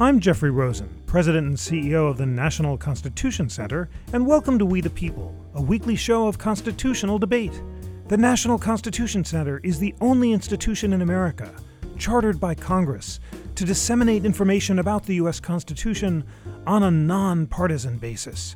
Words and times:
I'm 0.00 0.20
Jeffrey 0.20 0.52
Rosen, 0.52 0.88
President 1.06 1.48
and 1.48 1.56
CEO 1.56 2.08
of 2.08 2.18
the 2.18 2.24
National 2.24 2.78
Constitution 2.78 3.48
Center, 3.48 3.90
and 4.12 4.24
welcome 4.24 4.56
to 4.60 4.64
We 4.64 4.80
the 4.80 4.88
People, 4.88 5.34
a 5.54 5.60
weekly 5.60 5.96
show 5.96 6.28
of 6.28 6.38
constitutional 6.38 7.18
debate. 7.18 7.60
The 8.06 8.16
National 8.16 8.60
Constitution 8.60 9.24
Center 9.24 9.58
is 9.64 9.80
the 9.80 9.96
only 10.00 10.30
institution 10.30 10.92
in 10.92 11.02
America, 11.02 11.52
chartered 11.98 12.38
by 12.38 12.54
Congress, 12.54 13.18
to 13.56 13.64
disseminate 13.64 14.24
information 14.24 14.78
about 14.78 15.04
the 15.04 15.16
U.S. 15.16 15.40
Constitution 15.40 16.24
on 16.64 16.84
a 16.84 16.92
nonpartisan 16.92 17.98
basis. 17.98 18.54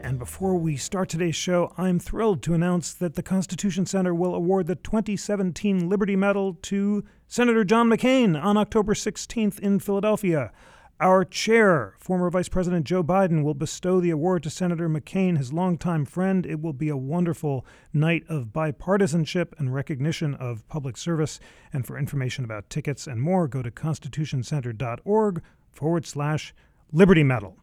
And 0.00 0.16
before 0.16 0.54
we 0.54 0.76
start 0.76 1.08
today's 1.08 1.34
show, 1.34 1.72
I'm 1.76 1.98
thrilled 1.98 2.40
to 2.44 2.54
announce 2.54 2.94
that 2.94 3.16
the 3.16 3.22
Constitution 3.22 3.84
Center 3.84 4.14
will 4.14 4.36
award 4.36 4.68
the 4.68 4.76
2017 4.76 5.88
Liberty 5.88 6.14
Medal 6.14 6.54
to 6.62 7.02
Senator 7.26 7.64
John 7.64 7.88
McCain 7.88 8.40
on 8.40 8.56
October 8.56 8.94
16th 8.94 9.58
in 9.58 9.80
Philadelphia. 9.80 10.52
Our 11.00 11.24
chair, 11.24 11.94
former 11.98 12.30
Vice 12.30 12.48
President 12.48 12.86
Joe 12.86 13.02
Biden, 13.02 13.42
will 13.42 13.54
bestow 13.54 14.00
the 14.00 14.10
award 14.10 14.44
to 14.44 14.50
Senator 14.50 14.88
McCain, 14.88 15.36
his 15.36 15.52
longtime 15.52 16.04
friend. 16.04 16.46
It 16.46 16.62
will 16.62 16.72
be 16.72 16.88
a 16.88 16.96
wonderful 16.96 17.66
night 17.92 18.22
of 18.28 18.52
bipartisanship 18.52 19.58
and 19.58 19.74
recognition 19.74 20.36
of 20.36 20.66
public 20.68 20.96
service. 20.96 21.40
And 21.72 21.84
for 21.84 21.98
information 21.98 22.44
about 22.44 22.70
tickets 22.70 23.08
and 23.08 23.20
more, 23.20 23.48
go 23.48 23.60
to 23.60 23.72
constitutioncenter.org 23.72 25.42
forward 25.72 26.06
slash 26.06 26.54
Liberty 26.92 27.24
Medal. 27.24 27.56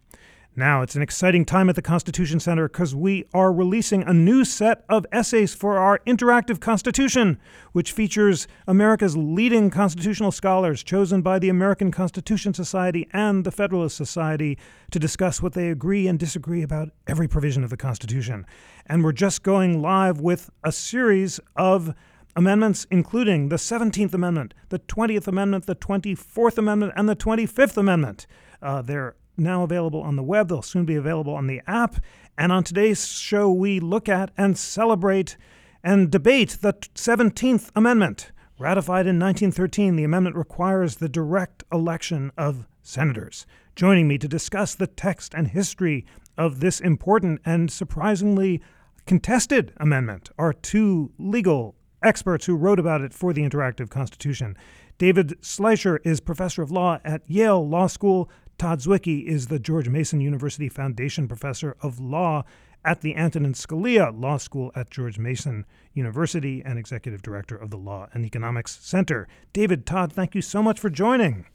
Now, 0.53 0.81
it's 0.81 0.97
an 0.97 1.01
exciting 1.01 1.45
time 1.45 1.69
at 1.69 1.75
the 1.75 1.81
Constitution 1.81 2.41
Center 2.41 2.67
because 2.67 2.93
we 2.93 3.23
are 3.33 3.53
releasing 3.53 4.03
a 4.03 4.11
new 4.11 4.43
set 4.43 4.83
of 4.89 5.05
essays 5.09 5.53
for 5.53 5.77
our 5.77 5.99
interactive 5.99 6.59
Constitution, 6.59 7.39
which 7.71 7.93
features 7.93 8.49
America's 8.67 9.15
leading 9.15 9.69
constitutional 9.69 10.29
scholars 10.29 10.83
chosen 10.83 11.21
by 11.21 11.39
the 11.39 11.47
American 11.47 11.89
Constitution 11.89 12.53
Society 12.53 13.07
and 13.13 13.45
the 13.45 13.51
Federalist 13.51 13.95
Society 13.95 14.57
to 14.91 14.99
discuss 14.99 15.41
what 15.41 15.53
they 15.53 15.69
agree 15.69 16.05
and 16.05 16.19
disagree 16.19 16.63
about 16.63 16.89
every 17.07 17.29
provision 17.29 17.63
of 17.63 17.69
the 17.69 17.77
Constitution. 17.77 18.45
And 18.85 19.05
we're 19.05 19.13
just 19.13 19.43
going 19.43 19.81
live 19.81 20.19
with 20.19 20.49
a 20.65 20.73
series 20.73 21.39
of 21.55 21.95
amendments, 22.35 22.85
including 22.91 23.47
the 23.47 23.55
17th 23.55 24.13
Amendment, 24.13 24.53
the 24.67 24.79
20th 24.79 25.27
Amendment, 25.27 25.65
the 25.65 25.75
24th 25.75 26.57
Amendment, 26.57 26.91
and 26.97 27.07
the 27.07 27.15
25th 27.15 27.77
Amendment. 27.77 28.27
Uh, 28.61 28.81
they're 28.81 29.15
now 29.37 29.63
available 29.63 30.01
on 30.01 30.15
the 30.15 30.23
web. 30.23 30.49
They'll 30.49 30.61
soon 30.61 30.85
be 30.85 30.95
available 30.95 31.33
on 31.33 31.47
the 31.47 31.61
app. 31.67 32.03
And 32.37 32.51
on 32.51 32.63
today's 32.63 33.07
show, 33.07 33.51
we 33.51 33.79
look 33.79 34.09
at 34.09 34.31
and 34.37 34.57
celebrate 34.57 35.37
and 35.83 36.11
debate 36.11 36.57
the 36.61 36.73
17th 36.73 37.71
Amendment. 37.75 38.31
Ratified 38.59 39.07
in 39.07 39.19
1913, 39.19 39.95
the 39.95 40.03
amendment 40.03 40.35
requires 40.35 40.97
the 40.97 41.09
direct 41.09 41.63
election 41.71 42.31
of 42.37 42.67
senators. 42.83 43.47
Joining 43.75 44.07
me 44.07 44.17
to 44.19 44.27
discuss 44.27 44.75
the 44.75 44.87
text 44.87 45.33
and 45.33 45.47
history 45.47 46.05
of 46.37 46.59
this 46.59 46.79
important 46.79 47.41
and 47.43 47.71
surprisingly 47.71 48.61
contested 49.05 49.73
amendment 49.77 50.29
are 50.37 50.53
two 50.53 51.11
legal 51.17 51.75
experts 52.03 52.45
who 52.45 52.55
wrote 52.55 52.79
about 52.79 53.01
it 53.01 53.13
for 53.13 53.33
the 53.33 53.41
Interactive 53.41 53.89
Constitution. 53.89 54.55
David 54.97 55.41
Schleicher 55.41 55.97
is 56.03 56.19
professor 56.19 56.61
of 56.61 56.71
law 56.71 56.99
at 57.03 57.23
Yale 57.27 57.67
Law 57.67 57.87
School. 57.87 58.29
Todd 58.61 58.77
Zywicki 58.77 59.25
is 59.25 59.47
the 59.47 59.57
George 59.57 59.89
Mason 59.89 60.21
University 60.21 60.69
Foundation 60.69 61.27
Professor 61.27 61.75
of 61.81 61.99
Law 61.99 62.43
at 62.85 63.01
the 63.01 63.15
Antonin 63.15 63.53
Scalia 63.53 64.11
Law 64.15 64.37
School 64.37 64.71
at 64.75 64.91
George 64.91 65.17
Mason 65.17 65.65
University 65.95 66.61
and 66.63 66.77
Executive 66.77 67.23
Director 67.23 67.55
of 67.55 67.71
the 67.71 67.77
Law 67.77 68.07
and 68.13 68.23
Economics 68.23 68.77
Center. 68.79 69.27
David, 69.51 69.87
Todd, 69.87 70.13
thank 70.13 70.35
you 70.35 70.43
so 70.43 70.61
much 70.61 70.79
for 70.79 70.91
joining. 70.91 71.47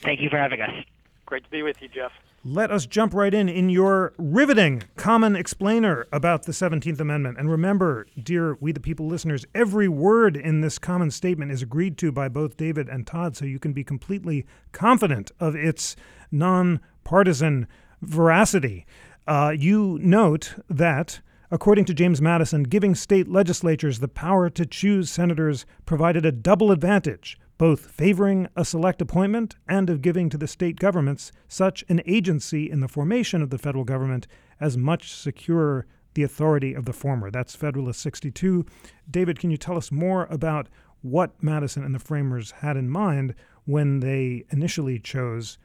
Thank 0.00 0.20
you 0.20 0.28
for 0.28 0.36
having 0.36 0.60
us. 0.60 0.84
Great 1.24 1.44
to 1.44 1.50
be 1.50 1.62
with 1.62 1.80
you, 1.80 1.88
Jeff. 1.88 2.12
Let 2.48 2.70
us 2.70 2.86
jump 2.86 3.12
right 3.12 3.34
in 3.34 3.48
in 3.48 3.70
your 3.70 4.12
riveting 4.18 4.84
common 4.94 5.34
explainer 5.34 6.06
about 6.12 6.44
the 6.44 6.52
17th 6.52 7.00
Amendment. 7.00 7.38
And 7.40 7.50
remember, 7.50 8.06
dear 8.22 8.56
We 8.60 8.70
the 8.70 8.78
People 8.78 9.08
listeners, 9.08 9.44
every 9.52 9.88
word 9.88 10.36
in 10.36 10.60
this 10.60 10.78
common 10.78 11.10
statement 11.10 11.50
is 11.50 11.60
agreed 11.60 11.98
to 11.98 12.12
by 12.12 12.28
both 12.28 12.56
David 12.56 12.88
and 12.88 13.04
Todd, 13.04 13.36
so 13.36 13.46
you 13.46 13.58
can 13.58 13.72
be 13.72 13.82
completely 13.82 14.46
confident 14.70 15.32
of 15.40 15.56
its 15.56 15.96
nonpartisan 16.30 17.66
veracity. 18.00 18.86
Uh, 19.26 19.52
you 19.58 19.98
note 20.00 20.54
that, 20.70 21.18
according 21.50 21.84
to 21.86 21.94
James 21.94 22.22
Madison, 22.22 22.62
giving 22.62 22.94
state 22.94 23.26
legislatures 23.26 23.98
the 23.98 24.06
power 24.06 24.48
to 24.50 24.64
choose 24.64 25.10
senators 25.10 25.66
provided 25.84 26.24
a 26.24 26.30
double 26.30 26.70
advantage 26.70 27.40
both 27.58 27.90
favoring 27.90 28.48
a 28.54 28.64
select 28.64 29.00
appointment 29.00 29.56
and 29.68 29.88
of 29.88 30.02
giving 30.02 30.28
to 30.28 30.38
the 30.38 30.46
state 30.46 30.78
governments 30.78 31.32
such 31.48 31.84
an 31.88 32.02
agency 32.06 32.70
in 32.70 32.80
the 32.80 32.88
formation 32.88 33.42
of 33.42 33.50
the 33.50 33.58
federal 33.58 33.84
government 33.84 34.26
as 34.60 34.76
much 34.76 35.12
secure 35.12 35.86
the 36.14 36.22
authority 36.22 36.74
of 36.74 36.84
the 36.86 36.92
former. 36.92 37.30
That's 37.30 37.54
Federalist 37.54 38.00
62. 38.00 38.64
David, 39.10 39.38
can 39.38 39.50
you 39.50 39.56
tell 39.56 39.76
us 39.76 39.92
more 39.92 40.26
about 40.30 40.68
what 41.02 41.42
Madison 41.42 41.84
and 41.84 41.94
the 41.94 41.98
framers 41.98 42.50
had 42.50 42.76
in 42.76 42.88
mind 42.88 43.34
when 43.64 44.00
they 44.00 44.44
initially 44.50 44.98
chose 44.98 45.58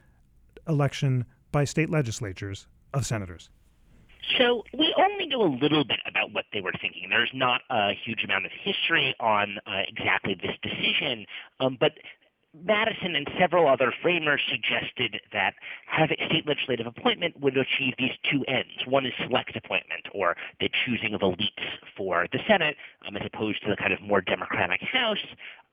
election 0.67 1.25
by 1.51 1.63
state 1.63 1.89
legislatures 1.89 2.67
of 2.93 3.05
senators? 3.05 3.49
So 4.37 4.63
we 4.77 4.93
only 4.97 5.27
know 5.27 5.43
a 5.43 5.53
little 5.61 5.83
bit 5.83 5.99
about 6.07 6.31
what 6.31 6.45
they 6.53 6.61
were 6.61 6.73
thinking. 6.79 7.07
There's 7.09 7.31
not 7.33 7.61
a 7.69 7.93
huge 7.93 8.23
amount 8.23 8.45
of 8.45 8.51
history 8.51 9.15
on 9.19 9.57
uh, 9.65 9.81
exactly 9.87 10.35
this 10.35 10.55
decision, 10.61 11.25
um, 11.59 11.77
but 11.79 11.93
Madison 12.53 13.15
and 13.15 13.29
several 13.39 13.67
other 13.67 13.93
framers 14.01 14.41
suggested 14.49 15.21
that 15.31 15.53
having 15.85 16.17
state 16.27 16.45
legislative 16.45 16.85
appointment 16.85 17.39
would 17.39 17.57
achieve 17.57 17.93
these 17.97 18.11
two 18.29 18.43
ends. 18.47 18.85
One 18.85 19.05
is 19.05 19.13
select 19.25 19.55
appointment, 19.55 20.07
or 20.13 20.35
the 20.59 20.69
choosing 20.85 21.13
of 21.13 21.21
elites 21.21 21.63
for 21.95 22.27
the 22.31 22.39
Senate, 22.47 22.75
um, 23.07 23.15
as 23.15 23.23
opposed 23.25 23.63
to 23.63 23.69
the 23.69 23.77
kind 23.77 23.93
of 23.93 24.01
more 24.01 24.19
democratic 24.19 24.81
House. 24.81 25.25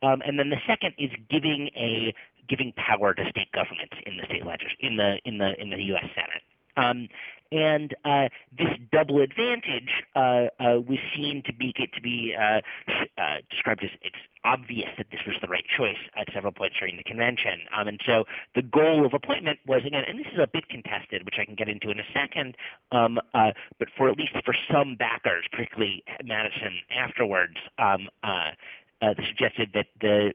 Um, 0.03 0.23
and 0.25 0.39
then 0.39 0.51
the 0.51 0.61
second 0.67 0.95
is 0.99 1.11
giving 1.29 1.69
a 1.77 2.15
giving 2.49 2.73
power 2.77 3.13
to 3.13 3.29
state 3.29 3.51
governments 3.53 3.97
in 4.07 4.17
the 4.17 4.25
state 4.27 4.47
legis- 4.47 4.77
in 4.81 4.97
the 4.97 5.19
in 5.25 5.39
the 5.39 5.61
in 5.61 5.71
the 5.71 5.83
U.S. 5.83 6.07
Senate. 6.15 6.43
Um, 6.77 7.09
and 7.53 7.95
uh, 8.05 8.29
this 8.57 8.69
double 8.93 9.21
advantage 9.21 10.05
uh, 10.15 10.49
uh, 10.61 10.81
was 10.81 10.99
seen 11.15 11.43
to 11.47 11.53
be 11.53 11.73
to 11.73 12.01
be 12.03 12.35
uh, 12.39 12.61
uh, 13.19 13.37
described 13.51 13.83
as 13.85 13.91
it's 14.03 14.17
obvious 14.45 14.89
that 14.99 15.07
this 15.11 15.21
was 15.27 15.37
the 15.41 15.49
right 15.49 15.65
choice 15.77 15.99
at 16.17 16.29
several 16.33 16.53
points 16.53 16.77
during 16.79 16.97
the 16.97 17.05
convention. 17.05 17.61
Um, 17.77 17.89
and 17.89 18.01
so 18.05 18.25
the 18.55 18.63
goal 18.63 19.05
of 19.07 19.15
appointment 19.15 19.59
was 19.67 19.83
again, 19.87 20.05
and 20.07 20.19
this 20.19 20.27
is 20.33 20.39
a 20.39 20.47
bit 20.47 20.69
contested, 20.69 21.25
which 21.25 21.37
I 21.41 21.45
can 21.45 21.55
get 21.55 21.69
into 21.69 21.91
in 21.91 21.99
a 21.99 22.09
second. 22.13 22.57
Um, 22.93 23.19
uh, 23.35 23.53
but 23.79 23.89
for 23.97 24.09
at 24.09 24.19
least 24.19 24.33
for 24.45 24.55
some 24.71 24.97
backers, 24.97 25.45
particularly 25.51 26.05
Madison 26.25 26.79
afterwards. 26.91 27.57
Um, 27.79 28.09
uh, 28.23 29.15
suggested 29.29 29.71
that 29.75 29.87
the 30.01 30.33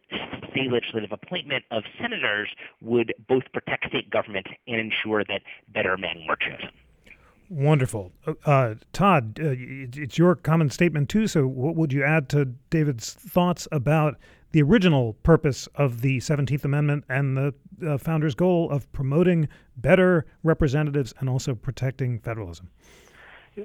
state 0.51 0.71
legislative 0.71 1.11
appointment 1.11 1.65
of 1.71 1.83
senators 2.01 2.47
would 2.81 3.13
both 3.27 3.43
protect 3.51 3.85
state 3.89 4.09
government 4.09 4.47
and 4.67 4.79
ensure 4.79 5.23
that 5.25 5.41
better 5.73 5.97
men 5.97 6.23
were 6.29 6.37
chosen. 6.37 6.69
Wonderful. 7.53 8.11
Uh, 8.45 8.73
Todd, 8.93 9.39
uh, 9.39 9.53
it's 9.53 10.17
your 10.17 10.33
common 10.33 10.71
statement 10.71 11.07
too. 11.07 11.27
So, 11.27 11.45
what 11.45 11.75
would 11.75 11.93
you 11.93 12.03
add 12.03 12.27
to 12.29 12.45
David's 12.71 13.13
thoughts 13.13 13.67
about 13.71 14.15
the 14.53 14.63
original 14.63 15.13
purpose 15.21 15.67
of 15.75 16.01
the 16.01 16.17
17th 16.17 16.65
Amendment 16.65 17.03
and 17.09 17.37
the 17.37 17.53
uh, 17.87 17.99
founders' 17.99 18.33
goal 18.33 18.71
of 18.71 18.91
promoting 18.91 19.47
better 19.77 20.25
representatives 20.41 21.13
and 21.19 21.29
also 21.29 21.53
protecting 21.53 22.17
federalism? 22.17 22.71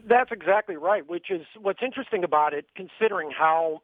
That's 0.07 0.33
exactly 0.33 0.77
right, 0.77 1.09
which 1.09 1.31
is 1.31 1.47
what's 1.59 1.81
interesting 1.83 2.25
about 2.25 2.53
it, 2.53 2.67
considering 2.77 3.31
how 3.31 3.81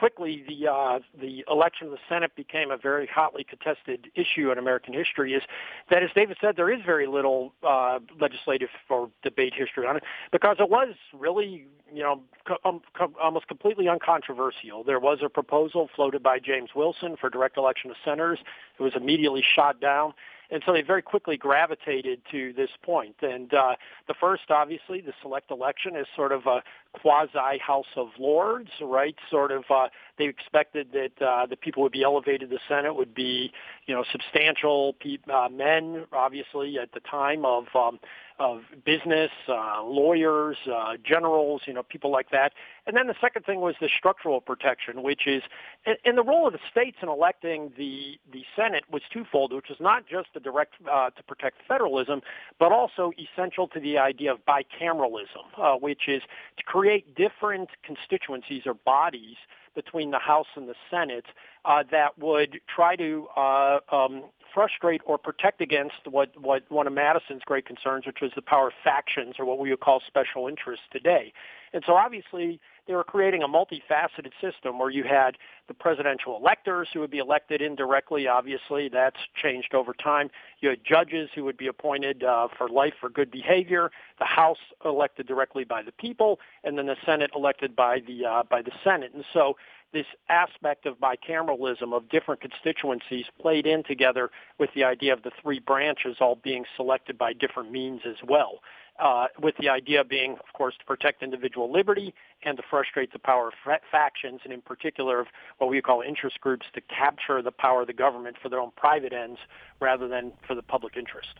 quickly 0.00 0.42
the 0.48 0.66
uh, 0.66 0.98
the 1.20 1.44
election 1.48 1.86
of 1.86 1.92
the 1.92 1.98
Senate 2.08 2.34
became 2.34 2.70
a 2.70 2.78
very 2.78 3.06
hotly 3.06 3.44
contested 3.44 4.10
issue 4.14 4.50
in 4.50 4.56
American 4.56 4.94
history 4.94 5.34
is 5.34 5.42
that, 5.90 6.02
as 6.02 6.08
David 6.14 6.38
said, 6.40 6.56
there 6.56 6.72
is 6.72 6.80
very 6.84 7.06
little 7.06 7.52
uh, 7.62 7.98
legislative 8.18 8.70
or 8.88 9.10
debate 9.22 9.52
history 9.54 9.86
on 9.86 9.98
it 9.98 10.02
because 10.32 10.56
it 10.58 10.70
was 10.70 10.94
really, 11.12 11.66
you 11.92 12.02
know, 12.02 12.22
co- 12.48 12.56
um, 12.64 12.80
co- 12.96 13.12
almost 13.22 13.46
completely 13.46 13.88
uncontroversial. 13.88 14.82
There 14.84 14.98
was 14.98 15.18
a 15.22 15.28
proposal 15.28 15.90
floated 15.94 16.22
by 16.22 16.38
James 16.38 16.70
Wilson 16.74 17.16
for 17.20 17.28
direct 17.28 17.58
election 17.58 17.90
of 17.90 17.96
senators. 18.02 18.38
It 18.78 18.82
was 18.82 18.94
immediately 18.96 19.44
shot 19.54 19.82
down 19.82 20.14
and 20.50 20.62
so 20.66 20.72
they 20.72 20.82
very 20.82 21.02
quickly 21.02 21.36
gravitated 21.36 22.20
to 22.30 22.52
this 22.52 22.70
point. 22.82 23.16
And 23.22 23.52
uh, 23.54 23.76
the 24.08 24.14
first, 24.14 24.50
obviously, 24.50 25.00
the 25.00 25.12
select 25.22 25.50
election 25.50 25.96
is 25.96 26.06
sort 26.14 26.32
of 26.32 26.46
a 26.46 26.62
quasi 26.92 27.58
House 27.64 27.92
of 27.96 28.08
Lords, 28.18 28.70
right? 28.80 29.14
Sort 29.30 29.52
of 29.52 29.64
uh, 29.70 29.88
They 30.20 30.26
expected 30.26 30.88
that 30.92 31.26
uh, 31.26 31.46
the 31.46 31.56
people 31.56 31.82
would 31.82 31.92
be 31.92 32.02
elevated 32.02 32.50
to 32.50 32.54
the 32.54 32.60
Senate 32.68 32.94
would 32.94 33.14
be, 33.14 33.52
you 33.86 33.94
know, 33.94 34.04
substantial 34.12 34.92
pe- 35.00 35.16
uh, 35.32 35.48
men, 35.48 36.04
obviously 36.12 36.78
at 36.78 36.92
the 36.92 37.00
time 37.00 37.46
of 37.46 37.64
um, 37.74 37.98
of 38.38 38.62
business, 38.86 39.30
uh, 39.48 39.82
lawyers, 39.84 40.56
uh, 40.72 40.96
generals, 41.04 41.60
you 41.66 41.74
know, 41.74 41.82
people 41.82 42.10
like 42.10 42.30
that. 42.30 42.52
And 42.86 42.96
then 42.96 43.06
the 43.06 43.14
second 43.20 43.44
thing 43.44 43.60
was 43.60 43.74
the 43.80 43.88
structural 43.94 44.40
protection, 44.40 45.02
which 45.02 45.26
is, 45.26 45.42
and, 45.84 46.16
the 46.16 46.22
role 46.22 46.46
of 46.46 46.54
the 46.54 46.58
states 46.70 46.96
in 47.02 47.08
electing 47.08 47.72
the 47.76 48.18
the 48.32 48.44
Senate 48.56 48.84
was 48.90 49.02
twofold, 49.12 49.52
which 49.52 49.68
was 49.68 49.78
not 49.80 50.06
just 50.06 50.32
to 50.34 50.40
direct 50.40 50.74
uh, 50.90 51.10
to 51.10 51.22
protect 51.22 51.58
federalism, 51.68 52.22
but 52.58 52.72
also 52.72 53.12
essential 53.18 53.68
to 53.68 53.80
the 53.80 53.98
idea 53.98 54.32
of 54.32 54.38
bicameralism, 54.46 55.44
uh, 55.58 55.76
which 55.76 56.08
is 56.08 56.22
to 56.56 56.62
create 56.64 57.14
different 57.14 57.70
constituencies 57.84 58.62
or 58.66 58.74
bodies 58.74 59.36
between 59.74 60.10
the 60.10 60.18
House 60.18 60.46
and 60.56 60.68
the 60.68 60.74
Senate 60.90 61.26
uh, 61.64 61.82
that 61.90 62.18
would 62.18 62.60
try 62.74 62.96
to 62.96 63.26
uh, 63.36 63.78
um, 63.92 64.24
frustrate 64.52 65.00
or 65.06 65.18
protect 65.18 65.60
against 65.60 66.06
what, 66.08 66.30
what 66.40 66.62
one 66.70 66.86
of 66.86 66.92
Madison's 66.92 67.42
great 67.44 67.66
concerns, 67.66 68.06
which 68.06 68.18
was 68.20 68.32
the 68.34 68.42
power 68.42 68.68
of 68.68 68.72
factions 68.82 69.36
or 69.38 69.44
what 69.44 69.58
we 69.58 69.70
would 69.70 69.80
call 69.80 70.00
special 70.06 70.48
interests 70.48 70.84
today. 70.90 71.32
And 71.72 71.84
so 71.86 71.94
obviously 71.94 72.60
they 72.90 72.96
were 72.96 73.04
creating 73.04 73.44
a 73.44 73.46
multifaceted 73.46 74.32
system 74.40 74.80
where 74.80 74.90
you 74.90 75.04
had 75.04 75.38
the 75.68 75.74
presidential 75.74 76.36
electors 76.36 76.88
who 76.92 76.98
would 76.98 77.10
be 77.10 77.18
elected 77.18 77.62
indirectly. 77.62 78.26
Obviously, 78.26 78.88
that's 78.88 79.20
changed 79.40 79.74
over 79.74 79.92
time. 79.94 80.28
You 80.58 80.70
had 80.70 80.80
judges 80.84 81.30
who 81.32 81.44
would 81.44 81.56
be 81.56 81.68
appointed 81.68 82.24
uh, 82.24 82.48
for 82.58 82.68
life 82.68 82.94
for 83.00 83.08
good 83.08 83.30
behavior. 83.30 83.92
The 84.18 84.24
House 84.24 84.58
elected 84.84 85.28
directly 85.28 85.62
by 85.62 85.84
the 85.84 85.92
people, 85.92 86.40
and 86.64 86.76
then 86.76 86.86
the 86.86 86.96
Senate 87.06 87.30
elected 87.32 87.76
by 87.76 88.00
the 88.04 88.26
uh, 88.26 88.42
by 88.50 88.60
the 88.60 88.72
Senate. 88.82 89.12
And 89.14 89.24
so 89.32 89.56
this 89.92 90.06
aspect 90.28 90.86
of 90.86 90.98
bicameralism 90.98 91.92
of 91.92 92.08
different 92.08 92.40
constituencies 92.40 93.26
played 93.40 93.66
in 93.66 93.82
together 93.82 94.30
with 94.58 94.70
the 94.74 94.84
idea 94.84 95.12
of 95.12 95.22
the 95.22 95.30
three 95.42 95.58
branches 95.58 96.16
all 96.20 96.36
being 96.36 96.64
selected 96.76 97.18
by 97.18 97.32
different 97.32 97.70
means 97.70 98.02
as 98.06 98.16
well. 98.26 98.60
Uh, 98.98 99.28
with 99.40 99.56
the 99.58 99.68
idea 99.68 100.04
being, 100.04 100.32
of 100.32 100.52
course, 100.52 100.74
to 100.78 100.84
protect 100.84 101.22
individual 101.22 101.72
liberty 101.72 102.12
and 102.42 102.58
to 102.58 102.62
frustrate 102.68 103.10
the 103.14 103.18
power 103.18 103.48
of 103.48 103.54
fa- 103.64 103.80
factions, 103.90 104.40
and 104.44 104.52
in 104.52 104.60
particular 104.60 105.20
of 105.20 105.26
what 105.56 105.70
we 105.70 105.80
call 105.80 106.02
interest 106.02 106.38
groups 106.42 106.66
to 106.74 106.82
capture 106.82 107.40
the 107.40 107.50
power 107.50 107.80
of 107.80 107.86
the 107.86 107.94
government 107.94 108.36
for 108.42 108.50
their 108.50 108.60
own 108.60 108.70
private 108.76 109.14
ends 109.14 109.38
rather 109.80 110.06
than 110.06 110.32
for 110.46 110.54
the 110.54 110.62
public 110.62 110.98
interest. 110.98 111.38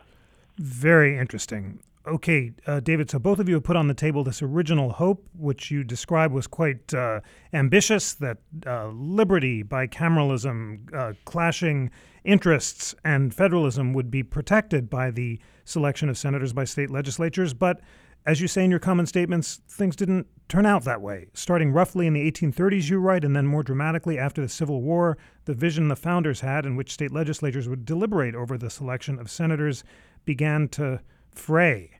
Very 0.56 1.19
interesting. 1.19 1.81
Okay, 2.06 2.52
uh, 2.67 2.81
David, 2.81 3.11
so 3.11 3.19
both 3.19 3.38
of 3.38 3.49
you 3.49 3.56
have 3.56 3.64
put 3.64 3.76
on 3.76 3.87
the 3.87 3.94
table 3.94 4.25
this 4.25 4.41
original 4.41 4.91
hope, 4.91 5.29
which 5.37 5.70
you 5.70 5.85
describe 5.85 6.32
was 6.32 6.47
quite 6.47 6.94
uh, 6.94 7.20
ambitious 7.52 8.14
that 8.14 8.38
uh, 8.67 8.88
liberty, 8.88 9.62
bicameralism, 9.62 10.94
uh, 10.94 11.12
clashing 11.26 11.91
interests, 12.25 12.94
and 13.05 13.35
federalism 13.35 13.93
would 13.93 14.11
be 14.11 14.23
protected 14.23 14.88
by 14.88 15.11
the 15.11 15.38
selection 15.67 16.08
of 16.08 16.17
senators 16.17 16.55
by 16.55 16.64
state 16.64 16.91
legislatures. 16.91 17.52
But 17.52 17.82
as 18.25 18.41
you 18.41 18.49
say 18.49 18.64
in 18.64 18.70
your 18.70 18.81
common 18.81 19.05
statements, 19.05 19.61
things 19.69 19.94
didn't 19.94 20.26
turn 20.49 20.64
out 20.64 20.85
that 20.85 21.02
way. 21.02 21.26
Starting 21.35 21.70
roughly 21.70 22.06
in 22.06 22.14
the 22.14 22.31
1830s, 22.31 22.88
you 22.88 22.99
write, 22.99 23.25
and 23.25 23.37
then 23.37 23.47
more 23.47 23.62
dramatically 23.62 24.19
after 24.19 24.41
the 24.41 24.49
Civil 24.49 24.81
War, 24.81 25.19
the 25.44 25.55
vision 25.55 25.88
the 25.88 25.97
founders 25.97 26.41
had 26.41 26.64
in 26.64 26.76
which 26.76 26.93
state 26.93 27.12
legislatures 27.12 27.69
would 27.69 27.85
deliberate 27.85 28.35
over 28.35 28.56
the 28.56 28.70
selection 28.70 29.19
of 29.19 29.31
senators 29.31 29.85
began 30.25 30.67
to 30.69 31.00
fray. 31.32 31.91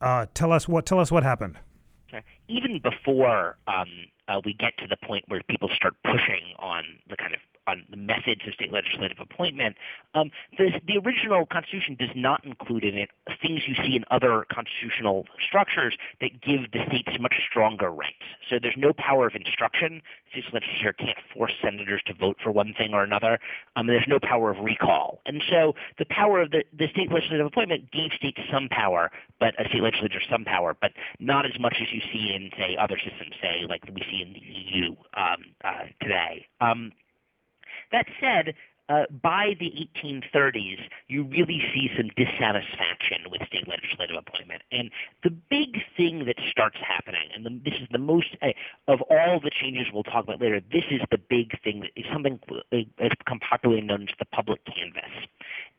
Uh, 0.00 0.26
tell 0.34 0.52
us 0.52 0.66
what 0.66 0.86
tell 0.86 0.98
us 0.98 1.10
what 1.12 1.22
happened. 1.22 1.58
Even 2.48 2.80
before 2.82 3.56
um, 3.68 3.86
uh, 4.26 4.40
we 4.44 4.54
get 4.54 4.76
to 4.78 4.86
the 4.88 4.96
point 5.06 5.24
where 5.28 5.40
people 5.48 5.68
start 5.74 5.94
pushing 6.04 6.54
on 6.58 6.82
the 7.08 7.16
kind 7.16 7.34
of 7.34 7.40
on 7.66 7.84
the 7.90 7.96
methods 7.96 8.42
of 8.46 8.54
state 8.54 8.72
legislative 8.72 9.18
appointment, 9.20 9.76
um, 10.14 10.30
the, 10.58 10.80
the 10.86 10.98
original 10.98 11.46
Constitution 11.46 11.96
does 11.98 12.10
not 12.14 12.44
include 12.44 12.84
in 12.84 12.96
it 12.96 13.10
things 13.40 13.62
you 13.66 13.74
see 13.74 13.96
in 13.96 14.04
other 14.10 14.44
constitutional 14.52 15.26
structures 15.46 15.96
that 16.20 16.40
give 16.40 16.70
the 16.72 16.84
states 16.88 17.18
much 17.20 17.34
stronger 17.48 17.90
rights. 17.90 18.24
So 18.48 18.58
there's 18.60 18.76
no 18.76 18.92
power 18.92 19.26
of 19.26 19.34
instruction. 19.34 20.02
The 20.34 20.42
state 20.42 20.54
legislature 20.54 20.92
can't 20.92 21.18
force 21.34 21.52
senators 21.62 22.02
to 22.06 22.14
vote 22.14 22.36
for 22.42 22.50
one 22.50 22.74
thing 22.76 22.92
or 22.92 23.02
another. 23.02 23.38
Um, 23.76 23.86
there's 23.86 24.08
no 24.08 24.18
power 24.20 24.50
of 24.50 24.58
recall. 24.58 25.20
And 25.26 25.42
so 25.48 25.74
the 25.98 26.06
power 26.06 26.40
of 26.40 26.50
the, 26.50 26.64
the 26.76 26.88
state 26.88 27.10
legislative 27.12 27.46
appointment 27.46 27.90
gave 27.92 28.10
states 28.16 28.40
some 28.52 28.68
power, 28.68 29.10
but 29.38 29.54
a 29.60 29.68
state 29.68 29.82
legislature 29.82 30.20
some 30.30 30.44
power, 30.44 30.76
but 30.80 30.92
not 31.18 31.46
as 31.46 31.58
much 31.58 31.76
as 31.80 31.92
you 31.92 32.00
see 32.12 32.32
in, 32.34 32.50
say, 32.56 32.76
other 32.78 32.98
systems, 32.98 33.34
say, 33.40 33.64
like 33.68 33.82
we 33.92 34.02
see 34.10 34.22
in 34.22 34.32
the 34.32 34.40
EU 34.40 34.90
um, 35.14 35.44
uh, 35.64 35.86
today. 36.00 36.46
Um, 36.60 36.92
that 37.92 38.06
said, 38.20 38.54
uh, 38.90 39.04
by 39.22 39.54
the 39.60 39.72
1830s, 40.04 40.80
you 41.06 41.22
really 41.22 41.62
see 41.72 41.88
some 41.96 42.10
dissatisfaction 42.16 43.30
with 43.30 43.40
state 43.46 43.68
legislative 43.68 44.16
appointment. 44.16 44.62
And 44.72 44.90
the 45.22 45.30
big 45.30 45.78
thing 45.96 46.24
that 46.26 46.34
starts 46.50 46.76
happening, 46.84 47.30
and 47.32 47.46
the, 47.46 47.50
this 47.64 47.78
is 47.80 47.86
the 47.92 47.98
most, 47.98 48.36
uh, 48.42 48.48
of 48.88 49.00
all 49.02 49.38
the 49.38 49.50
changes 49.50 49.86
we'll 49.94 50.02
talk 50.02 50.24
about 50.24 50.40
later, 50.40 50.60
this 50.72 50.82
is 50.90 51.00
the 51.12 51.18
big 51.18 51.52
thing 51.62 51.80
that 51.80 51.90
is 51.94 52.04
something 52.12 52.40
that's 52.72 53.14
become 53.14 53.38
popularly 53.38 53.80
known 53.80 54.02
as 54.02 54.14
the 54.18 54.24
public 54.24 54.60
canvass. 54.64 55.28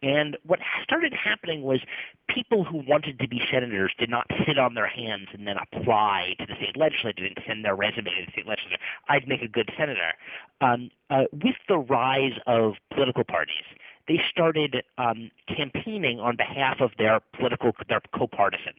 And 0.02 0.38
what 0.46 0.60
started 0.82 1.14
happening 1.14 1.64
was 1.64 1.82
people 2.28 2.64
who 2.64 2.82
wanted 2.88 3.20
to 3.20 3.28
be 3.28 3.42
senators 3.52 3.92
did 4.00 4.10
not 4.10 4.26
sit 4.48 4.58
on 4.58 4.74
their 4.74 4.88
hands 4.88 5.28
and 5.34 5.46
then 5.46 5.58
apply 5.58 6.36
to 6.40 6.46
the 6.46 6.56
state 6.56 6.78
legislature 6.78 7.26
and 7.26 7.38
send 7.46 7.66
their 7.66 7.76
resume 7.76 8.06
to 8.06 8.26
the 8.26 8.32
state 8.32 8.48
legislature. 8.48 8.82
I'd 9.10 9.28
make 9.28 9.42
a 9.42 9.48
good 9.48 9.70
senator. 9.78 10.14
Um, 10.62 10.92
uh, 11.10 11.24
with 11.32 11.56
the 11.68 11.78
rise 11.78 12.34
of 12.48 12.74
political 12.94 13.24
parties, 13.24 13.66
they 14.08 14.22
started 14.30 14.84
um, 14.98 15.32
campaigning 15.48 16.20
on 16.20 16.36
behalf 16.36 16.82
of 16.82 16.92
their 16.98 17.20
political 17.38 17.72
their 17.90 18.02
co-partisans. 18.16 18.76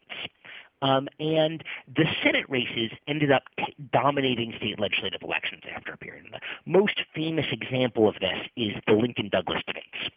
Um, 0.80 1.08
and 1.20 1.62
the 1.86 2.04
Senate 2.24 2.44
races 2.48 2.90
ended 3.06 3.30
up 3.30 3.44
dominating 3.92 4.52
state 4.56 4.80
legislative 4.80 5.22
elections 5.22 5.62
after 5.74 5.92
a 5.92 5.96
period. 5.96 6.26
The 6.32 6.40
most 6.66 7.02
famous 7.14 7.46
example 7.52 8.08
of 8.08 8.16
this 8.20 8.48
is 8.56 8.72
the 8.88 8.94
Lincoln-Douglas 8.94 9.62
debates. 9.64 10.10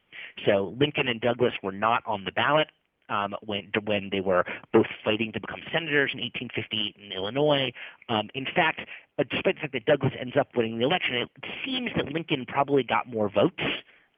So 0.44 0.76
Lincoln 0.80 1.08
and 1.08 1.22
Douglas 1.22 1.54
were 1.62 1.72
not 1.72 2.02
on 2.08 2.24
the 2.24 2.32
ballot 2.32 2.70
um, 3.10 3.36
when 3.44 3.72
when 3.86 4.10
they 4.12 4.22
were 4.22 4.46
both 4.74 4.88
fighting 5.04 5.32
to 5.34 5.40
become 5.40 5.62
senators 5.72 6.12
in 6.14 6.20
1858 6.22 6.96
in 7.04 7.12
Illinois. 7.12 7.72
Um, 8.10 8.30
in 8.34 8.46
fact, 8.46 8.82
uh, 9.20 9.24
despite 9.30 9.56
the 9.56 9.62
fact 9.62 9.74
that 9.74 9.86
Douglas 9.86 10.14
ends 10.20 10.36
up 10.40 10.50
winning 10.56 10.78
the 10.80 10.86
election, 10.86 11.16
it 11.16 11.30
seems 11.66 11.92
that 11.96 12.12
Lincoln 12.12 12.46
probably 12.48 12.84
got 12.84 13.08
more 13.08 13.30
votes 13.30 13.64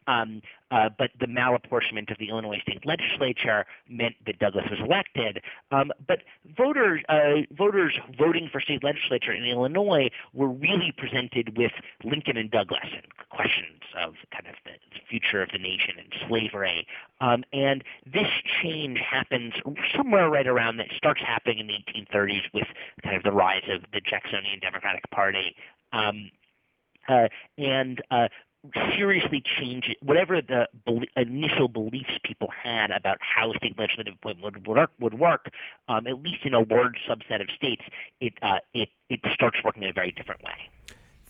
um, 0.07 0.42
uh, 0.71 0.89
but 0.98 1.12
the 1.19 1.27
malapportionment 1.27 2.12
of 2.12 2.18
the 2.18 2.30
Illinois 2.30 2.59
state 2.62 2.86
legislature 2.86 3.65
meant 3.89 4.15
that 4.25 4.39
Douglas 4.39 4.65
was 4.69 4.80
elected. 4.80 5.42
Um, 5.71 5.92
but 6.07 6.19
voters, 6.57 7.01
uh, 7.09 7.44
voters 7.51 7.98
voting 8.18 8.50
for 8.51 8.59
state 8.59 8.83
legislature 8.83 9.31
in 9.31 9.45
Illinois 9.45 10.09
were 10.33 10.50
really 10.50 10.94
presented 10.98 11.57
with 11.57 11.71
Lincoln 12.04 12.38
and 12.38 12.51
Douglas 12.51 12.89
and 12.94 13.06
questions 13.30 13.81
of 13.98 14.15
kind 14.31 14.48
of 14.48 14.56
the 14.65 14.71
future 15.09 15.42
of 15.42 15.50
the 15.51 15.57
nation 15.57 15.95
and 15.98 16.13
slavery. 16.28 16.87
Um, 17.21 17.44
and 17.54 17.83
this 18.06 18.28
change 18.61 18.99
happens 18.99 19.54
somewhere 19.95 20.30
right 20.30 20.47
around 20.47 20.78
that 20.78 20.87
starts 20.95 21.21
happening 21.21 21.59
in 21.59 21.68
the 21.68 21.73
1830s 21.73 22.44
with 22.54 22.68
kind 23.04 23.16
of 23.16 23.23
the 23.23 23.31
rise 23.31 23.64
of 23.69 23.81
the 23.94 24.02
Jacksonian 24.02 24.59
Democratic 24.59 25.09
Party. 25.11 25.56
Um, 25.94 26.31
uh, 27.07 27.28
and 27.57 28.02
uh, 28.11 28.28
seriously 28.95 29.42
change 29.59 29.86
it, 29.90 29.97
whatever 30.02 30.42
the 30.42 30.68
be- 30.86 31.09
initial 31.16 31.68
beliefs 31.68 32.18
people 32.24 32.50
had 32.64 32.92
about 32.92 33.18
how 33.21 33.54
state 33.54 33.78
legislative 33.78 34.16
appointment 34.16 34.56
would 34.56 34.68
work, 34.68 34.92
would 35.00 35.14
work 35.14 35.50
um, 35.88 36.07
at 36.07 36.21
least 36.21 36.45
in 36.45 36.54
a 36.54 36.59
large 36.59 36.97
subset 37.09 37.42
of 37.42 37.47
states, 37.56 37.83
it, 38.21 38.33
uh, 38.42 38.59
it, 38.74 38.90
it 39.09 39.19
starts 39.33 39.57
working 39.64 39.83
in 39.83 39.90
a 39.90 39.94
very 39.94 40.12
different 40.12 40.42
way. 40.44 40.69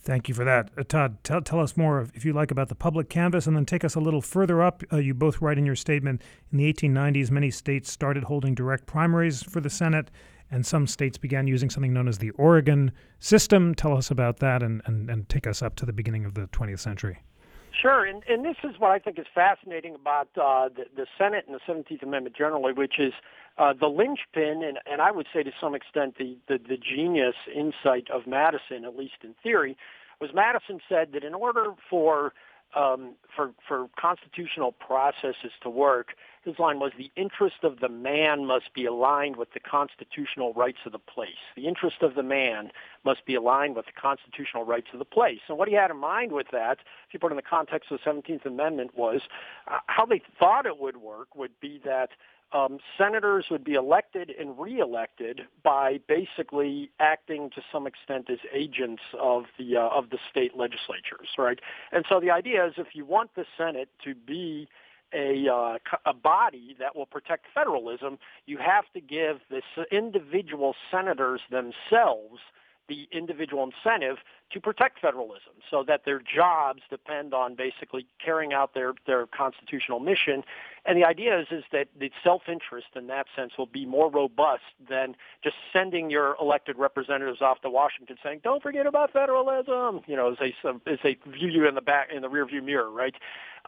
Thank 0.07 0.29
you 0.29 0.33
for 0.33 0.45
that. 0.45 0.69
Uh, 0.77 0.83
Todd, 0.83 1.17
tell, 1.25 1.41
tell 1.41 1.59
us 1.59 1.75
more, 1.75 2.07
if 2.13 2.23
you 2.23 2.31
like, 2.31 2.49
about 2.49 2.69
the 2.69 2.75
public 2.75 3.09
canvass 3.09 3.45
and 3.45 3.57
then 3.57 3.65
take 3.65 3.83
us 3.83 3.93
a 3.93 3.99
little 3.99 4.21
further 4.21 4.61
up. 4.61 4.81
Uh, 4.91 4.97
you 4.97 5.13
both 5.13 5.41
write 5.41 5.57
in 5.57 5.65
your 5.65 5.75
statement 5.75 6.21
in 6.49 6.57
the 6.57 6.71
1890s, 6.71 7.29
many 7.29 7.51
states 7.51 7.91
started 7.91 8.23
holding 8.23 8.55
direct 8.55 8.85
primaries 8.85 9.43
for 9.43 9.59
the 9.59 9.69
Senate 9.69 10.09
and 10.51 10.65
some 10.65 10.87
states 10.87 11.17
began 11.17 11.47
using 11.47 11.69
something 11.69 11.93
known 11.93 12.07
as 12.07 12.17
the 12.19 12.31
Oregon 12.31 12.91
system. 13.19 13.75
Tell 13.75 13.95
us 13.95 14.11
about 14.11 14.39
that 14.39 14.63
and, 14.63 14.81
and, 14.85 15.09
and 15.09 15.29
take 15.29 15.47
us 15.47 15.61
up 15.61 15.75
to 15.77 15.85
the 15.85 15.93
beginning 15.93 16.25
of 16.25 16.33
the 16.33 16.47
20th 16.47 16.79
century. 16.79 17.19
Sure, 17.81 18.05
and, 18.05 18.23
and 18.27 18.43
this 18.43 18.55
is 18.63 18.79
what 18.79 18.91
I 18.91 18.97
think 18.97 19.19
is 19.19 19.25
fascinating 19.35 19.93
about 19.93 20.29
uh, 20.35 20.69
the, 20.69 20.85
the 20.95 21.05
Senate 21.17 21.45
and 21.47 21.55
the 21.55 21.71
17th 21.71 22.01
Amendment 22.01 22.35
generally, 22.35 22.73
which 22.73 22.95
is 22.97 23.13
uh, 23.57 23.73
the 23.79 23.87
linchpin, 23.87 24.63
and, 24.63 24.79
and 24.89 25.01
I 25.01 25.11
would 25.11 25.27
say 25.33 25.43
to 25.43 25.51
some 25.61 25.75
extent 25.75 26.15
the, 26.17 26.37
the, 26.47 26.57
the 26.57 26.77
genius 26.77 27.35
insight 27.53 28.07
of 28.11 28.25
Madison, 28.25 28.85
at 28.85 28.95
least 28.95 29.15
in 29.23 29.35
theory, 29.43 29.77
was 30.19 30.31
Madison 30.33 30.79
said 30.89 31.09
that 31.13 31.23
in 31.23 31.33
order 31.33 31.73
for 31.89 32.33
um, 32.75 33.15
for 33.33 33.51
for 33.65 33.87
constitutional 33.97 34.73
processes 34.73 35.51
to 35.63 35.69
work, 35.69 36.09
his 36.47 36.59
line 36.59 36.79
was 36.79 36.93
the 36.97 37.11
interest 37.15 37.57
of 37.63 37.79
the 37.79 37.89
man 37.89 38.45
must 38.45 38.73
be 38.73 38.85
aligned 38.85 39.35
with 39.35 39.51
the 39.53 39.59
constitutional 39.59 40.53
rights 40.53 40.79
of 40.85 40.93
the 40.93 40.99
place. 40.99 41.43
The 41.55 41.67
interest 41.67 41.97
of 42.01 42.15
the 42.15 42.23
man 42.23 42.71
must 43.03 43.25
be 43.25 43.35
aligned 43.35 43.75
with 43.75 43.85
the 43.85 43.91
constitutional 43.91 44.63
rights 44.63 44.87
of 44.93 44.99
the 44.99 45.05
place. 45.05 45.41
And 45.49 45.57
what 45.57 45.67
he 45.67 45.75
had 45.75 45.91
in 45.91 45.97
mind 45.97 46.31
with 46.31 46.47
that, 46.51 46.79
if 47.07 47.13
you 47.13 47.19
put 47.19 47.31
in 47.31 47.35
the 47.35 47.41
context 47.41 47.91
of 47.91 47.99
the 48.03 48.09
17th 48.09 48.45
Amendment, 48.45 48.91
was 48.95 49.21
uh, 49.67 49.79
how 49.87 50.05
they 50.05 50.21
thought 50.39 50.65
it 50.65 50.79
would 50.79 50.97
work 50.97 51.35
would 51.35 51.59
be 51.59 51.81
that 51.83 52.11
um, 52.53 52.79
senators 52.97 53.47
would 53.51 53.65
be 53.65 53.73
elected 53.73 54.31
and 54.39 54.57
reelected 54.57 55.41
by 55.63 55.99
basically 56.07 56.89
acting 56.99 57.49
to 57.49 57.61
some 57.71 57.85
extent 57.85 58.29
as 58.29 58.39
agents 58.53 59.01
of 59.19 59.45
the 59.59 59.75
uh, 59.75 59.89
of 59.89 60.11
the 60.11 60.17
state 60.31 60.55
legislatures, 60.55 61.27
right? 61.37 61.59
And 61.91 62.05
so 62.07 62.21
the 62.21 62.31
idea 62.31 62.65
is, 62.65 62.75
if 62.77 62.87
you 62.93 63.03
want 63.03 63.31
the 63.35 63.45
Senate 63.57 63.89
to 64.05 64.15
be 64.15 64.69
a, 65.13 65.47
uh, 65.47 65.77
a 66.05 66.13
body 66.13 66.75
that 66.79 66.95
will 66.95 67.05
protect 67.05 67.45
federalism, 67.53 68.17
you 68.45 68.57
have 68.57 68.85
to 68.93 69.01
give 69.01 69.37
the 69.49 69.61
individual 69.91 70.75
senators 70.91 71.41
themselves 71.49 72.39
the 72.87 73.07
individual 73.11 73.63
incentive 73.63 74.17
to 74.51 74.61
protect 74.61 74.99
federalism 74.99 75.53
so 75.69 75.83
that 75.83 76.05
their 76.05 76.19
jobs 76.19 76.81
depend 76.89 77.33
on 77.33 77.55
basically 77.55 78.07
carrying 78.23 78.53
out 78.53 78.73
their, 78.73 78.93
their 79.05 79.25
constitutional 79.27 79.99
mission. 79.99 80.43
And 80.85 80.97
the 80.97 81.03
idea 81.03 81.37
is, 81.39 81.47
is 81.51 81.65
that 81.73 81.87
the 81.99 82.11
self-interest 82.23 82.87
in 82.95 83.07
that 83.07 83.27
sense 83.35 83.53
will 83.57 83.65
be 83.65 83.85
more 83.85 84.09
robust 84.09 84.63
than 84.89 85.15
just 85.43 85.57
sending 85.73 86.09
your 86.09 86.37
elected 86.39 86.77
representatives 86.77 87.41
off 87.41 87.59
to 87.61 87.69
Washington 87.69 88.17
saying, 88.23 88.39
don't 88.43 88.63
forget 88.63 88.87
about 88.87 89.11
federalism, 89.11 90.01
you 90.07 90.15
know, 90.15 90.31
as 90.31 90.37
they, 90.39 90.55
as 90.89 90.99
they 91.03 91.17
view 91.27 91.49
you 91.49 91.67
in 91.67 91.75
the 91.75 91.81
back, 91.81 92.09
in 92.13 92.21
the 92.21 92.29
rearview 92.29 92.63
mirror, 92.63 92.89
right? 92.89 93.15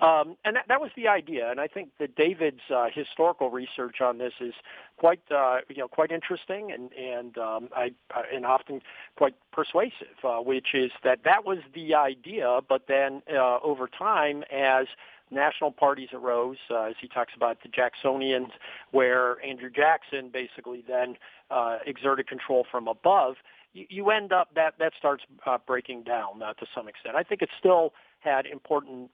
Um, 0.01 0.37
and 0.45 0.55
that, 0.55 0.65
that 0.69 0.79
was 0.79 0.91
the 0.95 1.09
idea. 1.09 1.51
And 1.51 1.59
I 1.59 1.67
think 1.67 1.89
that 1.99 2.15
David's 2.15 2.61
uh, 2.73 2.87
historical 2.93 3.49
research 3.49 3.99
on 3.99 4.17
this 4.17 4.31
is 4.39 4.53
quite, 4.95 5.19
uh, 5.29 5.57
you 5.67 5.77
know, 5.77 5.89
quite 5.89 6.11
interesting 6.11 6.71
and, 6.71 6.93
and, 6.93 7.37
um, 7.37 7.69
I, 7.75 7.91
and 8.33 8.45
often 8.45 8.81
quite 9.17 9.35
persuasive, 9.51 10.15
uh, 10.23 10.37
which 10.37 10.68
is 10.73 10.91
that 11.03 11.19
that 11.25 11.45
was 11.45 11.59
the 11.73 11.95
idea, 11.95 12.59
but 12.67 12.87
then 12.87 13.21
uh, 13.31 13.59
over 13.63 13.87
time, 13.87 14.43
as 14.51 14.87
national 15.31 15.71
parties 15.71 16.09
arose, 16.13 16.57
uh, 16.71 16.83
as 16.83 16.95
he 16.99 17.07
talks 17.07 17.33
about 17.35 17.59
the 17.61 17.69
Jacksonians, 17.69 18.51
where 18.91 19.43
Andrew 19.45 19.69
Jackson 19.69 20.29
basically 20.31 20.83
then 20.87 21.15
uh, 21.51 21.77
exerted 21.85 22.27
control 22.27 22.65
from 22.69 22.87
above, 22.87 23.35
you, 23.73 23.85
you 23.89 24.09
end 24.09 24.31
up 24.31 24.49
that 24.55 24.75
that 24.79 24.93
starts 24.97 25.23
uh, 25.45 25.57
breaking 25.65 26.03
down 26.03 26.41
uh, 26.41 26.53
to 26.53 26.65
some 26.73 26.87
extent. 26.87 27.15
I 27.15 27.23
think 27.23 27.41
it 27.41 27.49
still 27.57 27.93
had 28.19 28.45
important 28.45 29.11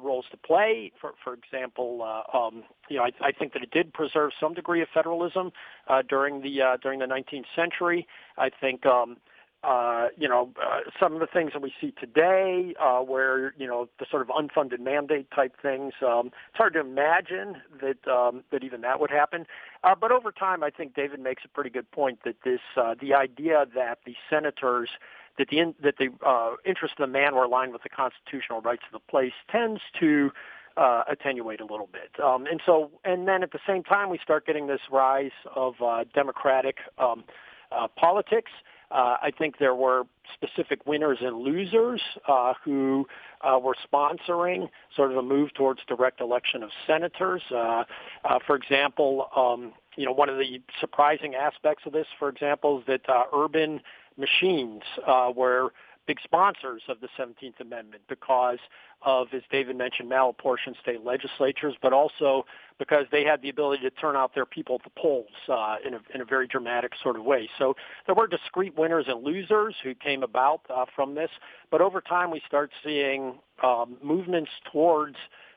roles 0.00 0.26
to 0.30 0.36
play. 0.36 0.92
For 1.00 1.14
for 1.22 1.34
example, 1.34 2.02
uh, 2.02 2.36
um, 2.36 2.64
you 2.88 2.96
know, 2.96 3.04
I, 3.04 3.10
I 3.20 3.32
think 3.32 3.52
that 3.52 3.62
it 3.62 3.70
did 3.70 3.92
preserve 3.92 4.32
some 4.40 4.54
degree 4.54 4.82
of 4.82 4.88
federalism 4.92 5.52
uh, 5.88 6.02
during 6.08 6.42
the 6.42 6.62
uh, 6.62 6.76
during 6.82 7.00
the 7.00 7.06
19th 7.06 7.46
century. 7.54 8.06
I 8.36 8.50
think. 8.50 8.86
Um, 8.86 9.18
uh, 9.64 10.08
you 10.16 10.28
know, 10.28 10.50
uh, 10.62 10.80
some 11.00 11.14
of 11.14 11.20
the 11.20 11.26
things 11.26 11.52
that 11.52 11.60
we 11.60 11.72
see 11.80 11.92
today, 11.92 12.74
uh, 12.80 13.00
where 13.00 13.54
you 13.58 13.66
know 13.66 13.88
the 13.98 14.06
sort 14.08 14.22
of 14.22 14.28
unfunded 14.28 14.78
mandate 14.78 15.30
type 15.32 15.54
things. 15.60 15.94
Um, 16.00 16.28
it's 16.28 16.56
hard 16.56 16.74
to 16.74 16.80
imagine 16.80 17.56
that 17.80 18.06
um, 18.06 18.44
that 18.52 18.62
even 18.62 18.82
that 18.82 19.00
would 19.00 19.10
happen. 19.10 19.46
Uh, 19.82 19.94
but 20.00 20.12
over 20.12 20.30
time, 20.30 20.62
I 20.62 20.70
think 20.70 20.94
David 20.94 21.18
makes 21.20 21.44
a 21.44 21.48
pretty 21.48 21.70
good 21.70 21.90
point 21.90 22.20
that 22.24 22.36
this 22.44 22.60
uh, 22.76 22.94
the 23.00 23.14
idea 23.14 23.66
that 23.74 23.98
the 24.06 24.14
senators 24.30 24.90
that 25.38 25.48
the 25.48 25.58
in, 25.58 25.74
that 25.82 25.96
the 25.98 26.10
uh, 26.24 26.54
interests 26.64 26.96
of 26.98 27.08
the 27.08 27.12
man 27.12 27.34
were 27.34 27.44
aligned 27.44 27.72
with 27.72 27.82
the 27.82 27.88
constitutional 27.88 28.60
rights 28.60 28.82
of 28.86 28.92
the 28.92 29.10
place 29.10 29.32
tends 29.50 29.80
to 29.98 30.30
uh, 30.76 31.02
attenuate 31.08 31.60
a 31.60 31.64
little 31.64 31.88
bit. 31.92 32.22
Um, 32.22 32.46
and 32.46 32.60
so, 32.64 32.90
and 33.04 33.26
then 33.26 33.42
at 33.42 33.50
the 33.50 33.58
same 33.66 33.82
time, 33.82 34.10
we 34.10 34.18
start 34.18 34.46
getting 34.46 34.68
this 34.68 34.80
rise 34.90 35.32
of 35.54 35.74
uh, 35.82 36.04
democratic 36.14 36.76
um, 36.98 37.24
uh, 37.72 37.88
politics. 37.96 38.52
Uh, 38.90 39.16
I 39.22 39.30
think 39.36 39.58
there 39.58 39.74
were 39.74 40.04
specific 40.34 40.86
winners 40.86 41.18
and 41.20 41.36
losers 41.38 42.00
uh, 42.26 42.54
who 42.64 43.06
uh, 43.42 43.58
were 43.58 43.76
sponsoring 43.92 44.68
sort 44.94 45.10
of 45.10 45.16
a 45.16 45.22
move 45.22 45.52
towards 45.54 45.80
direct 45.86 46.20
election 46.20 46.62
of 46.62 46.70
senators. 46.86 47.42
Uh, 47.50 47.84
uh, 48.24 48.38
for 48.46 48.56
example, 48.56 49.28
um, 49.36 49.72
you 49.96 50.06
know, 50.06 50.12
one 50.12 50.28
of 50.28 50.38
the 50.38 50.60
surprising 50.80 51.34
aspects 51.34 51.84
of 51.86 51.92
this, 51.92 52.06
for 52.18 52.28
example, 52.28 52.78
is 52.78 52.86
that 52.86 53.08
uh, 53.08 53.24
urban 53.34 53.80
machines 54.16 54.82
uh, 55.06 55.30
were 55.34 55.72
big 56.08 56.18
sponsors 56.24 56.82
of 56.88 57.00
the 57.00 57.08
17th 57.18 57.60
Amendment 57.60 58.02
because 58.08 58.58
of, 59.02 59.28
as 59.34 59.42
David 59.52 59.76
mentioned, 59.76 60.10
malapportioned 60.10 60.80
state 60.82 61.04
legislatures, 61.04 61.74
but 61.80 61.92
also 61.92 62.46
because 62.78 63.04
they 63.12 63.24
had 63.24 63.42
the 63.42 63.50
ability 63.50 63.82
to 63.82 63.90
turn 63.90 64.16
out 64.16 64.34
their 64.34 64.46
people 64.46 64.76
at 64.76 64.82
the 64.82 65.00
polls 65.00 65.28
uh, 65.48 65.76
in, 65.86 65.94
a, 65.94 66.00
in 66.14 66.22
a 66.22 66.24
very 66.24 66.48
dramatic 66.48 66.92
sort 67.02 67.16
of 67.16 67.24
way. 67.24 67.48
So 67.58 67.76
there 68.06 68.14
were 68.14 68.26
discrete 68.26 68.76
winners 68.76 69.04
and 69.06 69.22
losers 69.22 69.74
who 69.84 69.94
came 69.94 70.22
about 70.22 70.62
uh, 70.70 70.86
from 70.96 71.14
this, 71.14 71.30
but 71.70 71.82
over 71.82 72.00
time 72.00 72.30
we 72.30 72.40
start 72.46 72.70
seeing 72.82 73.38
um, 73.62 73.98
movements 74.02 74.50
towards 74.72 75.16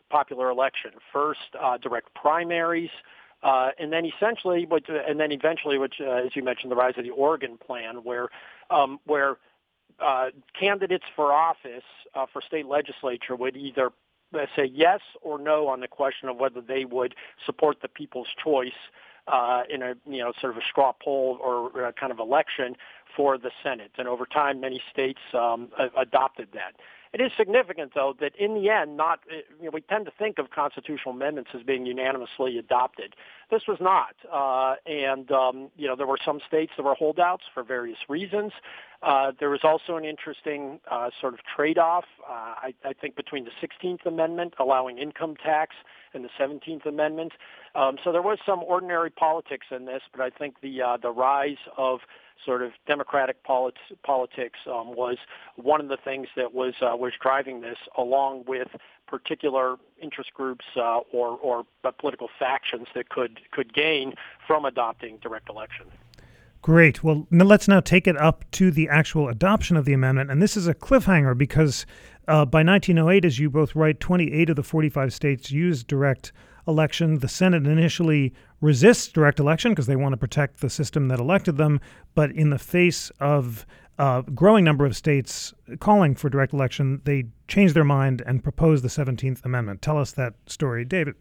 popular 0.09 0.49
election. 0.49 0.91
First, 1.13 1.39
uh, 1.59 1.77
direct 1.77 2.13
primaries. 2.13 2.89
Uh, 3.41 3.69
and 3.79 3.91
then 3.91 4.05
essentially, 4.05 4.65
what, 4.67 4.83
and 4.87 5.19
then 5.19 5.31
eventually, 5.31 5.79
which, 5.79 5.95
uh, 5.99 6.25
as 6.25 6.35
you 6.35 6.43
mentioned, 6.43 6.71
the 6.71 6.75
rise 6.75 6.93
of 6.97 7.03
the 7.03 7.09
Oregon 7.09 7.57
Plan, 7.57 8.03
where 8.03 8.29
um, 8.69 8.99
where 9.05 9.37
uh, 10.01 10.29
candidates 10.59 11.05
for 11.15 11.31
office 11.31 11.83
uh, 12.15 12.25
for 12.31 12.41
state 12.41 12.65
legislature 12.65 13.35
would 13.35 13.55
either 13.55 13.91
uh, 14.33 14.45
say 14.55 14.65
yes 14.65 14.99
or 15.21 15.39
no 15.39 15.67
on 15.67 15.79
the 15.79 15.87
question 15.87 16.29
of 16.29 16.37
whether 16.37 16.61
they 16.61 16.85
would 16.85 17.15
support 17.45 17.77
the 17.81 17.87
people's 17.87 18.29
choice 18.43 18.71
uh, 19.27 19.63
in 19.69 19.81
a 19.81 19.93
you 20.05 20.19
know 20.19 20.33
sort 20.39 20.51
of 20.51 20.57
a 20.57 20.65
straw 20.69 20.93
poll 21.03 21.37
or 21.41 21.85
a 21.85 21.93
kind 21.93 22.11
of 22.11 22.19
election 22.19 22.75
for 23.15 23.37
the 23.37 23.51
Senate. 23.63 23.91
And 23.97 24.07
over 24.07 24.25
time, 24.25 24.59
many 24.59 24.81
states 24.91 25.19
um, 25.33 25.69
adopted 25.97 26.49
that. 26.53 26.75
It 27.13 27.19
is 27.19 27.31
significant, 27.37 27.91
though, 27.93 28.15
that 28.21 28.35
in 28.37 28.53
the 28.53 28.69
end, 28.69 28.95
not 28.95 29.19
you 29.29 29.65
know, 29.65 29.71
we 29.73 29.81
tend 29.81 30.05
to 30.05 30.11
think 30.17 30.39
of 30.39 30.49
constitutional 30.49 31.13
amendments 31.13 31.49
as 31.53 31.61
being 31.61 31.85
unanimously 31.85 32.57
adopted. 32.57 33.15
This 33.49 33.63
was 33.67 33.79
not, 33.81 34.15
uh, 34.31 34.75
and 34.89 35.29
um, 35.29 35.69
you 35.75 35.87
know 35.87 35.97
there 35.97 36.07
were 36.07 36.19
some 36.23 36.39
states 36.47 36.71
that 36.77 36.83
were 36.83 36.95
holdouts 36.95 37.43
for 37.53 37.63
various 37.63 37.97
reasons. 38.07 38.53
Uh, 39.03 39.33
there 39.41 39.49
was 39.49 39.59
also 39.63 39.97
an 39.97 40.05
interesting 40.05 40.79
uh, 40.89 41.09
sort 41.19 41.33
of 41.33 41.41
trade-off, 41.43 42.05
uh, 42.23 42.31
I, 42.31 42.73
I, 42.85 42.93
think, 42.93 43.15
between 43.15 43.45
the 43.45 43.51
16th 43.61 44.05
Amendment 44.05 44.53
allowing 44.59 44.99
income 44.99 45.35
tax 45.35 45.75
and 46.13 46.23
the 46.23 46.29
17th 46.39 46.85
Amendment. 46.85 47.33
Um, 47.73 47.97
so 48.03 48.11
there 48.11 48.21
was 48.21 48.37
some 48.45 48.63
ordinary 48.63 49.09
politics 49.09 49.67
in 49.71 49.85
this, 49.85 50.03
but 50.13 50.21
I 50.21 50.29
think 50.29 50.61
the 50.61 50.81
uh, 50.81 50.97
the 50.97 51.11
rise 51.11 51.57
of 51.77 51.99
sort 52.45 52.61
of 52.61 52.71
democratic 52.87 53.43
polit- 53.43 53.75
politics 54.03 54.59
um, 54.67 54.95
was 54.95 55.17
one 55.55 55.81
of 55.81 55.87
the 55.87 55.97
things 55.97 56.27
that 56.35 56.53
was 56.53 56.73
uh, 56.81 56.95
was 56.95 57.13
driving 57.21 57.61
this, 57.61 57.77
along 57.97 58.45
with 58.47 58.69
particular 59.07 59.75
interest 60.01 60.33
groups 60.33 60.65
uh, 60.77 60.99
or 61.11 61.37
or 61.41 61.63
political 61.99 62.29
factions 62.39 62.87
that 62.95 63.09
could 63.09 63.39
could 63.51 63.73
gain 63.73 64.13
from 64.45 64.65
adopting 64.65 65.17
direct 65.17 65.49
election. 65.49 65.85
Great. 66.61 67.03
Well, 67.03 67.25
let's 67.31 67.67
now 67.67 67.79
take 67.79 68.07
it 68.07 68.15
up 68.17 68.45
to 68.51 68.69
the 68.69 68.87
actual 68.87 69.27
adoption 69.29 69.75
of 69.77 69.85
the 69.85 69.93
amendment. 69.93 70.29
And 70.29 70.43
this 70.43 70.55
is 70.55 70.67
a 70.67 70.75
cliffhanger 70.75 71.35
because 71.35 71.87
uh, 72.27 72.45
by 72.45 72.63
1908, 72.63 73.25
as 73.25 73.39
you 73.39 73.49
both 73.49 73.75
write, 73.75 73.99
28 73.99 74.51
of 74.51 74.55
the 74.55 74.63
45 74.63 75.11
states 75.11 75.49
used 75.49 75.87
direct 75.87 76.31
election. 76.67 77.17
The 77.17 77.27
Senate 77.27 77.65
initially 77.65 78.33
resists 78.61 79.07
direct 79.07 79.39
election 79.39 79.71
because 79.71 79.87
they 79.87 79.95
want 79.95 80.13
to 80.13 80.17
protect 80.17 80.61
the 80.61 80.69
system 80.69 81.07
that 81.09 81.19
elected 81.19 81.57
them. 81.57 81.81
But 82.15 82.31
in 82.31 82.51
the 82.51 82.59
face 82.59 83.11
of 83.19 83.65
a 83.97 84.23
growing 84.33 84.63
number 84.63 84.85
of 84.85 84.95
states 84.95 85.53
calling 85.79 86.15
for 86.15 86.29
direct 86.29 86.53
election, 86.53 87.01
they 87.03 87.25
change 87.47 87.73
their 87.73 87.83
mind 87.83 88.21
and 88.25 88.43
propose 88.43 88.81
the 88.81 88.87
17th 88.87 89.43
Amendment. 89.43 89.81
Tell 89.81 89.97
us 89.97 90.11
that 90.13 90.35
story, 90.45 90.85
David. 90.85 91.15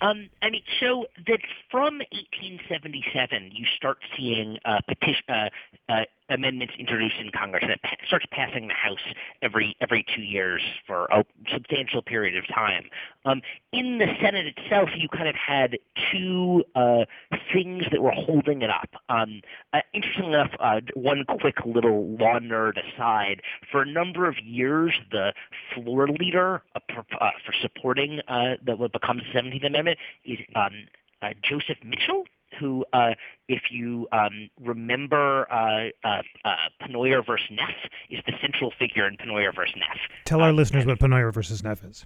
Um, 0.00 0.28
I 0.42 0.50
mean, 0.50 0.62
so 0.78 1.06
that 1.26 1.40
from 1.70 1.98
1877, 2.12 3.50
you 3.52 3.66
start 3.76 3.98
seeing 4.16 4.58
uh, 4.64 4.78
petition, 4.86 5.24
uh, 5.28 5.48
uh, 5.88 6.04
amendments 6.30 6.74
introduced 6.78 7.16
in 7.20 7.30
Congress 7.30 7.64
that 7.66 7.82
pa- 7.82 7.96
starts 8.06 8.26
passing 8.30 8.68
the 8.68 8.74
House 8.74 9.14
every 9.42 9.76
every 9.80 10.04
two 10.14 10.22
years 10.22 10.62
for 10.86 11.06
a 11.06 11.24
substantial 11.52 12.02
period 12.02 12.36
of 12.36 12.46
time. 12.52 12.84
Um, 13.24 13.42
in 13.72 13.98
the 13.98 14.06
Senate 14.20 14.46
itself, 14.56 14.90
you 14.96 15.08
kind 15.08 15.28
of 15.28 15.34
had 15.34 15.78
two 16.12 16.64
uh, 16.74 17.04
things 17.52 17.84
that 17.90 18.02
were 18.02 18.12
holding 18.12 18.62
it 18.62 18.70
up. 18.70 18.90
Um, 19.08 19.42
uh, 19.72 19.80
interesting 19.92 20.26
enough, 20.26 20.50
uh, 20.60 20.80
one 20.94 21.24
quick 21.40 21.56
little 21.64 22.06
law 22.16 22.38
nerd 22.38 22.74
aside: 22.94 23.42
for 23.70 23.82
a 23.82 23.86
number 23.86 24.28
of 24.28 24.38
years, 24.38 24.94
the 25.10 25.32
floor 25.74 26.08
leader 26.08 26.62
uh, 26.74 26.80
uh, 27.20 27.30
for 27.44 27.52
supporting 27.60 28.20
uh, 28.28 28.54
the, 28.64 28.76
what 28.76 28.92
becomes 28.92 29.22
the 29.32 29.38
17th 29.38 29.66
Amendment 29.66 29.98
is 30.24 30.38
um, 30.54 30.72
Joseph 31.42 31.78
Mitchell 31.84 32.24
who 32.58 32.84
uh, 32.92 33.14
if 33.48 33.62
you 33.70 34.06
um, 34.12 34.50
remember, 34.60 35.50
uh, 35.50 35.88
uh, 36.06 36.22
uh, 36.44 36.56
Pennoyer 36.82 37.24
versus 37.24 37.48
Neff 37.50 37.74
is 38.10 38.20
the 38.26 38.32
central 38.42 38.72
figure 38.78 39.06
in 39.06 39.16
Pennoyer 39.16 39.54
versus 39.54 39.74
Neff. 39.76 39.96
Tell 40.26 40.42
our 40.42 40.50
um, 40.50 40.56
listeners 40.56 40.84
what 40.84 40.98
Pennoyer 40.98 41.32
versus 41.32 41.64
Neff 41.64 41.82
is. 41.82 42.04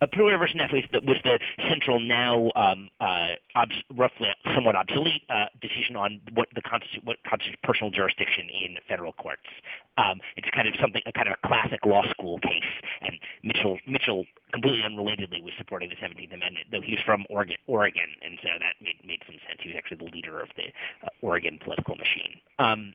Uh, 0.00 0.06
Pennoyer 0.06 0.38
versus 0.38 0.56
Neff 0.56 0.72
was 0.72 0.84
the, 0.92 1.00
was 1.04 1.18
the 1.24 1.38
central, 1.68 2.00
now 2.00 2.50
um, 2.56 2.88
uh, 3.00 3.36
obs- 3.54 3.82
roughly 3.94 4.28
somewhat 4.54 4.76
obsolete 4.76 5.22
uh, 5.28 5.46
decision 5.60 5.96
on 5.96 6.20
what 6.32 6.48
the 6.54 6.62
constitu- 6.62 7.04
what 7.04 7.16
constitutes 7.28 7.60
personal 7.62 7.90
jurisdiction 7.90 8.48
in 8.48 8.76
federal 8.88 9.12
courts. 9.12 9.42
Um, 9.98 10.20
it's 10.36 10.48
kind 10.54 10.68
of 10.68 10.74
something, 10.80 11.02
a 11.04 11.12
kind 11.12 11.28
of 11.28 11.34
a 11.42 11.46
classic 11.46 11.84
law 11.84 12.02
school 12.08 12.38
case, 12.38 12.72
and 13.02 13.18
Mitchell 13.42 13.78
Mitchell 13.86 14.24
completely 14.52 14.80
unrelatedly 14.80 15.42
was 15.42 15.52
supporting 15.58 15.90
the 15.90 15.96
17th 15.96 16.32
Amendment, 16.32 16.66
though 16.70 16.80
he 16.80 16.92
was 16.92 17.02
from 17.04 17.26
Oregon, 17.28 17.56
Oregon, 17.66 18.08
and 18.22 18.38
so 18.40 18.48
that 18.62 18.77
the 19.96 20.04
leader 20.04 20.40
of 20.40 20.48
the 20.56 20.64
uh, 21.04 21.08
Oregon 21.22 21.58
political 21.62 21.96
machine. 21.96 22.40
Um, 22.58 22.94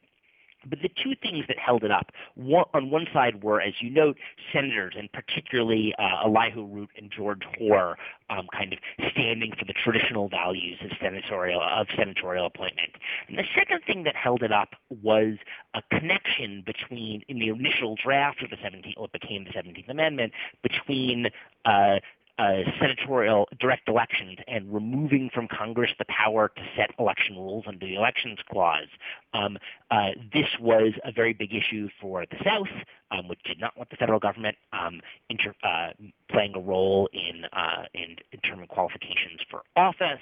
but 0.66 0.82
the 0.82 0.90
two 0.90 1.14
things 1.22 1.46
that 1.48 1.58
held 1.58 1.84
it 1.84 1.92
up, 1.92 2.12
one, 2.36 2.66
on 2.74 2.90
one 2.90 3.08
side 3.14 3.44
were, 3.44 3.62
as 3.62 3.74
you 3.82 3.90
note, 3.90 4.18
senators, 4.52 4.94
and 4.98 5.12
particularly 5.12 5.94
uh, 6.00 6.26
Elihu 6.26 6.66
Root 6.66 6.90
and 6.98 7.12
George 7.12 7.42
Hoar, 7.58 7.98
um, 8.30 8.48
kind 8.54 8.74
of 8.74 8.80
standing 9.12 9.54
for 9.58 9.66
the 9.66 9.74
traditional 9.74 10.30
values 10.30 10.80
of 10.84 10.92
senatorial 11.02 11.62
of 11.62 11.88
senatorial 11.96 12.46
appointment. 12.46 12.92
And 13.28 13.38
the 13.38 13.44
second 13.56 13.82
thing 13.86 14.04
that 14.04 14.16
held 14.16 14.44
it 14.44 14.52
up 14.52 14.70
was 15.02 15.36
a 15.74 15.82
connection 15.92 16.64
between, 16.66 17.24
in 17.28 17.40
the 17.40 17.50
initial 17.50 17.96
draft 18.02 18.42
of 18.42 18.50
the 18.50 18.58
17th, 18.58 18.98
what 18.98 19.12
became 19.12 19.44
the 19.44 19.52
17th 19.52 19.90
Amendment, 19.90 20.34
between 20.62 21.28
uh, 21.66 22.00
uh, 22.40 22.62
senatorial 22.80 23.48
direct 23.60 23.88
elections 23.88 24.38
and 24.48 24.74
removing 24.74 25.30
from 25.34 25.48
Congress 25.48 25.92
the 26.00 26.06
power 26.06 26.50
to 26.56 26.62
set 26.76 26.90
election 26.98 27.36
rules 27.36 27.66
under 27.68 27.86
the 27.86 27.96
Elections 27.96 28.40
Clause. 28.52 28.88
Um, 29.34 29.58
uh, 29.92 30.10
this 30.34 30.48
was 30.60 30.94
a 31.04 31.12
very 31.12 31.34
big 31.34 31.54
issue 31.54 31.90
for 32.02 32.26
the 32.26 32.38
South, 32.44 32.68
um, 33.12 33.28
which 33.28 33.42
did 33.44 33.60
not 33.60 33.78
want 33.78 33.90
the 33.90 33.98
federal 33.98 34.20
government 34.20 34.58
um, 34.72 35.02
inter- 35.30 35.56
uh, 35.64 35.90
playing 36.32 36.54
a 36.56 36.60
role 36.60 37.08
in, 37.14 37.46
uh, 37.54 37.84
in, 37.94 38.16
in 38.32 38.40
term 38.40 38.66
qualifications 38.68 39.42
for 39.50 39.62
office. 39.76 40.22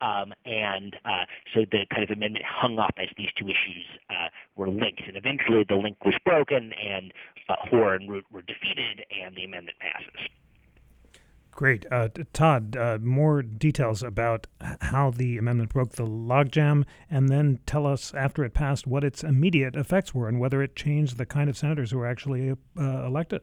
Um, 0.00 0.32
and 0.44 0.94
uh, 1.04 1.24
so 1.52 1.64
the 1.72 1.84
kind 1.90 2.04
of 2.04 2.10
amendment 2.10 2.44
hung 2.44 2.78
up 2.78 2.94
as 2.98 3.08
these 3.16 3.30
two 3.36 3.46
issues 3.46 3.84
uh, 4.10 4.28
were 4.54 4.68
linked. 4.68 5.02
And 5.08 5.16
eventually 5.16 5.64
the 5.68 5.74
link 5.74 5.96
was 6.04 6.14
broken, 6.24 6.72
and 6.72 7.12
uh, 7.48 7.56
Hoar 7.68 7.94
and 7.94 8.08
Root 8.08 8.24
were 8.30 8.42
defeated, 8.42 9.04
and 9.10 9.34
the 9.34 9.42
amendment 9.42 9.76
passes. 9.80 10.28
Great. 11.58 11.86
Uh, 11.90 12.06
Todd, 12.32 12.76
uh, 12.76 12.98
more 13.02 13.42
details 13.42 14.04
about 14.04 14.46
how 14.80 15.10
the 15.10 15.36
amendment 15.38 15.72
broke 15.72 15.90
the 15.90 16.06
logjam, 16.06 16.84
and 17.10 17.28
then 17.28 17.58
tell 17.66 17.84
us 17.84 18.14
after 18.14 18.44
it 18.44 18.54
passed 18.54 18.86
what 18.86 19.02
its 19.02 19.24
immediate 19.24 19.74
effects 19.74 20.14
were 20.14 20.28
and 20.28 20.38
whether 20.38 20.62
it 20.62 20.76
changed 20.76 21.18
the 21.18 21.26
kind 21.26 21.50
of 21.50 21.56
senators 21.56 21.90
who 21.90 21.98
were 21.98 22.06
actually 22.06 22.52
uh, 22.52 23.04
elected. 23.04 23.42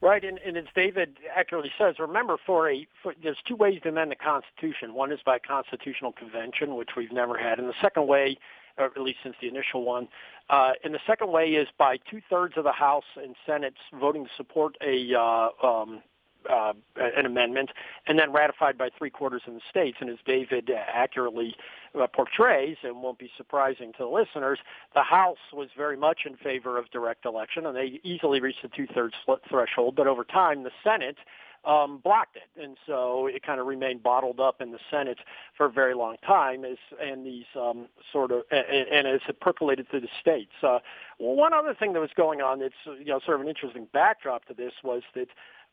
Right, 0.00 0.24
and, 0.24 0.40
and 0.44 0.56
as 0.56 0.64
David 0.74 1.18
accurately 1.32 1.70
says, 1.78 2.00
remember, 2.00 2.38
for 2.44 2.68
a 2.68 2.88
for, 3.04 3.14
there's 3.22 3.38
two 3.46 3.54
ways 3.54 3.78
to 3.84 3.90
amend 3.90 4.10
the 4.10 4.16
Constitution. 4.16 4.92
One 4.92 5.12
is 5.12 5.20
by 5.24 5.38
constitutional 5.38 6.10
convention, 6.10 6.74
which 6.74 6.90
we've 6.96 7.12
never 7.12 7.38
had, 7.38 7.60
and 7.60 7.68
the 7.68 7.80
second 7.80 8.08
way, 8.08 8.36
or 8.78 8.86
at 8.86 9.00
least 9.00 9.18
since 9.22 9.36
the 9.40 9.46
initial 9.46 9.84
one, 9.84 10.08
uh, 10.50 10.72
and 10.82 10.92
the 10.92 11.00
second 11.06 11.30
way 11.30 11.50
is 11.50 11.68
by 11.78 11.98
two 11.98 12.20
thirds 12.28 12.54
of 12.56 12.64
the 12.64 12.72
House 12.72 13.04
and 13.14 13.36
Senate 13.46 13.74
voting 13.94 14.24
to 14.24 14.30
support 14.36 14.76
a 14.84 15.14
uh, 15.14 15.50
um, 15.64 16.02
uh, 16.50 16.72
an 16.96 17.26
amendment, 17.26 17.70
and 18.06 18.18
then 18.18 18.32
ratified 18.32 18.78
by 18.78 18.90
three 18.96 19.10
quarters 19.10 19.42
of 19.46 19.54
the 19.54 19.60
states. 19.68 19.98
And 20.00 20.10
as 20.10 20.18
David 20.26 20.70
accurately 20.70 21.54
uh, 22.00 22.06
portrays, 22.06 22.76
and 22.82 23.02
won't 23.02 23.18
be 23.18 23.30
surprising 23.36 23.92
to 23.92 23.98
the 23.98 24.06
listeners, 24.06 24.58
the 24.94 25.02
House 25.02 25.38
was 25.52 25.68
very 25.76 25.96
much 25.96 26.20
in 26.26 26.36
favor 26.36 26.78
of 26.78 26.90
direct 26.90 27.24
election, 27.24 27.66
and 27.66 27.76
they 27.76 28.00
easily 28.02 28.40
reached 28.40 28.62
the 28.62 28.68
two-thirds 28.68 29.14
threshold. 29.48 29.96
But 29.96 30.06
over 30.06 30.24
time, 30.24 30.62
the 30.62 30.70
Senate 30.82 31.16
um, 31.64 32.00
blocked 32.02 32.36
it, 32.36 32.60
and 32.60 32.76
so 32.86 33.26
it 33.26 33.44
kind 33.44 33.60
of 33.60 33.66
remained 33.66 34.02
bottled 34.02 34.40
up 34.40 34.60
in 34.60 34.72
the 34.72 34.80
Senate 34.90 35.18
for 35.56 35.66
a 35.66 35.70
very 35.70 35.94
long 35.94 36.16
time. 36.26 36.64
As 36.64 36.78
and 37.00 37.24
these 37.24 37.44
um, 37.54 37.86
sort 38.12 38.32
of 38.32 38.42
and, 38.50 38.88
and 38.90 39.06
as 39.06 39.20
it 39.28 39.40
percolated 39.40 39.88
through 39.88 40.00
the 40.00 40.08
states. 40.20 40.52
Uh, 40.62 40.80
one 41.18 41.54
other 41.54 41.74
thing 41.74 41.92
that 41.92 42.00
was 42.00 42.10
going 42.16 42.40
on 42.40 42.58
that's 42.58 42.74
you 42.98 43.06
know 43.06 43.20
sort 43.24 43.36
of 43.36 43.42
an 43.42 43.48
interesting 43.48 43.86
backdrop 43.92 44.44
to 44.46 44.54
this 44.54 44.72
was 44.82 45.02
that 45.14 45.28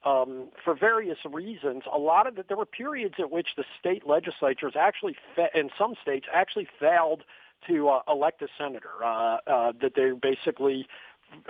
um, 0.05 0.49
for 0.63 0.75
various 0.75 1.17
reasons, 1.25 1.83
a 1.93 1.97
lot 1.97 2.27
of 2.27 2.37
it, 2.37 2.47
there 2.47 2.57
were 2.57 2.65
periods 2.65 3.15
at 3.19 3.31
which 3.31 3.49
the 3.57 3.65
state 3.79 4.07
legislatures 4.07 4.73
actually, 4.79 5.15
fa- 5.35 5.49
in 5.53 5.69
some 5.77 5.95
states, 6.01 6.25
actually 6.33 6.67
failed 6.79 7.23
to 7.67 7.89
uh, 7.89 8.01
elect 8.07 8.41
a 8.41 8.47
senator. 8.57 9.03
Uh, 9.03 9.37
uh, 9.45 9.73
that 9.81 9.93
they 9.95 10.11
basically 10.11 10.87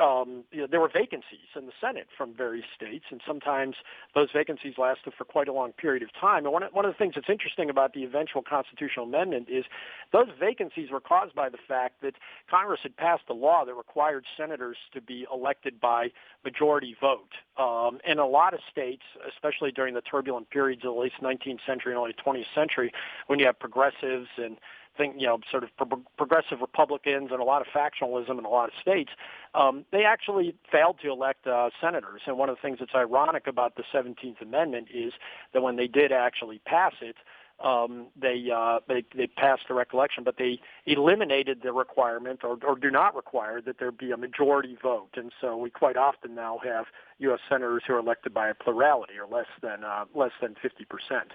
um, 0.02 0.44
you 0.52 0.62
know, 0.62 0.68
there 0.70 0.80
were 0.80 0.90
vacancies 0.90 1.50
in 1.56 1.66
the 1.66 1.72
Senate 1.80 2.08
from 2.18 2.34
various 2.34 2.66
states, 2.76 3.06
and 3.12 3.22
sometimes 3.26 3.76
those 4.16 4.30
vacancies 4.34 4.76
lasted 4.78 5.14
for 5.18 5.26
quite 5.26 5.48
a 5.48 5.54
long 5.54 5.72
period 5.74 6.04
of 6.04 6.10
time. 6.14 6.46
And 6.46 6.54
one, 6.54 6.64
one 6.72 6.86
of 6.86 6.92
the 6.92 6.98
things 6.98 7.16
that's 7.16 7.30
interesting 7.30 7.70
about 7.70 7.94
the 7.94 8.04
eventual 8.04 8.42
constitutional 8.42 9.06
amendment 9.06 9.48
is 9.50 9.66
those 10.12 10.28
vacancies 10.40 10.92
were 10.92 11.00
caused 11.00 11.36
by 11.36 11.50
the 11.50 11.58
fact 11.68 12.02
that 12.02 12.16
Congress 12.50 12.80
had 12.84 12.96
passed 12.98 13.24
a 13.30 13.34
law 13.34 13.66
that 13.66 13.74
required 13.74 14.26
senators 14.38 14.78
to 14.94 15.02
be 15.02 15.26
elected 15.32 15.80
by 15.80 16.12
majority 16.44 16.96
vote. 17.00 17.34
Um, 17.58 18.00
in 18.06 18.20
a 18.20 18.28
lot 18.28 18.54
of 18.54 18.62
states, 18.72 19.04
especially 19.28 19.72
during 19.72 19.94
the 19.94 20.02
turbulent 20.02 20.50
periods 20.50 20.84
of 20.86 20.94
the 20.94 21.00
late 21.00 21.14
19th 21.22 21.60
century 21.66 21.94
and 21.94 22.02
early 22.02 22.14
20th 22.14 22.46
century, 22.56 22.92
when 23.28 23.40
you 23.40 23.46
have 23.46 23.60
progressives 23.60 24.28
and 24.38 24.58
think, 24.98 25.16
you 25.18 25.28
know, 25.28 25.40
sort 25.50 25.64
of 25.64 25.70
pro- 25.78 26.04
progressive 26.18 26.62
Republicans 26.62 27.30
and 27.32 27.40
a 27.40 27.44
lot 27.44 27.62
of 27.62 27.68
factionalism 27.68 28.38
in 28.38 28.46
a 28.46 28.50
lot 28.50 28.70
of 28.70 28.76
states, 28.82 29.12
um, 29.54 29.86
they 29.92 30.04
actually 30.04 30.56
failed 30.72 30.98
to 31.02 31.10
elect 31.10 31.48
uh, 31.48 31.70
senators. 31.82 32.22
And 32.26 32.38
one 32.38 32.50
of 32.50 32.56
the 32.56 32.62
things 32.62 32.78
that's 32.80 32.96
ironic 32.96 33.48
about 33.48 33.76
the 33.76 33.84
17th 33.94 34.42
Amendment 34.42 34.88
is 34.94 35.14
that 35.54 35.62
when 35.62 35.76
they 35.76 35.88
did 35.88 36.12
actually 36.12 36.60
pass 36.66 36.94
it, 37.02 37.16
um, 37.64 38.08
they, 38.16 38.50
uh, 38.56 38.80
they 38.88 39.04
they 39.14 39.28
passed 39.28 39.68
direct 39.68 39.94
election, 39.94 40.24
but 40.24 40.38
they 40.38 40.62
eliminated 40.86 41.60
the 41.62 41.74
requirement 41.74 42.42
or, 42.44 42.58
or 42.66 42.78
do 42.78 42.90
not 42.90 43.16
require 43.16 43.60
that 43.62 43.80
there 43.80 43.92
be 43.92 44.12
a 44.12 44.18
majority 44.18 44.78
vote. 44.82 45.10
And 45.16 45.34
so 45.42 45.58
we 45.58 45.70
quite 45.70 45.98
often 45.98 46.36
now 46.36 46.60
have 46.64 46.86
U.S. 47.20 47.40
senators 47.50 47.84
who 47.86 47.96
are 47.96 48.00
elected 48.00 48.34
by 48.34 48.48
a 48.48 48.54
plurality 48.54 49.16
or 49.20 49.28
less 49.28 49.48
than 49.62 49.84
uh, 49.84 50.06
less 50.16 50.32
than 50.42 50.56
50 50.62 50.86
percent. 50.86 51.32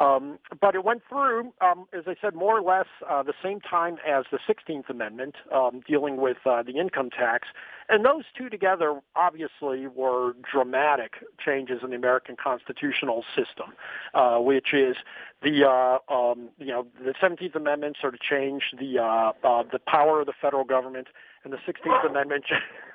Um, 0.00 0.38
but 0.60 0.74
it 0.74 0.84
went 0.84 1.02
through, 1.08 1.52
um, 1.60 1.86
as 1.96 2.04
I 2.06 2.16
said, 2.20 2.34
more 2.34 2.58
or 2.58 2.62
less 2.62 2.86
uh, 3.08 3.22
the 3.22 3.34
same 3.42 3.60
time 3.60 3.96
as 4.06 4.24
the 4.30 4.38
16th 4.38 4.88
Amendment, 4.90 5.36
um, 5.54 5.82
dealing 5.86 6.16
with 6.16 6.38
uh, 6.44 6.62
the 6.62 6.78
income 6.78 7.10
tax. 7.10 7.48
And 7.88 8.04
those 8.04 8.24
two 8.36 8.48
together 8.48 9.00
obviously 9.14 9.86
were 9.86 10.32
dramatic 10.50 11.14
changes 11.44 11.80
in 11.82 11.90
the 11.90 11.96
American 11.96 12.36
constitutional 12.42 13.24
system, 13.34 13.74
uh, 14.12 14.38
which 14.38 14.74
is 14.74 14.96
the 15.42 15.64
uh, 15.64 16.12
um, 16.12 16.48
you 16.58 16.66
know 16.66 16.86
the 17.04 17.12
17th 17.12 17.54
Amendment 17.54 17.96
sort 18.00 18.14
of 18.14 18.20
changed 18.20 18.76
the 18.78 18.98
uh, 18.98 19.32
uh, 19.46 19.62
the 19.70 19.78
power 19.78 20.20
of 20.20 20.26
the 20.26 20.32
federal 20.40 20.64
government, 20.64 21.08
and 21.44 21.52
the 21.52 21.58
16th 21.58 22.10
Amendment 22.10 22.44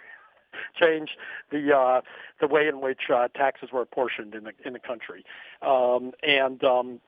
change 0.79 1.17
the 1.51 1.75
uh, 1.75 2.01
the 2.39 2.47
way 2.47 2.67
in 2.67 2.81
which 2.81 3.09
uh, 3.13 3.27
taxes 3.29 3.69
were 3.71 3.81
apportioned 3.81 4.35
in 4.35 4.43
the 4.43 4.51
in 4.65 4.73
the 4.73 4.79
country, 4.79 5.23
um, 5.61 6.11
and 6.23 6.63
um, 6.63 6.99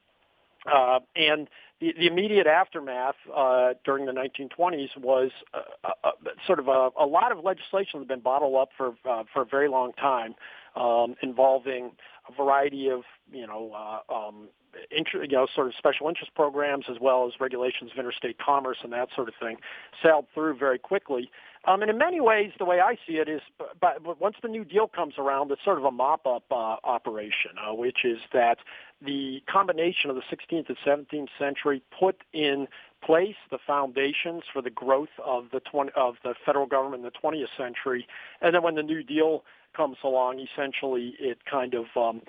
uh, 0.71 0.99
and 1.15 1.49
the, 1.79 1.93
the 1.97 2.08
immediate 2.08 2.47
aftermath 2.47 3.15
uh, 3.36 3.73
during 3.84 4.06
the 4.06 4.12
1920s 4.12 4.97
was 4.97 5.32
uh, 5.53 5.89
uh, 6.03 6.12
sort 6.47 6.60
of 6.60 6.67
a, 6.67 6.89
a 6.99 7.06
lot 7.06 7.32
of 7.32 7.43
legislation 7.43 7.91
that 7.93 7.99
had 7.99 8.08
been 8.08 8.19
bottled 8.21 8.56
up 8.56 8.69
for 8.77 8.93
uh, 9.10 9.23
for 9.34 9.41
a 9.41 9.45
very 9.45 9.67
long 9.67 9.91
time, 9.93 10.36
um, 10.75 11.15
involving 11.21 11.91
a 12.29 12.34
variety 12.34 12.89
of 12.89 13.01
you 13.32 13.45
know 13.45 13.71
uh, 13.75 14.13
um, 14.13 14.47
inter, 14.91 15.23
you 15.23 15.29
know, 15.29 15.47
sort 15.53 15.67
of 15.67 15.73
special 15.77 16.08
interest 16.08 16.34
programs 16.36 16.86
as 16.89 16.97
well 16.99 17.27
as 17.27 17.39
regulations 17.39 17.91
of 17.91 17.99
interstate 17.99 18.38
commerce 18.39 18.77
and 18.84 18.93
that 18.93 19.10
sort 19.15 19.27
of 19.27 19.36
thing 19.39 19.58
sailed 20.01 20.25
through 20.34 20.58
very 20.58 20.79
quickly. 20.79 21.29
Um, 21.65 21.82
and 21.82 21.89
in 21.89 21.97
many 21.97 22.19
ways, 22.19 22.52
the 22.60 22.65
way 22.65 22.82
I 22.82 22.97
see 23.08 23.13
it 23.13 23.30
is, 23.30 23.41
but 23.80 24.19
once 24.19 24.36
the 24.41 24.49
New 24.49 24.65
Deal 24.65 24.88
comes 24.88 25.13
around, 25.17 25.49
it's 25.52 25.63
sort 25.63 25.78
of 25.78 25.86
a 25.86 25.91
mop-up 25.91 26.43
uh, 26.52 26.76
operation, 26.84 27.52
uh, 27.58 27.73
which 27.73 28.04
is 28.04 28.19
that 28.34 28.58
the 29.02 29.41
combination 29.47 30.10
of 30.10 30.17
the 30.17 30.23
16th 30.23 30.67
and 30.67 30.78
17th 30.86 31.30
century 31.39 31.82
put 31.97 32.21
in 32.34 32.67
place 33.02 33.36
the 33.49 33.58
foundations 33.65 34.43
for 34.52 34.62
the 34.62 34.69
growth 34.69 35.10
of 35.23 35.45
the 35.52 35.62
20, 35.62 35.91
of 35.95 36.15
the 36.23 36.36
federal 36.45 36.65
government 36.65 37.06
in 37.06 37.12
the 37.12 37.30
20th 37.30 37.47
century, 37.58 38.08
and 38.41 38.54
then 38.54 38.62
when 38.62 38.76
the 38.76 38.84
New 38.84 39.04
Deal 39.04 39.43
comes 39.76 39.97
along, 40.04 40.39
essentially 40.39 41.15
it 41.19 41.45
kind 41.45 41.73
of 41.73 41.86
um, 41.95 42.21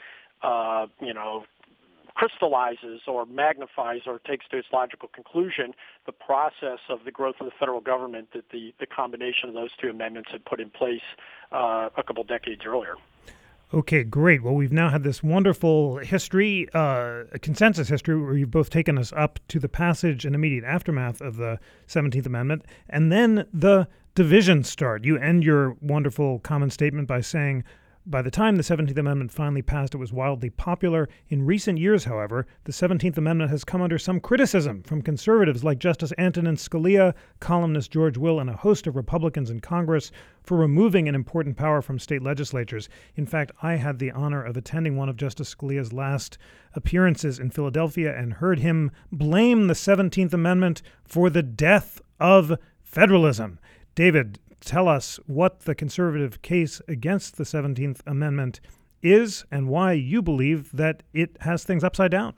uh, 0.42 0.87
you 1.01 1.14
know 1.14 1.44
crystallizes 2.14 3.03
or 3.07 3.27
magnifies 3.27 4.03
or 4.07 4.20
takes 4.20 4.46
to 4.48 4.59
its 4.59 4.68
logical 4.72 5.09
conclusion 5.09 5.74
the 6.07 6.12
process 6.12 6.79
of 6.88 7.00
the 7.05 7.11
growth 7.11 7.37
of 7.40 7.46
the 7.46 7.53
federal 7.59 7.81
government 7.81 8.29
that 8.33 8.50
the, 8.50 8.72
the 8.81 8.87
combination 8.87 9.48
of 9.48 9.55
those 9.55 9.70
two 9.81 9.88
amendments 9.88 10.31
had 10.31 10.44
put 10.44 10.61
in 10.61 10.70
place 10.70 11.03
uh, 11.53 11.88
a 11.96 12.03
couple 12.03 12.22
decades 12.24 12.62
earlier. 12.66 12.94
Okay, 13.72 14.05
great. 14.05 14.42
Well, 14.42 14.55
we've 14.55 14.72
now 14.72 14.88
had 14.88 15.03
this 15.03 15.20
wonderful 15.20 15.96
history, 15.96 16.68
uh, 16.74 17.24
consensus 17.42 17.88
history, 17.88 18.20
where 18.20 18.37
you've 18.37 18.50
both 18.50 18.70
taken 18.70 18.98
us 18.98 19.12
up 19.16 19.40
to 19.48 19.59
the 19.59 19.68
passage 19.68 20.24
and 20.24 20.33
immediate 20.33 20.62
aftermath 20.62 21.20
of 21.20 21.37
the 21.37 21.59
17th 21.88 22.27
Amendment, 22.27 22.64
and 22.88 23.11
then 23.11 23.46
the 23.53 23.88
divisions 24.14 24.68
start. 24.68 25.05
You 25.05 25.16
end 25.16 25.42
your 25.42 25.77
wonderful 25.81 26.38
common 26.38 26.70
statement 26.70 27.09
by 27.09 27.20
saying, 27.20 27.64
by 28.06 28.20
the 28.20 28.30
time 28.30 28.56
the 28.56 28.62
17th 28.62 28.98
Amendment 28.98 29.32
finally 29.32 29.62
passed, 29.62 29.94
it 29.94 29.98
was 29.98 30.12
wildly 30.12 30.50
popular. 30.50 31.08
In 31.30 31.46
recent 31.46 31.78
years, 31.78 32.04
however, 32.04 32.46
the 32.64 32.72
17th 32.72 33.16
Amendment 33.16 33.50
has 33.50 33.64
come 33.64 33.80
under 33.80 33.98
some 33.98 34.20
criticism 34.20 34.82
from 34.82 35.00
conservatives 35.00 35.64
like 35.64 35.78
Justice 35.78 36.12
Antonin 36.18 36.56
Scalia, 36.56 37.14
columnist 37.40 37.90
George 37.90 38.18
Will, 38.18 38.40
and 38.40 38.50
a 38.50 38.56
host 38.56 38.86
of 38.86 38.94
Republicans 38.94 39.48
in 39.48 39.60
Congress 39.60 40.10
for 40.42 40.58
removing 40.58 41.08
an 41.08 41.14
important 41.14 41.56
power 41.56 41.80
from 41.80 41.98
state 41.98 42.22
legislatures. 42.22 42.90
In 43.16 43.24
fact, 43.24 43.52
I 43.62 43.76
had 43.76 43.98
the 43.98 44.10
honor 44.10 44.44
of 44.44 44.58
attending 44.58 44.96
one 44.96 45.08
of 45.08 45.16
Justice 45.16 45.54
Scalia's 45.54 45.92
last 45.92 46.36
appearances 46.74 47.38
in 47.38 47.50
Philadelphia 47.50 48.14
and 48.14 48.34
heard 48.34 48.58
him 48.58 48.90
blame 49.12 49.66
the 49.66 49.74
17th 49.74 50.34
Amendment 50.34 50.82
for 51.04 51.30
the 51.30 51.42
death 51.42 52.02
of 52.20 52.58
federalism. 52.82 53.58
David, 53.94 54.40
tell 54.64 54.88
us 54.88 55.18
what 55.27 55.61
the 55.61 55.74
conservative 55.74 56.42
case 56.42 56.81
against 56.88 57.37
the 57.37 57.44
17th 57.44 58.00
Amendment 58.07 58.61
is 59.03 59.44
and 59.50 59.68
why 59.68 59.92
you 59.92 60.22
believe 60.22 60.72
that 60.72 61.03
it 61.12 61.37
has 61.40 61.64
things 61.64 61.85
upside 61.85 62.11
down. 62.11 62.35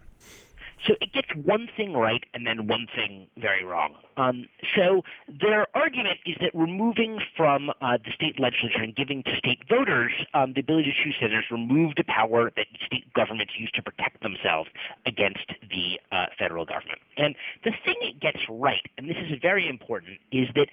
So 0.87 0.95
it 1.01 1.13
gets 1.13 1.29
one 1.45 1.69
thing 1.77 1.93
right 1.95 2.23
and 2.35 2.47
then 2.47 2.67
one 2.67 2.87
thing 2.95 3.29
very 3.37 3.65
wrong. 3.65 3.95
Um, 4.17 4.49
so 4.75 5.03
their 5.29 5.67
argument 5.75 6.19
is 6.25 6.37
that 6.41 6.51
removing 6.55 7.21
from 7.37 7.71
uh, 7.81 7.99
the 8.05 8.13
state 8.15 8.41
legislature 8.41 8.83
and 8.83 8.95
giving 8.95 9.23
to 9.25 9.37
state 9.37 9.61
voters 9.69 10.13
um, 10.35 10.53
the 10.55 10.61
ability 10.61 10.93
to 10.93 11.05
choose 11.05 11.17
senators 11.21 11.45
removed 11.51 11.99
the 11.99 12.05
power 12.05 12.51
that 12.57 12.67
state 12.85 13.13
governments 13.15 13.55
use 13.59 13.71
to 13.73 13.83
protect 13.83 14.23
themselves 14.23 14.71
against 15.05 15.47
the 15.71 16.01
uh, 16.13 16.27
federal 16.39 16.65
government. 16.65 16.99
And 17.17 17.35
the 17.65 17.73
thing 17.85 17.97
it 18.01 18.21
gets 18.21 18.39
right, 18.49 18.87
and 18.97 19.09
this 19.09 19.17
is 19.19 19.39
very 19.41 19.69
important, 19.69 20.19
is 20.33 20.49
that 20.55 20.69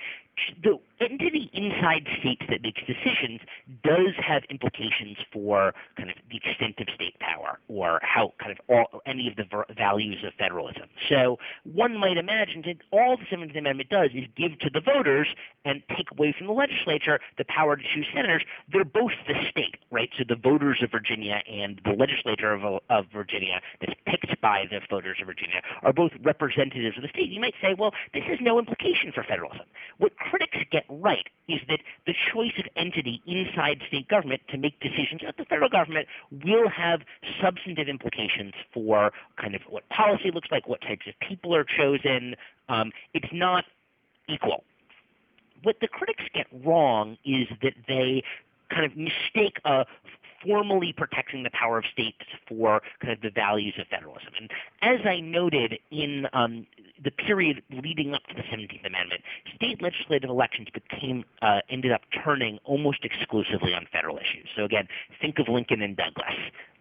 the 0.63 0.79
entity 0.99 1.49
inside 1.53 2.07
states 2.19 2.41
that 2.49 2.61
makes 2.63 2.81
decisions 2.87 3.41
does 3.83 4.15
have 4.17 4.43
implications 4.49 5.17
for 5.31 5.73
kind 5.95 6.09
of 6.09 6.15
the 6.29 6.37
extent 6.37 6.75
of 6.79 6.87
state 6.95 7.17
power 7.19 7.59
or 7.67 7.99
how 8.01 8.33
kind 8.39 8.51
of 8.51 8.57
all 8.67 9.01
any 9.05 9.27
of 9.27 9.35
the 9.35 9.45
values 9.75 10.23
of 10.25 10.33
federalism. 10.33 10.89
So 11.09 11.37
one 11.63 11.97
might 11.97 12.17
imagine 12.17 12.63
that 12.65 12.77
all 12.91 13.17
17th 13.33 13.57
Amendment 13.57 13.89
does 13.89 14.09
is 14.13 14.25
give 14.35 14.59
to 14.59 14.69
the 14.69 14.81
voters 14.81 15.27
and 15.65 15.81
take 15.95 16.11
away 16.11 16.33
from 16.37 16.47
the 16.47 16.53
legislature 16.53 17.19
the 17.37 17.45
power 17.45 17.75
to 17.75 17.83
choose 17.93 18.07
senators. 18.13 18.43
They're 18.71 18.85
both 18.85 19.11
the 19.27 19.35
state, 19.49 19.77
right? 19.91 20.09
So 20.17 20.23
the 20.27 20.35
voters 20.35 20.81
of 20.83 20.91
Virginia 20.91 21.41
and 21.49 21.81
the 21.83 21.91
legislature 21.91 22.53
of, 22.53 22.81
of 22.89 23.05
Virginia 23.13 23.61
that's 23.79 23.93
picked 24.05 24.39
by 24.41 24.65
the 24.69 24.79
voters 24.89 25.17
of 25.21 25.27
Virginia 25.27 25.61
are 25.81 25.93
both 25.93 26.11
representatives 26.21 26.97
of 26.97 27.03
the 27.03 27.09
state. 27.09 27.29
You 27.29 27.41
might 27.41 27.55
say, 27.61 27.75
well, 27.77 27.93
this 28.13 28.23
has 28.27 28.39
no 28.41 28.59
implication 28.59 29.11
for 29.13 29.23
federalism. 29.23 29.65
What 29.97 30.15
critics 30.17 30.57
get 30.71 30.85
right 30.89 31.27
is 31.47 31.59
that 31.67 31.79
the 32.05 32.13
choice 32.33 32.53
of 32.57 32.65
entity 32.75 33.21
inside 33.25 33.81
state 33.87 34.07
government 34.07 34.41
to 34.49 34.57
make 34.57 34.79
decisions 34.79 35.21
at 35.27 35.37
the 35.37 35.45
federal 35.45 35.69
government 35.69 36.07
will 36.31 36.69
have 36.69 37.01
substantive 37.41 37.87
implications 37.87 38.53
for 38.73 39.11
kind 39.39 39.55
of 39.55 39.61
what 39.69 39.87
policy 39.89 40.31
looks 40.31 40.49
like, 40.51 40.67
what 40.67 40.81
types 40.81 41.05
of 41.07 41.13
people 41.27 41.55
are 41.55 41.65
chosen. 41.65 42.35
Um, 42.69 42.91
it's 43.23 43.33
not 43.33 43.65
equal. 44.27 44.63
What 45.63 45.77
the 45.79 45.87
critics 45.87 46.23
get 46.33 46.47
wrong 46.65 47.17
is 47.25 47.47
that 47.61 47.73
they 47.87 48.23
kind 48.69 48.85
of 48.85 48.97
mistake 48.97 49.59
a 49.65 49.85
formally 50.45 50.93
protecting 50.93 51.43
the 51.43 51.49
power 51.51 51.77
of 51.77 51.85
states 51.91 52.17
for 52.47 52.81
kind 53.01 53.13
of 53.13 53.21
the 53.21 53.29
values 53.29 53.73
of 53.79 53.87
federalism. 53.87 54.33
And 54.39 54.51
as 54.81 55.05
I 55.05 55.19
noted 55.19 55.79
in 55.89 56.27
um, 56.33 56.67
the 57.01 57.11
period 57.11 57.63
leading 57.69 58.13
up 58.13 58.23
to 58.27 58.35
the 58.35 58.41
17th 58.41 58.85
Amendment, 58.85 59.21
state 59.55 59.81
legislative 59.81 60.29
elections 60.29 60.67
became 60.73 61.23
uh, 61.41 61.61
ended 61.69 61.91
up 61.91 62.01
turning 62.23 62.59
almost 62.65 63.05
exclusively 63.05 63.73
on 63.73 63.87
federal 63.91 64.17
issues. 64.17 64.49
So 64.55 64.63
again, 64.65 64.87
think 65.21 65.39
of 65.39 65.47
Lincoln 65.47 65.81
and 65.81 65.95
Douglas. 65.95 66.35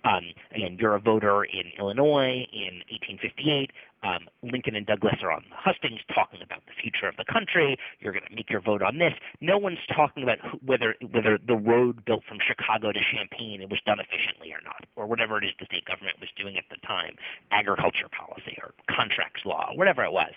Um, 0.05 0.25
again, 0.53 0.77
you're 0.81 0.97
a 0.97 1.01
voter 1.01 1.45
in 1.45 1.71
Illinois 1.79 2.47
in 2.53 2.83
1858. 2.91 3.71
Um, 4.03 4.27
Lincoln 4.43 4.75
and 4.75 4.87
Douglas 4.87 5.15
are 5.23 5.31
on 5.31 5.45
the 5.49 5.57
hustings 5.57 6.01
talking 6.13 6.41
about 6.43 6.67
the 6.67 6.73
future 6.81 7.07
of 7.07 7.17
the 7.17 7.25
country. 7.25 7.77
You're 8.01 8.13
going 8.13 8.27
to 8.29 8.35
make 8.35 8.51
your 8.51 8.61
vote 8.61 8.83
on 8.83 8.99
this. 8.99 9.15
No 9.41 9.59
one's 9.59 9.79
talking 9.95 10.23
about 10.23 10.39
who, 10.41 10.59
whether 10.65 10.95
whether 11.13 11.39
the 11.39 11.55
road 11.55 12.05
built 12.05 12.25
from 12.29 12.39
Chicago 12.45 12.91
to 12.93 13.01
Champaign 13.15 13.63
it 13.63 13.71
was 13.71 13.81
done 13.87 14.01
efficiently 14.01 14.53
or 14.53 14.61
not, 14.65 14.85
or 14.97 15.07
whatever 15.07 15.39
it 15.39 15.45
is 15.45 15.53
the 15.61 15.67
state 15.67 15.85
government 15.85 16.17
was 16.21 16.29
doing 16.37 16.57
at 16.57 16.65
the 16.71 16.77
time, 16.87 17.15
agriculture 17.53 18.09
policy 18.11 18.59
or 18.63 18.75
contracts 18.91 19.43
law, 19.45 19.71
whatever 19.75 20.05
it 20.05 20.13
was. 20.13 20.33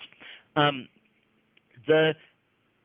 Um, 0.56 0.88
the 1.88 2.14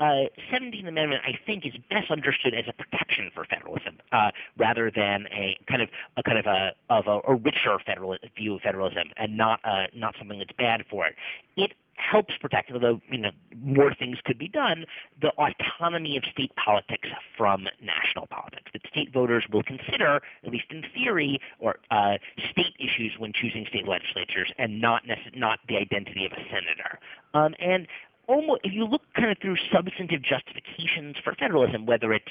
uh, 0.01 0.25
17th 0.51 0.89
Amendment, 0.89 1.23
I 1.27 1.39
think, 1.47 1.67
is 1.67 1.75
best 1.91 2.11
understood 2.11 2.55
as 2.55 2.65
a 2.67 2.73
protection 2.73 3.31
for 3.35 3.45
federalism, 3.45 3.99
uh, 4.13 4.31
rather 4.57 4.91
than 4.91 5.27
a 5.31 5.59
kind 5.69 5.83
of 5.83 5.91
a 6.17 6.23
kind 6.23 6.39
of 6.39 6.47
a 6.47 6.73
of 6.89 7.07
a, 7.07 7.21
a 7.31 7.35
richer 7.35 7.79
federal 7.85 8.17
view 8.37 8.55
of 8.55 8.63
federalism, 8.63 9.11
and 9.17 9.37
not 9.37 9.61
uh, 9.65 9.87
not 9.95 10.15
something 10.19 10.39
that's 10.39 10.53
bad 10.57 10.85
for 10.91 11.07
it. 11.07 11.15
It 11.57 11.73
helps 12.01 12.35
protect, 12.41 12.73
although 12.73 13.01
you 13.11 13.19
know 13.19 13.31
more 13.63 13.95
things 13.95 14.19
could 14.25 14.39
be 14.39 14.49
done, 14.49 14.87
the 15.21 15.33
autonomy 15.33 16.17
of 16.17 16.25
state 16.33 16.53
politics 16.57 17.09
from 17.37 17.67
national 17.83 18.27
politics. 18.27 18.71
That 18.73 18.83
state 18.89 19.13
voters 19.13 19.45
will 19.53 19.63
consider, 19.63 20.23
at 20.45 20.51
least 20.51 20.67
in 20.71 20.83
theory, 20.95 21.41
or 21.59 21.77
uh, 21.91 22.17
state 22.51 22.75
issues 22.79 23.13
when 23.19 23.33
choosing 23.33 23.67
state 23.67 23.87
legislatures, 23.87 24.53
and 24.59 24.81
not 24.81 25.05
necess- 25.05 25.37
not 25.37 25.61
the 25.69 25.77
identity 25.77 26.25
of 26.25 26.33
a 26.33 26.43
senator. 26.51 26.99
Um, 27.35 27.55
and 27.61 27.87
almost 28.31 28.61
if 28.65 28.73
you 28.73 28.85
look 28.85 29.03
kind 29.15 29.31
of 29.31 29.39
through 29.39 29.57
substantive 29.73 30.23
justifications 30.23 31.17
for 31.23 31.35
federalism, 31.35 31.85
whether 31.87 32.13
it's 32.13 32.27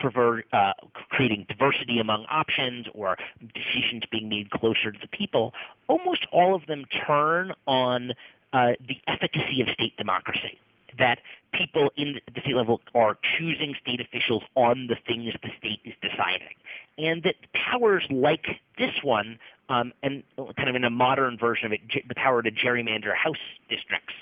prefer, 0.00 0.42
uh, 0.52 0.72
creating 1.10 1.46
diversity 1.48 2.00
among 2.00 2.24
options 2.28 2.86
or 2.92 3.16
decisions 3.54 4.02
being 4.10 4.28
made 4.28 4.50
closer 4.50 4.90
to 4.90 4.98
the 5.00 5.08
people, 5.08 5.52
almost 5.88 6.26
all 6.32 6.54
of 6.54 6.66
them 6.66 6.84
turn 7.06 7.52
on 7.66 8.12
uh, 8.52 8.72
the 8.88 8.96
efficacy 9.06 9.60
of 9.60 9.68
state 9.72 9.96
democracy. 9.96 10.58
That 10.98 11.18
people 11.52 11.90
in 11.96 12.18
the 12.34 12.40
state 12.40 12.56
level 12.56 12.80
are 12.94 13.18
choosing 13.38 13.74
state 13.80 14.00
officials 14.00 14.42
on 14.54 14.86
the 14.88 14.96
things 15.06 15.34
the 15.42 15.50
state 15.58 15.80
is 15.84 15.92
deciding, 16.00 16.56
and 16.96 17.22
that 17.22 17.34
powers 17.52 18.04
like 18.08 18.46
this 18.78 18.92
one, 19.02 19.38
um, 19.68 19.92
and 20.02 20.22
kind 20.56 20.70
of 20.70 20.74
in 20.74 20.84
a 20.84 20.90
modern 20.90 21.36
version 21.36 21.66
of 21.66 21.72
it, 21.72 21.80
the 22.08 22.14
power 22.14 22.40
to 22.40 22.50
gerrymander 22.50 23.14
House 23.14 23.36
districts, 23.68 24.14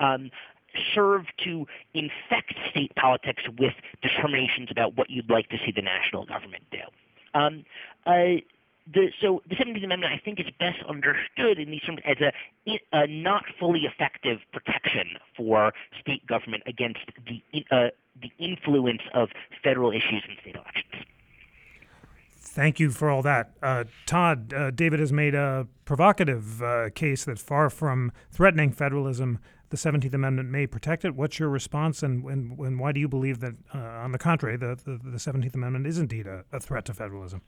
um, 0.00 0.30
serve 0.94 1.26
to 1.44 1.66
infect 1.94 2.54
state 2.70 2.94
politics 2.96 3.42
with 3.58 3.74
determinations 4.02 4.68
about 4.70 4.96
what 4.96 5.10
you'd 5.10 5.30
like 5.30 5.48
to 5.50 5.56
see 5.64 5.72
the 5.74 5.82
national 5.82 6.24
government 6.26 6.64
do. 6.70 6.78
Um, 7.34 7.64
uh, 8.06 8.40
the, 8.92 9.08
so 9.20 9.42
the 9.48 9.54
17th 9.54 9.84
Amendment, 9.84 10.12
I 10.12 10.20
think, 10.24 10.40
is 10.40 10.46
best 10.58 10.78
understood 10.88 11.58
in 11.58 11.70
these 11.70 11.82
terms 11.82 12.00
as 12.04 12.16
a, 12.20 12.32
a 12.92 13.06
not 13.06 13.44
fully 13.58 13.80
effective 13.80 14.38
protection 14.52 15.10
for 15.36 15.72
state 16.00 16.26
government 16.26 16.64
against 16.66 17.00
the 17.26 17.64
uh, 17.70 17.88
the 18.20 18.30
influence 18.38 19.02
of 19.14 19.28
federal 19.62 19.90
issues 19.90 20.22
in 20.28 20.36
state 20.42 20.56
elections. 20.56 21.06
Thank 22.54 22.78
you 22.78 22.90
for 22.90 23.08
all 23.08 23.22
that. 23.22 23.52
Uh, 23.62 23.84
Todd, 24.04 24.52
uh, 24.52 24.70
David 24.70 25.00
has 25.00 25.12
made 25.12 25.34
a 25.34 25.66
provocative 25.86 26.62
uh, 26.62 26.90
case 26.90 27.24
that 27.24 27.38
far 27.38 27.70
from 27.70 28.12
threatening 28.30 28.72
federalism, 28.72 29.38
the 29.72 29.78
17th 29.78 30.12
Amendment 30.12 30.50
may 30.50 30.66
protect 30.66 31.02
it. 31.02 31.16
What's 31.16 31.38
your 31.38 31.48
response, 31.48 32.02
and, 32.02 32.24
and, 32.26 32.58
and 32.58 32.78
why 32.78 32.92
do 32.92 33.00
you 33.00 33.08
believe 33.08 33.40
that, 33.40 33.54
uh, 33.74 33.78
on 33.78 34.12
the 34.12 34.18
contrary, 34.18 34.58
the, 34.58 34.78
the, 34.84 35.00
the, 35.02 35.16
17th 35.16 35.54
Amendment 35.54 35.86
is 35.86 35.98
indeed 35.98 36.26
a, 36.26 36.44
a, 36.52 36.60
threat 36.60 36.84
to 36.84 36.94
federalism? 36.94 37.40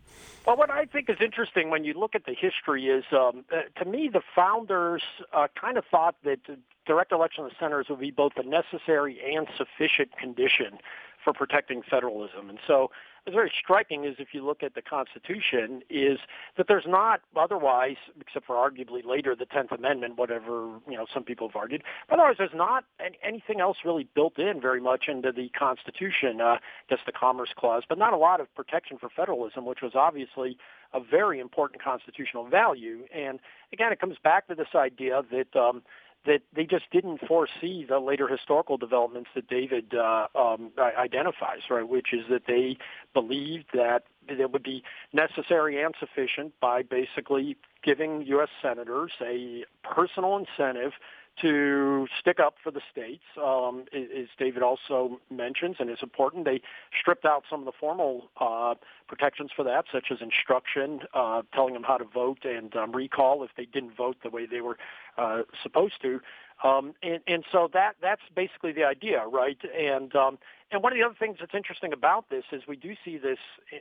Well, 0.47 0.57
what 0.57 0.71
I 0.71 0.87
think 0.87 1.11
is 1.11 1.19
interesting 1.21 1.69
when 1.69 1.85
you 1.85 1.93
look 1.93 2.15
at 2.15 2.25
the 2.25 2.35
history 2.35 2.87
is, 2.87 3.05
um, 3.13 3.45
uh, 3.53 3.83
to 3.83 3.85
me, 3.85 4.09
the 4.11 4.23
founders 4.35 5.03
uh, 5.35 5.49
kind 5.61 5.77
of 5.77 5.85
thought 5.91 6.17
that 6.25 6.39
direct 6.87 7.13
election 7.13 7.45
of 7.45 7.51
the 7.51 7.57
senators 7.61 7.87
would 7.91 8.01
be 8.01 8.11
both 8.11 8.33
a 8.37 8.43
necessary 8.43 9.21
and 9.35 9.47
sufficient 9.59 10.17
condition 10.17 10.79
for 11.23 11.35
protecting 11.35 11.83
federalism. 11.83 12.49
And 12.49 12.59
so 12.67 12.91
what's 13.25 13.35
very 13.35 13.53
striking 13.59 14.05
is 14.05 14.17
if 14.19 14.29
you 14.33 14.45
look 14.45 14.63
at 14.63 14.75
the 14.75 14.83
Constitution 14.83 15.83
is 15.89 16.19
that 16.57 16.69
there's 16.69 16.85
not 16.87 17.23
otherwise, 17.37 17.97
except 18.21 18.47
for 18.47 18.57
arguably 18.57 19.05
later 19.05 19.35
the 19.35 19.47
10th 19.47 19.73
Amendment, 19.73 20.19
whatever, 20.19 20.79
you 20.89 20.97
know, 20.97 21.07
some 21.13 21.25
people 21.25 21.49
have 21.49 21.57
argued, 21.57 21.83
otherwise 22.11 22.37
there's 22.39 22.51
not 22.55 22.85
anything 23.23 23.61
else 23.61 23.79
really 23.85 24.07
built 24.15 24.39
in 24.39 24.61
very 24.61 24.81
much 24.81 25.05
into 25.09 25.33
the 25.33 25.49
Constitution, 25.51 26.41
uh, 26.41 26.57
just 26.91 27.07
the 27.07 27.13
Commerce 27.13 27.51
Clause, 27.57 27.85
but 27.89 27.99
not 27.99 28.13
a 28.13 28.19
lot 28.19 28.41
of 28.41 28.55
protection 28.55 28.99
for 28.99 29.09
federalism, 29.09 29.65
which 29.65 29.81
was 29.83 29.93
obviously 29.95 30.59
a 30.93 31.01
very 31.01 31.41
important 31.41 31.83
constitutional 31.83 32.47
value. 32.47 33.05
And 33.13 33.41
again, 33.73 33.91
it 33.91 34.01
comes 34.01 34.17
back 34.23 34.47
to 34.49 34.55
this 34.55 34.69
idea 34.75 35.23
that 35.31 35.59
um, 35.59 35.83
that 36.27 36.41
they 36.55 36.65
just 36.65 36.91
didn't 36.91 37.21
foresee 37.27 37.85
the 37.89 37.99
later 37.99 38.27
historical 38.29 38.77
developments 38.77 39.31
that 39.35 39.49
David 39.49 39.95
uh, 39.95 40.27
um, 40.35 40.71
identifies, 40.79 41.61
right? 41.71 41.87
Which 41.87 42.13
is 42.13 42.25
that 42.31 42.43
they 42.47 42.79
believed 43.13 43.67
that 43.75 44.05
it 44.29 44.51
would 44.51 44.63
be 44.63 44.83
necessary 45.13 45.83
and 45.83 45.95
sufficient 45.99 46.59
by 46.61 46.83
basically 46.83 47.57
giving 47.83 48.23
U.S. 48.27 48.49
senators 48.63 49.13
a 49.21 49.65
personal 49.83 50.37
incentive 50.37 50.93
to 51.43 52.07
stick 52.21 52.39
up 52.41 52.55
for 52.63 52.71
the 52.71 52.81
states. 52.91 53.25
Um, 53.43 53.85
as 53.93 54.29
David 54.39 54.63
also 54.63 55.21
mentions, 55.31 55.77
and 55.79 55.91
is 55.91 55.99
important, 56.03 56.45
they 56.45 56.61
stripped 56.99 57.25
out 57.25 57.45
some 57.49 57.61
of 57.61 57.67
the 57.67 57.73
formal 57.79 58.29
uh, 58.41 58.75
protections 59.09 59.51
for 59.55 59.65
that, 59.65 59.85
such 59.93 60.07
as 60.11 60.19
instruction, 60.21 61.01
uh, 61.13 61.43
telling 61.53 61.75
them 61.75 61.83
how 61.83 61.97
to 61.97 62.05
vote, 62.05 62.45
and 62.45 62.75
um, 62.77 62.93
recall 62.93 63.43
if 63.43 63.51
they 63.57 63.67
didn't 63.67 63.97
vote 63.97 64.17
the 64.23 64.31
way 64.31 64.47
they 64.47 64.61
were 64.61 64.79
uh, 65.19 65.43
supposed 65.63 66.01
to. 66.03 66.21
Um, 66.63 66.95
and, 67.03 67.21
and 67.27 67.45
so 67.51 67.69
that 67.73 67.97
that's 68.01 68.23
basically 68.35 68.73
the 68.73 68.85
idea, 68.85 69.25
right? 69.27 69.59
And 69.77 70.15
um, 70.15 70.39
and 70.71 70.83
one 70.83 70.93
of 70.93 70.99
the 70.99 71.05
other 71.05 71.17
things 71.19 71.37
that's 71.41 71.55
interesting 71.55 71.93
about 71.93 72.31
this 72.31 72.45
is 72.53 72.63
we 72.67 72.77
do 72.77 72.95
see 73.05 73.19
this, 73.19 73.39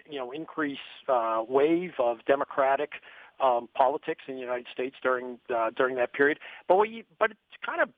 you 0.09 0.19
know, 0.19 0.31
increase 0.31 0.77
uh, 1.07 1.43
wave 1.47 1.93
of 1.99 2.25
Democratic 2.25 2.93
um, 3.43 3.67
politics 3.75 4.23
in 4.27 4.35
the 4.35 4.41
United 4.41 4.67
States 4.71 4.95
during 5.03 5.37
uh, 5.53 5.69
during 5.75 5.95
that 5.97 6.13
period. 6.13 6.39
But 6.67 6.77
we, 6.77 7.03
but 7.19 7.31
it 7.31 7.37
kind 7.65 7.81
of 7.81 7.89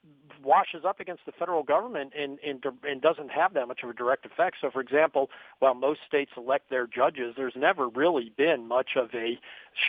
washes 0.44 0.84
up 0.86 1.00
against 1.00 1.26
the 1.26 1.32
federal 1.32 1.64
government 1.64 2.14
and, 2.20 2.40
and 2.46 2.64
and 2.84 3.02
doesn't 3.02 3.30
have 3.30 3.54
that 3.54 3.68
much 3.68 3.82
of 3.84 3.90
a 3.90 3.94
direct 3.94 4.26
effect. 4.26 4.58
So, 4.62 4.72
for 4.72 4.82
example, 4.82 5.30
while 5.60 5.76
most 5.76 6.00
states 6.08 6.32
elect 6.36 6.70
their 6.70 6.88
judges, 6.88 7.36
there's 7.38 7.54
never 7.56 7.88
really 7.88 8.34
been 8.36 8.68
much 8.68 8.92
of 8.96 9.10
a 9.14 9.40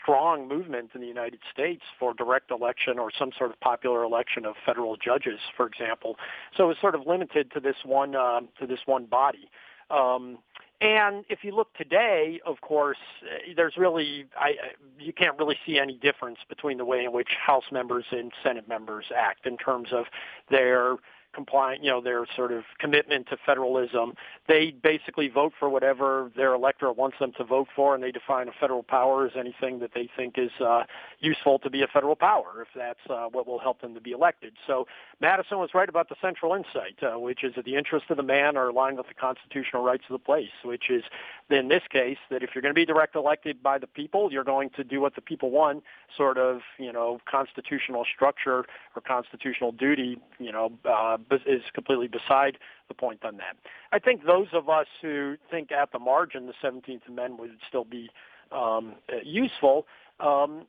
strong 0.01 0.47
movement 0.47 0.91
in 0.95 1.01
the 1.01 1.07
United 1.07 1.41
States 1.51 1.83
for 1.99 2.13
direct 2.13 2.51
election 2.51 2.99
or 2.99 3.11
some 3.19 3.31
sort 3.37 3.51
of 3.51 3.59
popular 3.61 4.05
election 4.05 4.45
of 4.45 4.55
federal 4.65 4.97
judges, 4.97 5.41
for 5.57 5.67
example. 5.67 6.17
So 6.57 6.69
it's 6.71 6.81
sort 6.81 6.95
of 6.95 7.07
limited 7.07 7.51
to 7.53 7.61
this 7.61 7.77
one 7.85 8.15
uh, 8.15 8.41
to 8.61 8.67
this 8.67 8.81
one 8.85 9.07
body. 9.07 9.49
Um, 9.91 10.39
and 10.81 11.25
if 11.31 11.43
you 11.43 11.55
look 11.55 11.73
today, 11.75 12.41
of 12.45 12.61
course, 12.61 12.99
uh, 13.23 13.53
there's 13.57 13.77
really 13.77 14.27
I, 14.39 14.53
you 14.99 15.13
can't 15.13 15.39
really 15.39 15.57
see 15.65 15.79
any 15.79 15.97
difference 15.97 16.39
between 16.49 16.79
the 16.79 16.85
way 16.85 17.05
in 17.05 17.13
which 17.13 17.31
House 17.45 17.65
members 17.73 18.05
and 18.11 18.33
Senate 18.43 18.69
members 18.69 19.07
act 19.17 19.47
in 19.47 19.57
terms 19.57 19.89
of 19.93 20.05
their 20.51 20.97
compliant, 21.37 21.85
you 21.85 21.91
know, 21.91 22.01
their 22.01 22.27
sort 22.35 22.51
of 22.51 22.65
commitment 22.79 23.29
to 23.29 23.37
federalism. 23.45 24.15
They 24.49 24.75
basically 24.93 25.29
vote 25.29 25.53
for 25.59 25.69
whatever 25.69 26.33
their 26.35 26.53
electorate 26.55 26.97
wants 26.97 27.19
them 27.21 27.33
to 27.39 27.45
vote 27.45 27.69
for, 27.77 27.95
and 27.95 28.03
they 28.03 28.11
define 28.11 28.49
a 28.49 28.53
federal 28.59 28.83
power 28.83 29.27
as 29.27 29.33
anything 29.39 29.79
that 29.81 29.93
they 29.95 30.09
think 30.17 30.39
is 30.39 30.51
uh, 30.61 30.85
useful 31.21 31.59
to 31.61 31.71
be 31.71 31.83
a 31.83 31.87
federal 31.87 32.17
power, 32.17 32.51
if 32.63 32.69
that's 32.75 33.05
uh, 33.11 33.27
what 33.27 33.47
will 33.47 33.59
help 33.59 33.81
them 33.83 33.95
to 33.95 34.01
be 34.01 34.13
elected. 34.13 34.55
So 34.67 34.87
Madison 35.21 35.59
was 35.59 35.71
right 35.75 35.89
about 35.89 36.09
the 36.09 36.17
central 36.21 36.55
insight, 36.55 36.97
uh, 37.03 37.19
which 37.19 37.45
is 37.45 37.55
that 37.57 37.65
the 37.65 37.77
interests 37.77 38.09
of 38.11 38.17
the 38.17 38.23
man 38.23 38.57
are 38.57 38.69
aligned 38.69 38.97
with 38.97 39.09
the 39.09 39.15
constitutional 39.15 39.83
rights 39.83 40.05
of 40.09 40.15
the 40.15 40.25
place, 40.25 40.57
which 40.65 40.91
is, 40.91 41.05
in 41.51 41.69
this 41.69 41.83
case, 41.91 42.19
that 42.31 42.43
if 42.43 42.51
you're 42.55 42.63
going 42.63 42.75
to 42.75 42.81
be 42.85 42.87
direct 42.87 43.15
elected 43.15 43.63
by 43.63 43.79
the 43.79 43.87
people, 43.87 44.33
you're 44.33 44.51
going 44.57 44.71
to 44.71 44.83
do 44.85 45.01
what 45.01 45.15
the 45.15 45.21
people 45.21 45.51
want, 45.51 45.83
sort 46.17 46.39
of, 46.39 46.61
you 46.79 46.93
know, 46.93 47.21
constitutional 47.31 48.05
structure 48.15 48.65
or 48.95 49.03
constitutional 49.07 49.73
duty, 49.73 50.19
you 50.39 50.53
know, 50.53 50.73
uh, 50.85 51.17
is 51.47 51.63
completely 51.75 52.09
beside 52.09 52.59
the 52.89 52.95
point 52.95 53.25
on 53.25 53.37
that. 53.39 53.57
I 53.93 53.99
think 53.99 54.25
those 54.27 54.49
of 54.53 54.69
us 54.69 54.87
who 55.03 55.37
think 55.51 55.73
at 55.73 55.93
the 55.93 55.99
margin 55.99 56.47
the 56.47 56.55
17th 56.63 57.09
Amendment 57.09 57.41
would 57.41 57.59
still 57.69 57.85
be 57.85 58.11
um, 58.53 58.95
useful 59.25 59.87
um, 60.21 60.67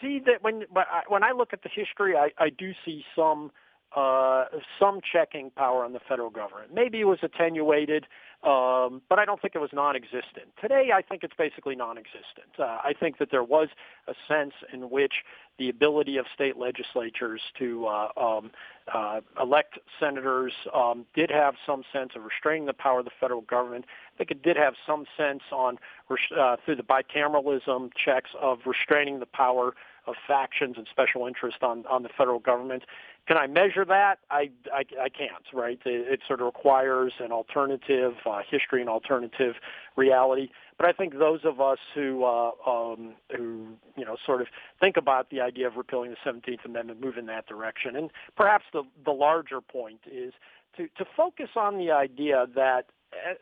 see 0.00 0.20
that 0.26 0.42
when 0.42 0.64
when 1.08 1.24
I 1.24 1.32
look 1.32 1.52
at 1.52 1.62
the 1.62 1.68
history, 1.68 2.16
I, 2.16 2.30
I 2.38 2.50
do 2.50 2.72
see 2.84 3.04
some 3.14 3.50
uh, 3.94 4.46
some 4.80 5.00
checking 5.12 5.50
power 5.50 5.84
on 5.84 5.92
the 5.92 6.00
federal 6.08 6.30
government. 6.30 6.74
Maybe 6.74 7.00
it 7.00 7.04
was 7.04 7.18
attenuated, 7.22 8.06
um, 8.44 9.00
but 9.08 9.18
I 9.18 9.24
don't 9.24 9.40
think 9.40 9.54
it 9.54 9.60
was 9.60 9.70
non-existent. 9.72 10.52
Today, 10.60 10.90
I 10.94 11.00
think 11.00 11.24
it's 11.24 11.34
basically 11.36 11.74
non-existent. 11.74 12.58
Uh, 12.58 12.62
I 12.62 12.92
think 12.98 13.18
that 13.18 13.30
there 13.30 13.42
was 13.42 13.68
a 14.06 14.14
sense 14.28 14.52
in 14.72 14.90
which 14.90 15.14
the 15.58 15.68
ability 15.70 16.18
of 16.18 16.26
state 16.34 16.56
legislatures 16.56 17.40
to 17.58 17.86
uh, 17.86 18.08
um, 18.16 18.50
uh, 18.92 19.20
elect 19.40 19.78
senators 19.98 20.52
um, 20.74 21.06
did 21.14 21.30
have 21.30 21.54
some 21.64 21.84
sense 21.92 22.10
of 22.16 22.24
restraining 22.24 22.66
the 22.66 22.74
power 22.74 22.98
of 22.98 23.06
the 23.06 23.12
federal 23.18 23.42
government. 23.42 23.86
I 24.14 24.18
think 24.18 24.30
it 24.30 24.42
did 24.42 24.56
have 24.56 24.74
some 24.86 25.06
sense 25.16 25.42
on 25.50 25.78
uh, 26.10 26.56
through 26.64 26.76
the 26.76 26.82
bicameralism 26.82 27.92
checks 27.96 28.30
of 28.40 28.58
restraining 28.66 29.20
the 29.20 29.26
power 29.26 29.74
of 30.06 30.16
factions 30.26 30.76
and 30.76 30.86
special 30.90 31.26
interest 31.26 31.62
on, 31.62 31.86
on 31.86 32.02
the 32.02 32.08
federal 32.10 32.38
government. 32.38 32.82
Can 33.26 33.38
I 33.38 33.46
measure 33.46 33.84
that? 33.86 34.18
I, 34.30 34.50
I, 34.72 34.84
I 35.00 35.08
can't, 35.08 35.44
right? 35.52 35.80
It, 35.86 36.12
it, 36.12 36.20
sort 36.26 36.40
of 36.40 36.46
requires 36.46 37.14
an 37.20 37.32
alternative 37.32 38.14
uh, 38.26 38.33
history 38.42 38.80
and 38.80 38.88
alternative 38.88 39.54
reality. 39.96 40.48
But 40.76 40.88
I 40.88 40.92
think 40.92 41.18
those 41.18 41.40
of 41.44 41.60
us 41.60 41.78
who, 41.94 42.24
uh, 42.24 42.50
um, 42.66 43.14
who, 43.36 43.68
you 43.96 44.04
know, 44.04 44.16
sort 44.24 44.40
of 44.40 44.48
think 44.80 44.96
about 44.96 45.30
the 45.30 45.40
idea 45.40 45.68
of 45.68 45.76
repealing 45.76 46.10
the 46.10 46.30
17th 46.30 46.64
Amendment 46.64 47.00
move 47.00 47.16
in 47.16 47.26
that 47.26 47.46
direction. 47.46 47.96
And 47.96 48.10
perhaps 48.36 48.64
the, 48.72 48.82
the 49.04 49.12
larger 49.12 49.60
point 49.60 50.00
is 50.10 50.32
to, 50.76 50.88
to 50.98 51.04
focus 51.16 51.50
on 51.56 51.78
the 51.78 51.90
idea 51.92 52.46
that 52.54 52.86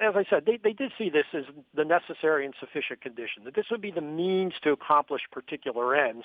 as 0.00 0.14
I 0.16 0.24
said, 0.28 0.44
they, 0.46 0.58
they 0.62 0.72
did 0.72 0.92
see 0.98 1.08
this 1.08 1.24
as 1.32 1.44
the 1.74 1.84
necessary 1.84 2.44
and 2.44 2.54
sufficient 2.58 3.00
condition, 3.00 3.44
that 3.44 3.54
this 3.54 3.66
would 3.70 3.80
be 3.80 3.90
the 3.90 4.02
means 4.02 4.52
to 4.64 4.70
accomplish 4.70 5.22
particular 5.30 5.94
ends. 5.94 6.24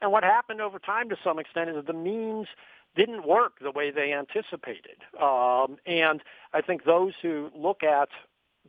And 0.00 0.12
what 0.12 0.22
happened 0.22 0.60
over 0.60 0.78
time 0.78 1.08
to 1.08 1.16
some 1.22 1.38
extent 1.38 1.70
is 1.70 1.76
that 1.76 1.86
the 1.86 1.92
means 1.92 2.46
didn't 2.98 3.26
work 3.26 3.60
the 3.60 3.70
way 3.70 3.90
they 3.90 4.12
anticipated. 4.12 4.98
Um, 5.22 5.78
and 5.86 6.20
I 6.52 6.60
think 6.60 6.84
those 6.84 7.12
who 7.22 7.50
look 7.54 7.82
at 7.82 8.08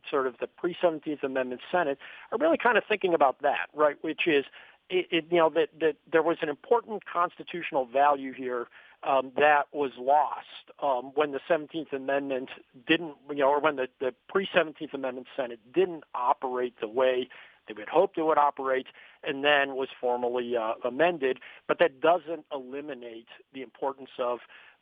sort 0.08 0.26
of 0.26 0.36
the 0.38 0.46
pre-17th 0.46 1.22
Amendment 1.22 1.60
Senate 1.70 1.98
are 2.32 2.38
really 2.38 2.56
kind 2.56 2.78
of 2.78 2.84
thinking 2.88 3.12
about 3.12 3.42
that, 3.42 3.68
right? 3.74 3.96
Which 4.02 4.22
is, 4.26 4.44
it, 4.88 5.06
it, 5.10 5.24
you 5.30 5.38
know, 5.38 5.50
that, 5.50 5.68
that 5.80 5.96
there 6.10 6.22
was 6.22 6.38
an 6.42 6.48
important 6.48 7.02
constitutional 7.04 7.84
value 7.84 8.32
here 8.32 8.68
um, 9.02 9.32
that 9.36 9.64
was 9.72 9.92
lost 9.98 10.46
um, 10.82 11.12
when 11.14 11.32
the 11.32 11.40
17th 11.48 11.92
Amendment 11.92 12.50
didn't, 12.86 13.14
you 13.30 13.36
know, 13.36 13.48
or 13.48 13.60
when 13.60 13.76
the, 13.76 13.88
the 13.98 14.14
pre-17th 14.28 14.94
Amendment 14.94 15.26
Senate 15.36 15.58
didn't 15.72 16.04
operate 16.14 16.74
the 16.80 16.88
way 16.88 17.28
they 17.76 17.82
had 17.82 17.88
hoped 17.88 18.18
it 18.18 18.22
would 18.22 18.38
operate, 18.38 18.86
and 19.22 19.44
then 19.44 19.76
was 19.76 19.88
formally 20.00 20.56
uh, 20.56 20.74
amended. 20.84 21.38
But 21.68 21.78
that 21.78 22.00
doesn't 22.00 22.46
eliminate 22.52 23.28
the 23.52 23.62
importance 23.62 24.10
of 24.18 24.40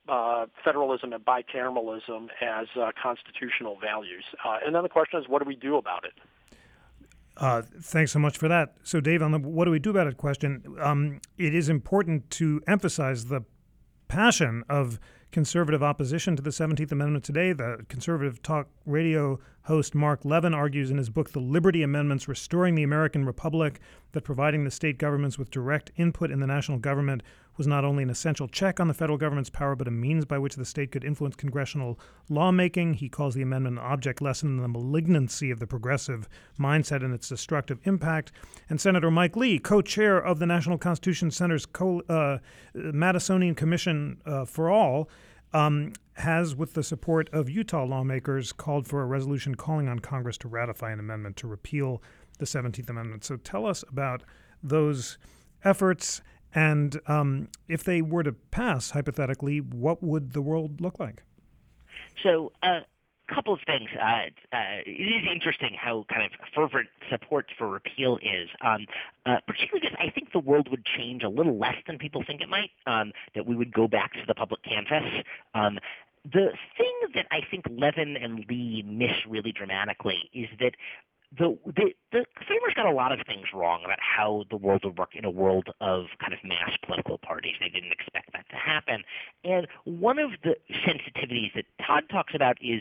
uh, 0.09 0.47
federalism 0.65 1.13
and 1.13 1.25
bicameralism 1.25 2.29
as 2.41 2.67
uh, 2.81 2.91
constitutional 3.01 3.77
values. 3.81 4.25
Uh, 4.45 4.59
and 4.65 4.75
then 4.75 4.83
the 4.83 4.89
question 4.89 5.21
is, 5.21 5.29
what 5.29 5.43
do 5.43 5.49
we 5.49 5.57
do 5.57 5.77
about 5.77 6.05
it? 6.05 6.15
Uh, 7.37 7.63
thanks 7.83 8.11
so 8.11 8.19
much 8.19 8.37
for 8.37 8.49
that. 8.49 8.75
So, 8.83 9.01
Dave, 9.01 9.23
on 9.23 9.31
the 9.31 9.39
what 9.39 9.67
do 9.67 9.71
we 9.71 9.79
do 9.79 9.91
about 9.91 10.09
it 10.09 10.17
question, 10.17 10.63
um, 10.81 11.21
it 11.37 11.55
is 11.55 11.69
important 11.69 12.31
to 12.31 12.61
emphasize 12.67 13.27
the 13.27 13.45
passion 14.09 14.65
of 14.69 14.99
conservative 15.31 15.83
opposition 15.83 16.35
to 16.37 16.43
the 16.43 16.51
17th 16.51 16.91
Amendment 16.91 17.25
today. 17.25 17.53
The 17.53 17.85
conservative 17.89 18.43
talk 18.43 18.69
radio 18.87 19.39
host 19.69 19.95
Mark 19.95 20.25
Levin 20.25 20.55
argues 20.55 20.91
in 20.91 20.97
his 20.97 21.11
book, 21.11 21.31
The 21.31 21.41
Liberty 21.41 21.83
Amendments 21.83 22.27
Restoring 22.27 22.75
the 22.75 22.83
American 22.83 23.27
Republic, 23.27 23.79
that 24.13 24.25
providing 24.25 24.65
the 24.65 24.71
state 24.71 24.97
governments 24.97 25.39
with 25.39 25.51
direct 25.51 25.93
input 25.97 26.31
in 26.31 26.41
the 26.41 26.47
national 26.47 26.79
government 26.79 27.23
was 27.59 27.67
not 27.67 27.85
only 27.85 28.03
an 28.03 28.09
essential 28.09 28.49
check 28.49 28.81
on 28.81 28.89
the 28.89 28.95
federal 28.95 29.19
government's 29.19 29.51
power, 29.51 29.77
but 29.77 29.87
a 29.87 29.91
means 29.91 30.25
by 30.25 30.39
which 30.39 30.57
the 30.57 30.65
state 30.65 30.91
could 30.91 31.05
influence 31.05 31.37
congressional 31.37 32.01
lawmaking. 32.31 32.95
He 32.95 33.11
calls 33.11 33.35
the 33.35 33.43
amendment 33.43 33.79
an 33.79 33.85
object 33.85 34.23
lesson 34.23 34.57
in 34.57 34.63
the 34.63 34.69
malignancy 34.69 35.51
of 35.51 35.59
the 35.59 35.67
progressive 35.67 36.31
mindset 36.59 37.05
and 37.05 37.13
its 37.13 37.29
destructive 37.29 37.79
impact. 37.85 38.33
And 38.71 38.81
Senator 38.81 39.11
Mike 39.11 39.37
Lee, 39.37 39.59
co 39.59 39.83
chair 39.83 40.17
of 40.17 40.39
the 40.39 40.47
National 40.47 40.79
Constitution 40.79 41.31
Center's 41.31 41.67
co- 41.67 42.03
uh, 42.09 42.39
Madisonian 42.75 43.55
Commission 43.55 44.23
uh, 44.25 44.47
for 44.47 44.71
All, 44.71 45.11
um, 45.53 45.93
has, 46.15 46.55
with 46.55 46.75
the 46.75 46.83
support 46.83 47.29
of 47.33 47.49
Utah 47.49 47.85
lawmakers, 47.85 48.53
called 48.53 48.87
for 48.87 49.03
a 49.03 49.07
resolution 49.07 49.55
calling 49.55 49.89
on 49.89 49.99
Congress 49.99 50.39
to 50.39 50.49
ratify 50.49 50.93
an 50.93 51.01
amendment 51.01 51.37
to 51.37 51.47
repeal 51.47 52.03
the 52.39 52.45
17th 52.45 52.89
Amendment. 52.89 53.25
So 53.25 53.37
tell 53.37 53.67
us 53.67 53.85
about 53.89 54.23
those 54.63 55.19
efforts 55.65 56.23
and 56.55 56.99
um, 57.07 57.49
if 57.69 57.85
they 57.85 58.03
were 58.03 58.23
to 58.23 58.33
pass, 58.33 58.91
hypothetically, 58.91 59.59
what 59.59 60.03
would 60.03 60.33
the 60.33 60.43
world 60.43 60.81
look 60.81 60.99
like? 60.99 61.23
So, 62.23 62.53
uh, 62.63 62.81
couple 63.35 63.53
of 63.53 63.61
things. 63.67 63.89
Uh, 64.01 64.57
uh, 64.57 64.81
it 64.87 64.91
is 64.91 65.29
interesting 65.31 65.77
how 65.79 66.05
kind 66.13 66.25
of 66.25 66.33
fervent 66.55 66.89
support 67.11 67.47
for 67.57 67.69
repeal 67.69 68.19
is, 68.23 68.49
um, 68.65 68.87
uh, 69.27 69.37
particularly 69.47 69.81
because 69.81 69.97
I 70.01 70.11
think 70.11 70.33
the 70.33 70.39
world 70.41 70.69
would 70.71 70.85
change 70.85 71.23
a 71.23 71.29
little 71.29 71.59
less 71.59 71.77
than 71.87 71.99
people 71.99 72.23
think 72.27 72.41
it 72.41 72.49
might, 72.49 72.71
um, 72.87 73.13
that 73.35 73.47
we 73.47 73.55
would 73.57 73.73
go 73.73 73.89
back 73.89 74.13
to 74.15 74.21
the 74.27 74.35
public 74.35 74.63
canvass. 74.63 75.25
Um, 75.55 75.79
the 76.25 76.51
thing 76.77 76.95
that 77.15 77.27
I 77.31 77.41
think 77.51 77.65
Levin 77.71 78.17
and 78.17 78.45
Lee 78.49 78.83
miss 78.87 79.13
really 79.29 79.53
dramatically 79.53 80.31
is 80.33 80.49
that 80.61 80.73
the, 81.37 81.59
the 81.67 81.93
the 82.11 82.25
framers 82.47 82.73
got 82.75 82.87
a 82.87 82.93
lot 82.93 83.13
of 83.13 83.21
things 83.27 83.47
wrong 83.53 83.83
about 83.85 83.99
how 84.01 84.45
the 84.51 84.57
world 84.57 84.81
would 84.85 84.97
work 84.97 85.15
in 85.15 85.27
a 85.27 85.31
world 85.31 85.69
of 85.81 86.07
kind 86.21 86.33
of 86.33 86.39
mass 86.43 86.71
political 86.85 87.19
parties. 87.19 87.55
They 87.61 87.69
didn't 87.69 87.93
expect 87.93 88.33
that 88.33 88.49
to 88.49 88.57
happen. 88.57 89.03
And 89.45 89.67
one 89.85 90.19
of 90.19 90.31
the 90.43 90.57
sensitivities 90.87 91.53
that 91.55 91.67
Todd 91.87 92.05
talks 92.11 92.35
about 92.35 92.57
is 92.63 92.81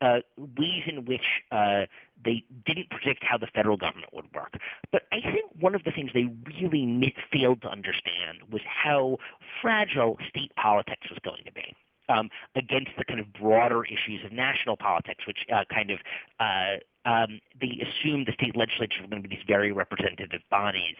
uh, 0.00 0.20
ways 0.36 0.84
in 0.86 1.04
which 1.04 1.24
uh, 1.50 1.86
they 2.24 2.44
didn't 2.64 2.90
predict 2.90 3.24
how 3.24 3.38
the 3.38 3.48
federal 3.48 3.76
government 3.76 4.12
would 4.12 4.32
work. 4.32 4.54
But 4.92 5.02
I 5.10 5.20
think 5.20 5.50
one 5.58 5.74
of 5.74 5.82
the 5.82 5.90
things 5.90 6.10
they 6.14 6.28
really 6.46 7.14
failed 7.32 7.62
to 7.62 7.68
understand 7.68 8.38
was 8.52 8.62
how 8.64 9.18
fragile 9.60 10.16
state 10.28 10.54
politics 10.54 11.10
was 11.10 11.18
going 11.24 11.42
to 11.44 11.52
be 11.52 11.74
um, 12.08 12.28
against 12.56 12.90
the 12.98 13.04
kind 13.04 13.20
of 13.20 13.32
broader 13.32 13.84
issues 13.84 14.24
of 14.24 14.32
national 14.32 14.76
politics, 14.76 15.26
which 15.26 15.38
uh, 15.54 15.64
kind 15.72 15.90
of 15.90 15.98
uh, 16.40 16.76
um, 17.08 17.40
they 17.60 17.80
assumed 17.82 18.26
the 18.26 18.32
state 18.32 18.56
legislatures 18.56 19.00
were 19.02 19.08
going 19.08 19.22
to 19.22 19.28
be 19.28 19.36
these 19.36 19.44
very 19.46 19.72
representative 19.72 20.40
bodies. 20.50 20.96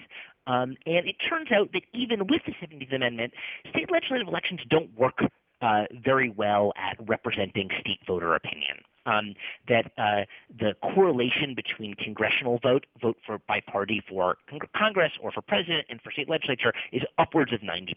Um, 0.46 0.76
and 0.86 1.08
it 1.08 1.16
turns 1.28 1.50
out 1.52 1.72
that 1.72 1.82
even 1.94 2.26
with 2.26 2.42
the 2.46 2.52
17th 2.60 2.94
Amendment, 2.94 3.32
state 3.70 3.90
legislative 3.90 4.28
elections 4.28 4.60
don't 4.68 4.90
work 4.98 5.18
uh, 5.62 5.84
very 6.04 6.28
well 6.28 6.72
at 6.76 6.96
representing 7.08 7.70
state 7.80 8.00
voter 8.06 8.34
opinion 8.34 8.76
um, 9.06 9.34
that 9.68 9.92
uh, 9.98 10.24
the 10.58 10.74
correlation 10.94 11.54
between 11.54 11.94
congressional 11.94 12.58
vote, 12.62 12.86
vote 13.00 13.16
for 13.26 13.38
by 13.46 13.60
party 13.60 14.02
for 14.08 14.36
Congress 14.76 15.12
or 15.20 15.32
for 15.32 15.42
president 15.42 15.86
and 15.88 16.00
for 16.02 16.10
state 16.10 16.28
legislature 16.28 16.72
is 16.92 17.02
upwards 17.18 17.52
of 17.52 17.60
90%. 17.60 17.94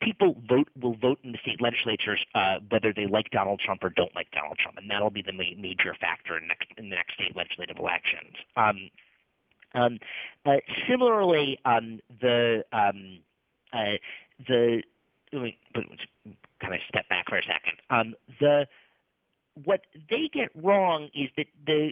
People 0.00 0.36
vote 0.48 0.68
will 0.80 0.96
vote 0.96 1.18
in 1.22 1.32
the 1.32 1.38
state 1.42 1.60
legislatures 1.60 2.24
uh, 2.34 2.56
whether 2.70 2.92
they 2.92 3.06
like 3.06 3.30
Donald 3.30 3.60
Trump 3.60 3.82
or 3.82 3.90
don't 3.90 4.14
like 4.14 4.30
Donald 4.32 4.58
Trump, 4.58 4.78
and 4.78 4.90
that'll 4.90 5.10
be 5.10 5.22
the 5.22 5.32
ma- 5.32 5.44
major 5.58 5.94
factor 6.00 6.36
in, 6.36 6.46
next, 6.48 6.68
in 6.76 6.90
the 6.90 6.96
next 6.96 7.14
state 7.14 7.36
legislative 7.36 7.76
elections. 7.78 8.34
Um, 8.56 8.90
um, 9.74 9.98
similarly, 10.88 11.58
um, 11.64 12.00
the 12.20 12.64
um, 12.72 13.18
uh, 13.72 13.98
the 14.46 14.82
let 15.32 15.42
me 15.42 15.58
kind 16.60 16.74
of 16.74 16.80
step 16.88 17.08
back 17.08 17.28
for 17.28 17.36
a 17.36 17.42
second. 17.42 17.78
Um, 17.90 18.14
the 18.40 18.66
what 19.64 19.82
they 20.10 20.28
get 20.32 20.50
wrong 20.54 21.08
is 21.14 21.28
that 21.36 21.46
the 21.66 21.90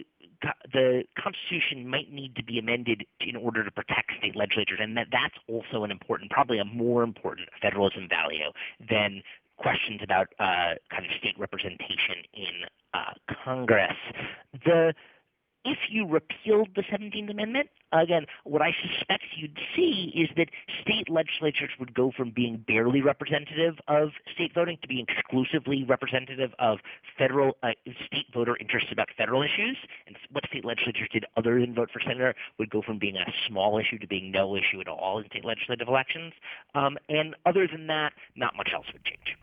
the 0.71 1.03
Constitution 1.17 1.87
might 1.87 2.11
need 2.11 2.35
to 2.35 2.43
be 2.43 2.59
amended 2.59 3.05
in 3.19 3.35
order 3.35 3.63
to 3.63 3.71
protect 3.71 4.11
state 4.19 4.35
legislatures, 4.35 4.79
and 4.79 4.95
that 4.95 5.07
that's 5.11 5.33
also 5.47 5.83
an 5.83 5.89
important, 5.89 6.29
probably 6.29 6.59
a 6.59 6.65
more 6.65 7.01
important 7.03 7.49
federalism 7.61 8.07
value 8.07 8.51
than 8.87 9.23
questions 9.57 9.99
about 10.03 10.27
uh, 10.39 10.77
kind 10.91 11.05
of 11.05 11.11
state 11.17 11.33
representation 11.39 12.21
in 12.33 12.65
uh, 12.93 13.13
Congress. 13.43 13.97
The 14.63 14.93
if 15.65 15.77
you 15.89 16.07
repealed 16.07 16.69
the 16.75 16.83
17th 16.83 17.29
Amendment, 17.29 17.69
again, 17.91 18.25
what 18.43 18.61
I 18.61 18.71
suspect 18.81 19.23
you'd 19.35 19.57
see 19.75 20.11
is 20.15 20.29
that 20.37 20.49
state 20.81 21.09
legislatures 21.09 21.71
would 21.79 21.93
go 21.93 22.11
from 22.15 22.31
being 22.31 22.63
barely 22.67 23.01
representative 23.01 23.75
of 23.87 24.09
state 24.33 24.53
voting 24.53 24.77
to 24.81 24.87
being 24.87 25.05
exclusively 25.09 25.83
representative 25.83 26.51
of 26.59 26.79
federal 27.17 27.57
uh, 27.63 27.71
state 28.05 28.25
voter 28.33 28.55
interests 28.59 28.89
about 28.91 29.07
federal 29.17 29.41
issues. 29.41 29.77
And 30.05 30.15
what 30.31 30.45
state 30.47 30.65
legislatures 30.65 31.09
did 31.11 31.25
other 31.35 31.59
than 31.59 31.73
vote 31.73 31.89
for 31.91 31.99
senator 31.99 32.33
would 32.59 32.69
go 32.69 32.81
from 32.81 32.99
being 32.99 33.17
a 33.17 33.25
small 33.47 33.77
issue 33.77 33.97
to 33.99 34.07
being 34.07 34.31
no 34.31 34.55
issue 34.55 34.79
at 34.79 34.87
all 34.87 35.19
in 35.19 35.25
state 35.25 35.45
legislative 35.45 35.87
elections. 35.87 36.33
Um, 36.75 36.97
and 37.09 37.35
other 37.45 37.67
than 37.67 37.87
that, 37.87 38.13
not 38.35 38.55
much 38.55 38.69
else 38.73 38.85
would 38.93 39.03
change. 39.03 39.37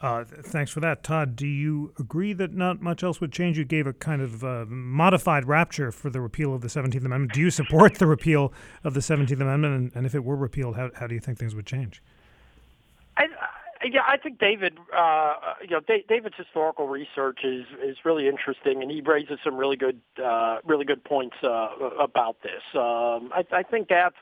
Uh, 0.00 0.24
thanks 0.24 0.70
for 0.70 0.80
that, 0.80 1.02
Todd. 1.02 1.36
Do 1.36 1.46
you 1.46 1.92
agree 1.98 2.32
that 2.34 2.52
not 2.52 2.82
much 2.82 3.02
else 3.02 3.20
would 3.20 3.32
change? 3.32 3.56
You 3.56 3.64
gave 3.64 3.86
a 3.86 3.92
kind 3.92 4.20
of 4.20 4.44
uh, 4.44 4.66
modified 4.68 5.46
rapture 5.46 5.90
for 5.90 6.10
the 6.10 6.20
repeal 6.20 6.54
of 6.54 6.60
the 6.60 6.68
Seventeenth 6.68 7.04
Amendment. 7.04 7.32
Do 7.32 7.40
you 7.40 7.50
support 7.50 7.94
the 7.96 8.06
repeal 8.06 8.52
of 8.84 8.94
the 8.94 9.02
Seventeenth 9.02 9.40
Amendment? 9.40 9.74
And, 9.74 9.92
and, 9.94 10.06
if 10.06 10.14
it 10.14 10.22
were 10.22 10.36
repealed, 10.36 10.76
how, 10.76 10.90
how 10.94 11.06
do 11.06 11.14
you 11.14 11.20
think 11.20 11.38
things 11.38 11.54
would 11.54 11.66
change? 11.66 12.02
I, 13.16 13.24
I, 13.24 13.86
yeah, 13.90 14.02
I 14.06 14.18
think 14.18 14.38
David, 14.38 14.78
uh, 14.94 15.34
you 15.62 15.70
know, 15.70 15.80
David's 16.08 16.36
historical 16.36 16.88
research 16.88 17.40
is 17.44 17.64
is 17.82 17.96
really 18.04 18.28
interesting, 18.28 18.82
and 18.82 18.90
he 18.90 19.00
raises 19.00 19.38
some 19.42 19.56
really 19.56 19.76
good, 19.76 20.00
uh, 20.22 20.58
really 20.64 20.84
good 20.84 21.04
points 21.04 21.36
uh, 21.42 21.68
about 21.98 22.36
this. 22.42 22.62
Um, 22.74 23.32
I, 23.32 23.44
I 23.52 23.62
think 23.62 23.88
that 23.88 24.12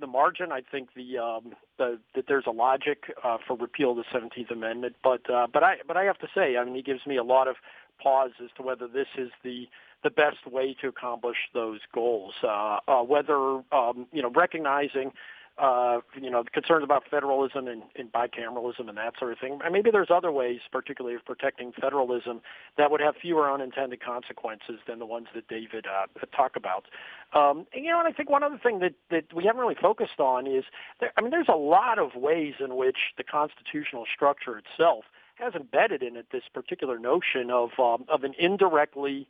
the 0.00 0.06
margin. 0.06 0.52
I 0.52 0.60
think 0.60 0.90
the, 0.94 1.18
um, 1.18 1.54
the 1.78 1.98
that 2.14 2.24
there's 2.28 2.46
a 2.46 2.52
logic 2.52 3.04
uh, 3.22 3.38
for 3.46 3.56
repeal 3.56 3.92
of 3.92 3.98
the 3.98 4.04
17th 4.12 4.50
Amendment, 4.50 4.96
but 5.02 5.28
uh, 5.30 5.46
but 5.52 5.62
I 5.62 5.76
but 5.86 5.96
I 5.96 6.04
have 6.04 6.18
to 6.18 6.28
say, 6.34 6.56
I 6.56 6.64
mean, 6.64 6.74
he 6.74 6.82
gives 6.82 7.06
me 7.06 7.16
a 7.16 7.24
lot 7.24 7.48
of 7.48 7.56
pause 8.02 8.32
as 8.42 8.50
to 8.56 8.62
whether 8.62 8.88
this 8.88 9.08
is 9.18 9.30
the 9.42 9.66
the 10.02 10.10
best 10.10 10.46
way 10.50 10.76
to 10.80 10.88
accomplish 10.88 11.36
those 11.54 11.80
goals. 11.92 12.34
Uh, 12.42 12.78
uh, 12.86 13.02
whether 13.02 13.36
um, 13.72 14.06
you 14.12 14.22
know 14.22 14.30
recognizing 14.30 15.12
uh, 15.58 16.00
you 16.20 16.30
know, 16.30 16.44
concerns 16.52 16.84
about 16.84 17.04
federalism 17.10 17.66
and, 17.66 17.82
and 17.96 18.12
bicameralism 18.12 18.88
and 18.88 18.98
that 18.98 19.14
sort 19.18 19.32
of 19.32 19.38
thing. 19.38 19.58
And 19.64 19.72
maybe 19.72 19.90
there's 19.90 20.10
other 20.10 20.30
ways, 20.30 20.60
particularly 20.70 21.16
of 21.16 21.24
protecting 21.24 21.72
federalism, 21.80 22.42
that 22.76 22.90
would 22.90 23.00
have 23.00 23.14
fewer 23.20 23.50
unintended 23.50 24.02
consequences 24.02 24.80
than 24.86 24.98
the 24.98 25.06
ones 25.06 25.28
that 25.34 25.48
David 25.48 25.86
uh, 25.86 26.06
talked 26.36 26.56
about. 26.56 26.84
Um, 27.32 27.66
and, 27.72 27.84
you 27.84 27.90
know, 27.90 27.98
and 27.98 28.08
I 28.08 28.12
think 28.12 28.28
one 28.28 28.42
other 28.42 28.60
thing 28.62 28.80
that, 28.80 28.94
that 29.10 29.32
we 29.34 29.44
haven't 29.44 29.60
really 29.60 29.76
focused 29.80 30.20
on 30.20 30.46
is, 30.46 30.64
there, 31.00 31.12
I 31.16 31.22
mean, 31.22 31.30
there's 31.30 31.48
a 31.48 31.56
lot 31.56 31.98
of 31.98 32.14
ways 32.14 32.54
in 32.60 32.76
which 32.76 32.98
the 33.16 33.24
constitutional 33.24 34.04
structure 34.14 34.58
itself 34.58 35.04
has 35.36 35.54
embedded 35.54 36.02
in 36.02 36.16
it 36.16 36.26
this 36.32 36.44
particular 36.52 36.98
notion 36.98 37.50
of 37.50 37.70
um, 37.78 38.04
of 38.08 38.24
an 38.24 38.34
indirectly 38.38 39.28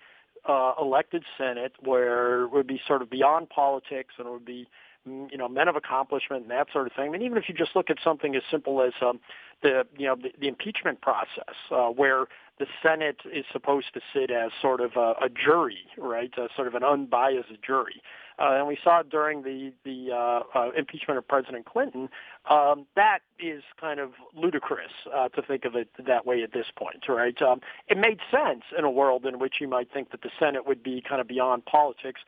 uh, 0.49 0.73
elected 0.81 1.25
Senate 1.37 1.73
where 1.81 2.45
it 2.45 2.53
would 2.53 2.67
be 2.67 2.81
sort 2.87 3.03
of 3.03 3.11
beyond 3.11 3.49
politics 3.51 4.15
and 4.19 4.29
it 4.29 4.31
would 4.31 4.45
be 4.45 4.69
you 5.07 5.39
know, 5.39 5.49
men 5.49 5.69
of 5.69 5.77
accomplishment 5.77 6.43
and 6.43 6.51
that 6.51 6.69
sort 6.73 6.87
of 6.87 6.93
thing. 6.93 7.13
Mean, 7.13 7.23
even 7.23 7.39
if 7.39 7.49
you 7.49 7.55
just 7.55 7.77
look 7.77 7.91
at 7.91 7.99
something 8.03 8.35
as 8.35 8.43
simple 8.51 8.83
as 8.83 8.93
um, 9.01 9.21
the, 9.63 9.87
you 9.97 10.07
know, 10.07 10.17
the, 10.17 10.33
the 10.39 10.49
impeachment 10.49 11.01
process, 11.01 11.55
uh, 11.71 11.89
where 11.89 12.27
the 12.59 12.67
Senate 12.83 13.21
is 13.33 13.45
supposed 13.53 13.93
to 13.95 14.01
sit 14.13 14.31
as 14.31 14.51
sort 14.61 14.81
of 14.81 14.93
a, 14.97 15.15
a 15.25 15.29
jury, 15.29 15.87
right, 15.99 16.33
uh, 16.39 16.49
sort 16.57 16.69
of 16.69 16.75
an 16.75 16.83
unbiased 16.83 17.63
jury. 17.65 18.03
Uh, 18.39 18.57
and 18.59 18.67
we 18.67 18.77
saw 18.85 19.03
during 19.03 19.43
the 19.43 19.73
the 19.85 20.13
uh, 20.13 20.41
uh, 20.55 20.71
impeachment 20.77 21.17
of 21.17 21.27
President 21.27 21.65
Clinton, 21.65 22.09
um, 22.51 22.87
that 22.95 23.21
is 23.39 23.63
kind 23.81 23.99
of 23.99 24.11
ludicrous 24.35 24.91
uh, 25.15 25.29
to 25.31 25.41
think 25.41 25.65
of 25.65 25.75
it 25.75 25.89
that 26.07 26.27
way 26.27 26.43
at 26.43 26.53
this 26.53 26.67
point, 26.77 27.09
right? 27.09 27.41
Um, 27.41 27.61
it 27.89 27.97
made 27.97 28.19
sense 28.31 28.63
in 28.77 28.85
a 28.85 28.91
world 28.91 29.25
in 29.25 29.39
which 29.39 29.55
you 29.61 29.69
might 29.69 29.91
think 29.91 30.11
that 30.11 30.21
the 30.21 30.31
Senate 30.39 30.67
would 30.67 30.83
be 30.83 31.03
kind 31.07 31.21
of 31.21 31.29
beyond 31.29 31.65
politics, 31.65 32.21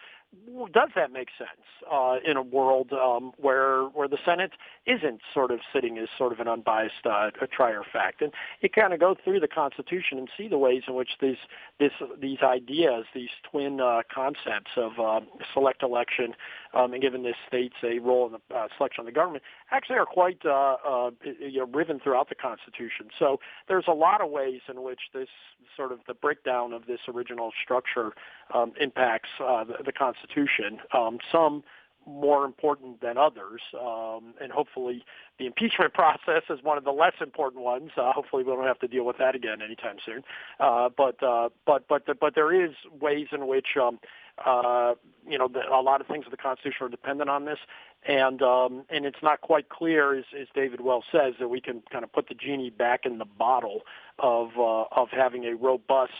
does 0.72 0.90
that 0.94 1.12
make 1.12 1.28
sense 1.38 1.66
uh, 1.90 2.16
in 2.24 2.36
a 2.36 2.42
world 2.42 2.92
um, 2.92 3.32
where 3.36 3.84
where 3.84 4.08
the 4.08 4.18
Senate 4.24 4.52
isn't 4.86 5.20
sort 5.32 5.50
of 5.50 5.60
sitting 5.72 5.98
as 5.98 6.08
sort 6.16 6.32
of 6.32 6.40
an 6.40 6.48
unbiased 6.48 7.06
uh, 7.06 7.30
trier 7.50 7.82
fact? 7.90 8.20
And 8.20 8.32
you 8.60 8.68
kind 8.68 8.92
of 8.92 9.00
go 9.00 9.14
through 9.22 9.40
the 9.40 9.48
Constitution 9.48 10.18
and 10.18 10.28
see 10.36 10.48
the 10.48 10.58
ways 10.58 10.82
in 10.86 10.94
which 10.94 11.10
these 11.20 11.38
this 11.78 11.92
these 12.20 12.38
ideas, 12.42 13.06
these 13.14 13.30
twin 13.50 13.80
uh, 13.80 14.02
concepts 14.12 14.72
of 14.76 14.98
uh, 14.98 15.20
select 15.52 15.82
election 15.82 16.34
um, 16.74 16.92
and 16.92 17.02
given 17.02 17.22
the 17.22 17.34
states 17.46 17.74
a 17.82 17.98
role 17.98 18.26
in 18.26 18.32
the 18.32 18.54
uh, 18.54 18.68
selection 18.76 19.00
of 19.00 19.06
the 19.06 19.12
government, 19.12 19.42
actually 19.70 19.96
are 19.96 20.06
quite 20.06 20.38
uh, 20.44 20.76
uh, 20.86 21.10
you 21.24 21.58
know, 21.58 21.66
riven 21.66 22.00
throughout 22.00 22.28
the 22.28 22.34
Constitution. 22.34 23.08
So 23.18 23.38
there's 23.68 23.86
a 23.88 23.92
lot 23.92 24.20
of 24.20 24.30
ways 24.30 24.60
in 24.68 24.82
which 24.82 25.00
this 25.12 25.28
sort 25.76 25.92
of 25.92 26.00
the 26.06 26.14
breakdown 26.14 26.72
of 26.72 26.86
this 26.86 27.00
original 27.12 27.52
structure 27.62 28.12
um, 28.54 28.72
impacts 28.80 29.30
uh, 29.40 29.64
the, 29.64 29.84
the 29.84 29.92
Constitution. 29.92 30.78
Um, 30.92 31.18
some 31.30 31.62
more 32.08 32.44
important 32.44 33.00
than 33.00 33.18
others, 33.18 33.60
um, 33.78 34.34
and 34.40 34.50
hopefully 34.50 35.04
the 35.38 35.46
impeachment 35.46 35.92
process 35.94 36.42
is 36.48 36.58
one 36.62 36.78
of 36.78 36.84
the 36.84 36.90
less 36.90 37.14
important 37.20 37.62
ones. 37.62 37.90
Uh, 37.96 38.12
hopefully, 38.12 38.42
we 38.42 38.52
don't 38.52 38.66
have 38.66 38.78
to 38.80 38.88
deal 38.88 39.04
with 39.04 39.18
that 39.18 39.34
again 39.34 39.60
anytime 39.62 39.96
soon. 40.04 40.22
Uh, 40.58 40.88
but 40.96 41.22
uh, 41.22 41.48
but 41.66 41.86
but 41.88 42.04
but 42.18 42.34
there 42.34 42.64
is 42.64 42.70
ways 43.00 43.26
in 43.32 43.46
which 43.46 43.68
um, 43.80 43.98
uh, 44.44 44.94
you 45.26 45.38
know 45.38 45.48
the, 45.48 45.60
a 45.70 45.82
lot 45.82 46.00
of 46.00 46.06
things 46.06 46.24
of 46.24 46.30
the 46.30 46.36
Constitution 46.36 46.86
are 46.86 46.88
dependent 46.88 47.30
on 47.30 47.44
this, 47.44 47.58
and 48.06 48.42
um, 48.42 48.84
and 48.90 49.04
it's 49.04 49.22
not 49.22 49.40
quite 49.40 49.68
clear, 49.68 50.16
as, 50.16 50.24
as 50.38 50.48
David 50.54 50.80
well 50.80 51.04
says, 51.10 51.34
that 51.40 51.48
we 51.48 51.60
can 51.60 51.82
kind 51.90 52.04
of 52.04 52.12
put 52.12 52.28
the 52.28 52.34
genie 52.34 52.70
back 52.70 53.04
in 53.04 53.18
the 53.18 53.24
bottle 53.24 53.82
of 54.18 54.50
uh, 54.58 54.84
of 54.92 55.08
having 55.10 55.44
a 55.44 55.54
robust 55.54 56.12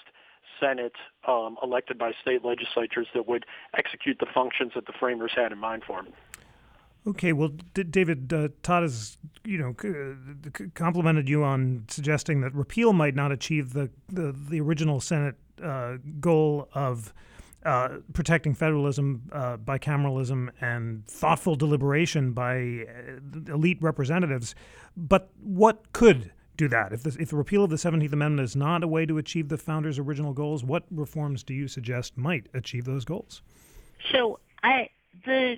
Senate 0.61 0.95
um, 1.27 1.57
elected 1.63 1.99
by 1.99 2.13
state 2.21 2.45
legislatures 2.45 3.07
that 3.15 3.29
would 3.29 3.47
execute 3.77 4.19
the 4.19 4.27
functions 4.27 4.73
that 4.75 4.87
the 4.87 4.93
framers 4.99 5.33
had 5.35 5.53
in 5.53 5.59
mind 5.59 5.85
for 5.87 6.03
them. 6.03 6.13
Okay, 7.07 7.33
well, 7.33 7.51
D- 7.75 7.85
David, 7.85 8.33
uh, 8.33 8.49
Todd 8.63 8.83
has 8.83 9.17
you 9.45 9.59
know 9.59 9.75
c- 9.81 10.67
complimented 10.75 11.29
you 11.29 11.45
on 11.45 11.85
suggesting 11.89 12.41
that 12.43 12.55
repeal 12.55 12.93
might 12.93 13.15
not 13.15 13.33
achieve 13.33 13.73
the 13.73 13.91
the, 14.09 14.33
the 14.33 14.61
original 14.61 15.01
Senate 15.01 15.37
uh, 15.63 15.97
goal 16.21 16.69
of 16.75 17.13
uh, 17.69 17.99
protecting 18.15 18.55
federalism, 18.55 19.23
uh, 19.31 19.59
bicameralism, 19.59 20.49
and 20.63 21.07
thoughtful 21.07 21.55
deliberation 21.55 22.33
by 22.33 22.87
uh, 22.89 23.53
elite 23.53 23.77
representatives. 23.83 24.55
But 24.97 25.31
what 25.43 25.93
could 25.93 26.33
do 26.57 26.67
that? 26.69 26.95
If 26.95 27.03
the, 27.03 27.15
if 27.21 27.29
the 27.29 27.37
repeal 27.37 27.63
of 27.63 27.69
the 27.69 27.77
17th 27.77 28.13
Amendment 28.13 28.43
is 28.43 28.57
not 28.57 28.83
a 28.83 28.89
way 28.89 29.05
to 29.05 29.19
achieve 29.19 29.51
the 29.51 29.59
founders' 29.59 29.99
original 29.99 30.33
goals, 30.33 30.65
what 30.65 30.85
reforms 30.91 31.43
do 31.43 31.53
you 31.53 31.69
suggest 31.69 32.17
might 32.17 32.47
achieve 32.55 32.87
those 32.87 33.05
goals? 33.05 33.43
So 34.13 34.41
I 34.63 34.89
the 35.27 35.57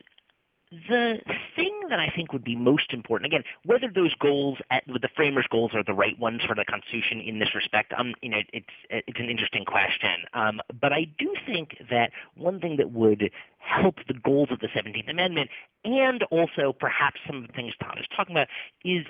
the 0.71 1.19
thing 1.57 1.81
that 1.89 1.99
I 1.99 2.09
think 2.15 2.33
would 2.33 2.45
be 2.45 2.55
most 2.55 2.93
important, 2.93 3.27
again, 3.27 3.43
whether 3.65 3.89
those 3.93 4.15
goals, 4.15 4.59
at, 4.71 4.85
the 4.87 5.09
framers' 5.17 5.47
goals, 5.51 5.73
are 5.75 5.83
the 5.83 5.93
right 5.93 6.19
ones 6.19 6.43
for 6.47 6.55
the 6.55 6.65
Constitution 6.65 7.21
in 7.21 7.41
this 7.41 7.55
respect, 7.55 7.93
um, 7.97 8.15
you 8.23 8.29
know, 8.29 8.39
it's 8.53 8.67
it's 8.89 9.19
an 9.19 9.29
interesting 9.29 9.65
question. 9.65 10.25
Um, 10.33 10.61
but 10.81 10.93
I 10.93 11.07
do 11.19 11.35
think 11.45 11.77
that 11.91 12.13
one 12.37 12.61
thing 12.61 12.77
that 12.77 12.93
would 12.93 13.31
help 13.59 13.97
the 14.07 14.15
goals 14.15 14.51
of 14.53 14.61
the 14.61 14.69
17th 14.69 15.11
Amendment, 15.11 15.51
and 15.85 16.23
also 16.25 16.73
perhaps 16.73 17.21
some 17.27 17.39
of 17.39 17.47
the 17.49 17.53
things 17.53 17.75
Todd 17.83 17.99
is 17.99 18.07
talking 18.17 18.37
about, 18.37 18.49
is 18.85 19.07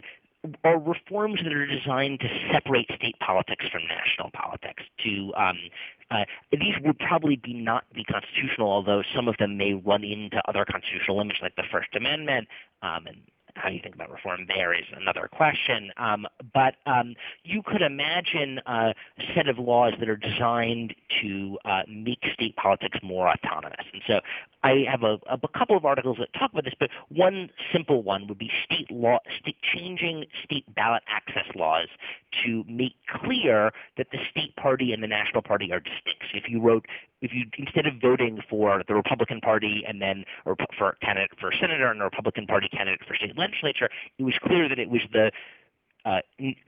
are 0.64 0.78
reforms 0.78 1.40
that 1.42 1.52
are 1.52 1.66
designed 1.66 2.20
to 2.20 2.28
separate 2.52 2.90
state 2.96 3.16
politics 3.20 3.66
from 3.70 3.82
national 3.88 4.30
politics. 4.32 4.82
To 5.04 5.32
um, 5.36 5.58
uh, 6.10 6.24
these 6.50 6.74
would 6.84 6.98
probably 6.98 7.36
be 7.36 7.54
not 7.54 7.84
be 7.94 8.04
constitutional, 8.04 8.70
although 8.70 9.02
some 9.14 9.28
of 9.28 9.36
them 9.38 9.56
may 9.56 9.74
run 9.74 10.02
into 10.02 10.40
other 10.48 10.64
constitutional 10.64 11.18
limits, 11.18 11.40
like 11.42 11.54
the 11.56 11.64
First 11.70 11.94
Amendment 11.94 12.48
um, 12.82 13.06
and 13.06 13.18
how 13.60 13.68
you 13.68 13.80
think 13.82 13.94
about 13.94 14.10
reform 14.10 14.46
there 14.48 14.72
is 14.72 14.84
another 14.96 15.28
question. 15.32 15.90
Um, 15.96 16.26
but 16.54 16.76
um, 16.86 17.14
you 17.44 17.62
could 17.62 17.82
imagine 17.82 18.60
a 18.66 18.94
set 19.34 19.48
of 19.48 19.58
laws 19.58 19.92
that 20.00 20.08
are 20.08 20.16
designed 20.16 20.94
to 21.22 21.58
uh, 21.64 21.82
make 21.88 22.20
state 22.32 22.56
politics 22.56 22.98
more 23.02 23.28
autonomous. 23.28 23.84
And 23.92 24.02
so 24.06 24.20
I 24.62 24.84
have 24.90 25.02
a, 25.02 25.18
a, 25.28 25.38
couple 25.48 25.76
of 25.76 25.84
articles 25.84 26.18
that 26.18 26.32
talk 26.38 26.52
about 26.52 26.64
this, 26.64 26.74
but 26.78 26.90
one 27.08 27.50
simple 27.72 28.02
one 28.02 28.26
would 28.28 28.38
be 28.38 28.50
state 28.64 28.90
law, 28.90 29.18
state, 29.40 29.56
changing 29.62 30.26
state 30.44 30.64
ballot 30.74 31.02
access 31.08 31.46
laws 31.54 31.88
to 32.44 32.64
make 32.68 32.94
clear 33.08 33.72
that 33.96 34.08
the 34.12 34.18
state 34.30 34.54
party 34.56 34.92
and 34.92 35.02
the 35.02 35.08
national 35.08 35.42
party 35.42 35.72
are 35.72 35.80
distinct. 35.80 36.24
If 36.34 36.48
you 36.48 36.60
wrote 36.60 36.86
if 37.20 37.32
you 37.32 37.44
instead 37.58 37.86
of 37.86 37.94
voting 38.00 38.40
for 38.48 38.82
the 38.86 38.94
Republican 38.94 39.40
Party 39.40 39.84
and 39.86 40.00
then 40.00 40.24
or 40.44 40.56
for 40.78 40.96
candidate 41.02 41.30
for 41.40 41.52
senator 41.52 41.90
and 41.90 42.00
a 42.00 42.04
Republican 42.04 42.46
Party 42.46 42.68
candidate 42.68 43.00
for 43.06 43.14
state 43.14 43.36
legislature, 43.36 43.88
it 44.18 44.22
was 44.22 44.34
clear 44.42 44.68
that 44.68 44.78
it 44.78 44.90
was 44.90 45.02
the 45.12 45.30
uh, 46.04 46.20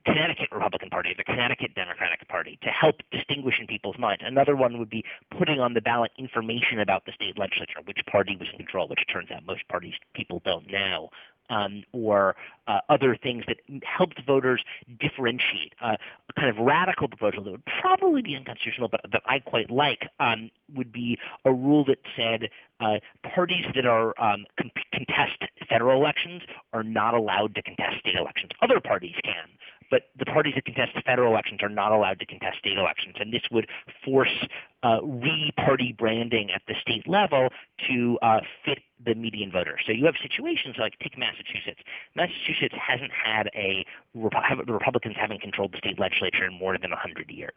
Connecticut 0.05 0.49
Republican 0.53 0.91
Party, 0.91 1.15
the 1.17 1.25
Connecticut 1.25 1.75
Democratic 1.75 2.29
Party, 2.29 2.59
to 2.63 2.69
help 2.69 2.97
distinguish 3.11 3.55
in 3.59 3.67
people's 3.67 3.97
minds. 3.99 4.23
Another 4.25 4.55
one 4.57 4.79
would 4.79 4.91
be 4.91 5.05
putting 5.39 5.59
on 5.59 5.73
the 5.73 5.81
ballot 5.81 6.11
information 6.19 6.81
about 6.81 7.07
the 7.07 7.13
state 7.13 7.39
legislature, 7.39 7.81
which 7.87 7.99
party 8.11 8.37
was 8.37 8.49
in 8.53 8.59
control, 8.59 8.89
which 8.89 9.01
turns 9.11 9.31
out 9.31 9.45
most 9.47 9.67
parties 9.69 9.95
people 10.15 10.43
don't 10.45 10.71
know 10.71 11.09
um, 11.51 11.85
or 11.93 12.35
uh, 12.67 12.81
other 12.89 13.17
things 13.17 13.45
that 13.47 13.59
helped 13.85 14.21
voters 14.27 14.63
differentiate. 15.01 15.75
Uh, 15.81 15.97
kind 16.37 16.49
of 16.49 16.57
radical 16.59 17.09
proposal 17.09 17.45
that 17.45 17.51
would 17.51 17.65
probably 17.81 18.23
be 18.23 18.35
unconstitutional, 18.37 18.89
but 18.89 19.01
that 19.13 19.23
I 19.27 19.39
quite 19.39 19.71
like, 19.71 20.09
um, 20.21 20.51
would 20.75 20.93
be 20.93 21.19
a 21.45 21.53
rule 21.53 21.85
that 21.87 21.99
said 22.17 22.49
uh, 22.81 22.99
parties 23.35 23.65
that 23.75 23.87
are 23.87 24.15
um, 24.21 24.45
contest 24.93 25.43
federal 25.69 26.01
elections 26.01 26.43
are 26.73 26.83
not 26.83 27.15
allowed 27.15 27.55
to 27.55 27.63
contest 27.63 28.01
state 28.01 28.17
elections. 28.17 28.51
Other 28.61 28.81
parties 28.81 29.15
can, 29.25 29.49
but 29.93 30.05
the 30.19 30.25
parties 30.25 30.55
that 30.55 30.65
contest 30.65 30.93
federal 31.05 31.31
elections 31.31 31.61
are 31.63 31.69
not 31.69 31.93
allowed 31.93 32.19
to 32.19 32.25
contest 32.25 32.59
state 32.59 32.79
elections. 32.79 33.15
And 33.21 33.31
this 33.31 33.43
would 33.51 33.69
force 34.03 34.35
uh, 34.83 35.01
re-party 35.03 35.95
branding 35.97 36.51
at 36.51 36.63
the 36.67 36.75
state 36.81 37.07
level 37.07 37.51
to 37.91 38.19
uh, 38.23 38.41
fit 38.65 38.79
the 39.05 39.15
median 39.15 39.53
voter. 39.53 39.77
So 39.85 39.93
you 39.93 40.07
have 40.07 40.15
situations 40.23 40.77
like 40.79 40.99
take 41.01 41.19
Massachusetts. 41.19 41.81
Massachusetts 42.17 42.75
hasn't 42.81 43.13
had 43.13 43.51
a 43.55 43.85
the 44.15 44.73
Republicans 44.73 45.15
haven't 45.19 45.43
controlled 45.43 45.73
the 45.73 45.79
state 45.79 46.01
legislature 46.01 46.47
in 46.47 46.59
more 46.59 46.79
than 46.79 46.91
100 46.91 47.31
years. 47.31 47.53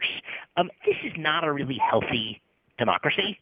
Um, 0.58 0.70
this 0.86 0.98
is 1.06 1.14
not 1.18 1.46
a 1.46 1.54
really 1.54 1.80
healthy 1.90 2.42
democracy 2.78 3.40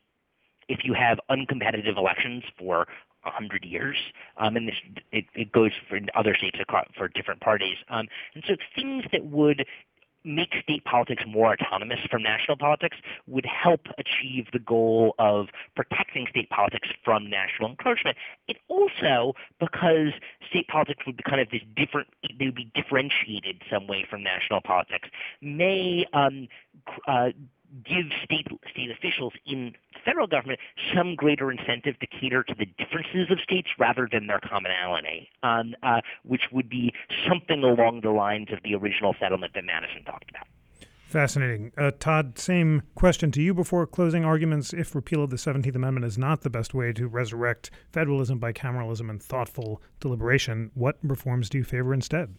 if 0.69 0.79
you 0.83 0.93
have 0.93 1.19
uncompetitive 1.31 1.97
elections 1.97 2.43
for 2.59 2.87
100 3.24 3.65
years, 3.65 3.97
um, 4.38 4.55
and 4.55 4.67
this 4.67 4.76
it, 5.11 5.26
it 5.36 5.51
goes 5.51 5.71
for 5.89 5.99
other 6.15 6.36
states 6.36 6.57
for 6.97 7.07
different 7.07 7.41
parties. 7.41 7.78
Um, 7.89 8.07
and 8.36 8.43
so 8.47 8.55
things 8.76 9.05
that 9.11 9.26
would 9.26 9.65
make 10.26 10.53
state 10.61 10.84
politics 10.86 11.24
more 11.28 11.53
autonomous 11.53 11.99
from 12.09 12.24
national 12.24 12.57
politics 12.57 12.97
would 13.28 13.45
help 13.45 13.82
achieve 13.97 14.47
the 14.53 14.59
goal 14.59 15.15
of 15.19 15.47
protecting 15.76 16.28
state 16.30 16.49
politics 16.49 16.88
from 17.03 17.30
national 17.30 17.69
encroachment. 17.69 18.17
It 18.47 18.57
also, 18.67 19.34
because 19.59 20.13
state 20.49 20.67
politics 20.67 21.05
would 21.05 21.17
be 21.17 21.24
kind 21.24 21.41
of 21.41 21.49
this 21.49 21.61
different, 21.76 22.07
they 22.39 22.45
would 22.45 22.55
be 22.55 22.71
differentiated 22.74 23.61
some 23.69 23.88
way 23.88 24.05
from 24.09 24.24
national 24.24 24.61
politics, 24.61 25.09
may 25.41 26.05
um, 26.13 26.47
uh, 27.07 27.30
give 27.84 28.05
state 28.24 28.47
state 28.69 28.91
officials 28.91 29.34
in 29.45 29.74
federal 30.05 30.28
government 30.28 30.59
some 30.93 31.15
greater 31.15 31.51
incentive 31.51 31.97
to 31.99 32.07
cater 32.07 32.43
to 32.43 32.53
the 32.53 32.65
differences 32.78 33.32
of 33.32 33.39
states 33.39 33.69
rather 33.80 34.07
than 34.11 34.28
their 34.28 34.39
commonality, 34.39 35.30
um, 35.43 35.76
uh, 35.84 36.01
which 36.24 36.43
would 36.51 36.69
be 36.69 36.93
something 37.28 37.63
along 37.63 38.01
the 38.01 38.11
lines 38.11 38.49
of 38.51 38.59
the 38.63 38.76
original 38.76 39.15
settlement 39.19 39.53
that 39.53 39.65
Madison 39.65 40.03
talked 40.03 40.30
about. 40.30 40.47
Fascinating. 41.07 41.71
Uh, 41.78 41.91
Todd, 41.99 42.39
same 42.39 42.82
question 42.95 43.32
to 43.34 43.41
you 43.41 43.53
before 43.53 43.86
closing 43.86 44.26
arguments. 44.26 44.74
If 44.74 44.95
repeal 44.95 45.24
of 45.24 45.30
the 45.30 45.36
17th 45.36 45.76
Amendment 45.76 46.07
is 46.07 46.17
not 46.17 46.41
the 46.41 46.49
best 46.49 46.74
way 46.74 46.91
to 46.93 47.07
resurrect 47.07 47.69
federalism, 47.91 48.39
bicameralism, 48.39 49.11
and 49.11 49.21
thoughtful 49.21 49.80
deliberation, 49.99 50.71
what 50.74 50.97
reforms 51.03 51.49
do 51.49 51.59
you 51.59 51.63
favor 51.63 51.93
instead? 51.93 52.36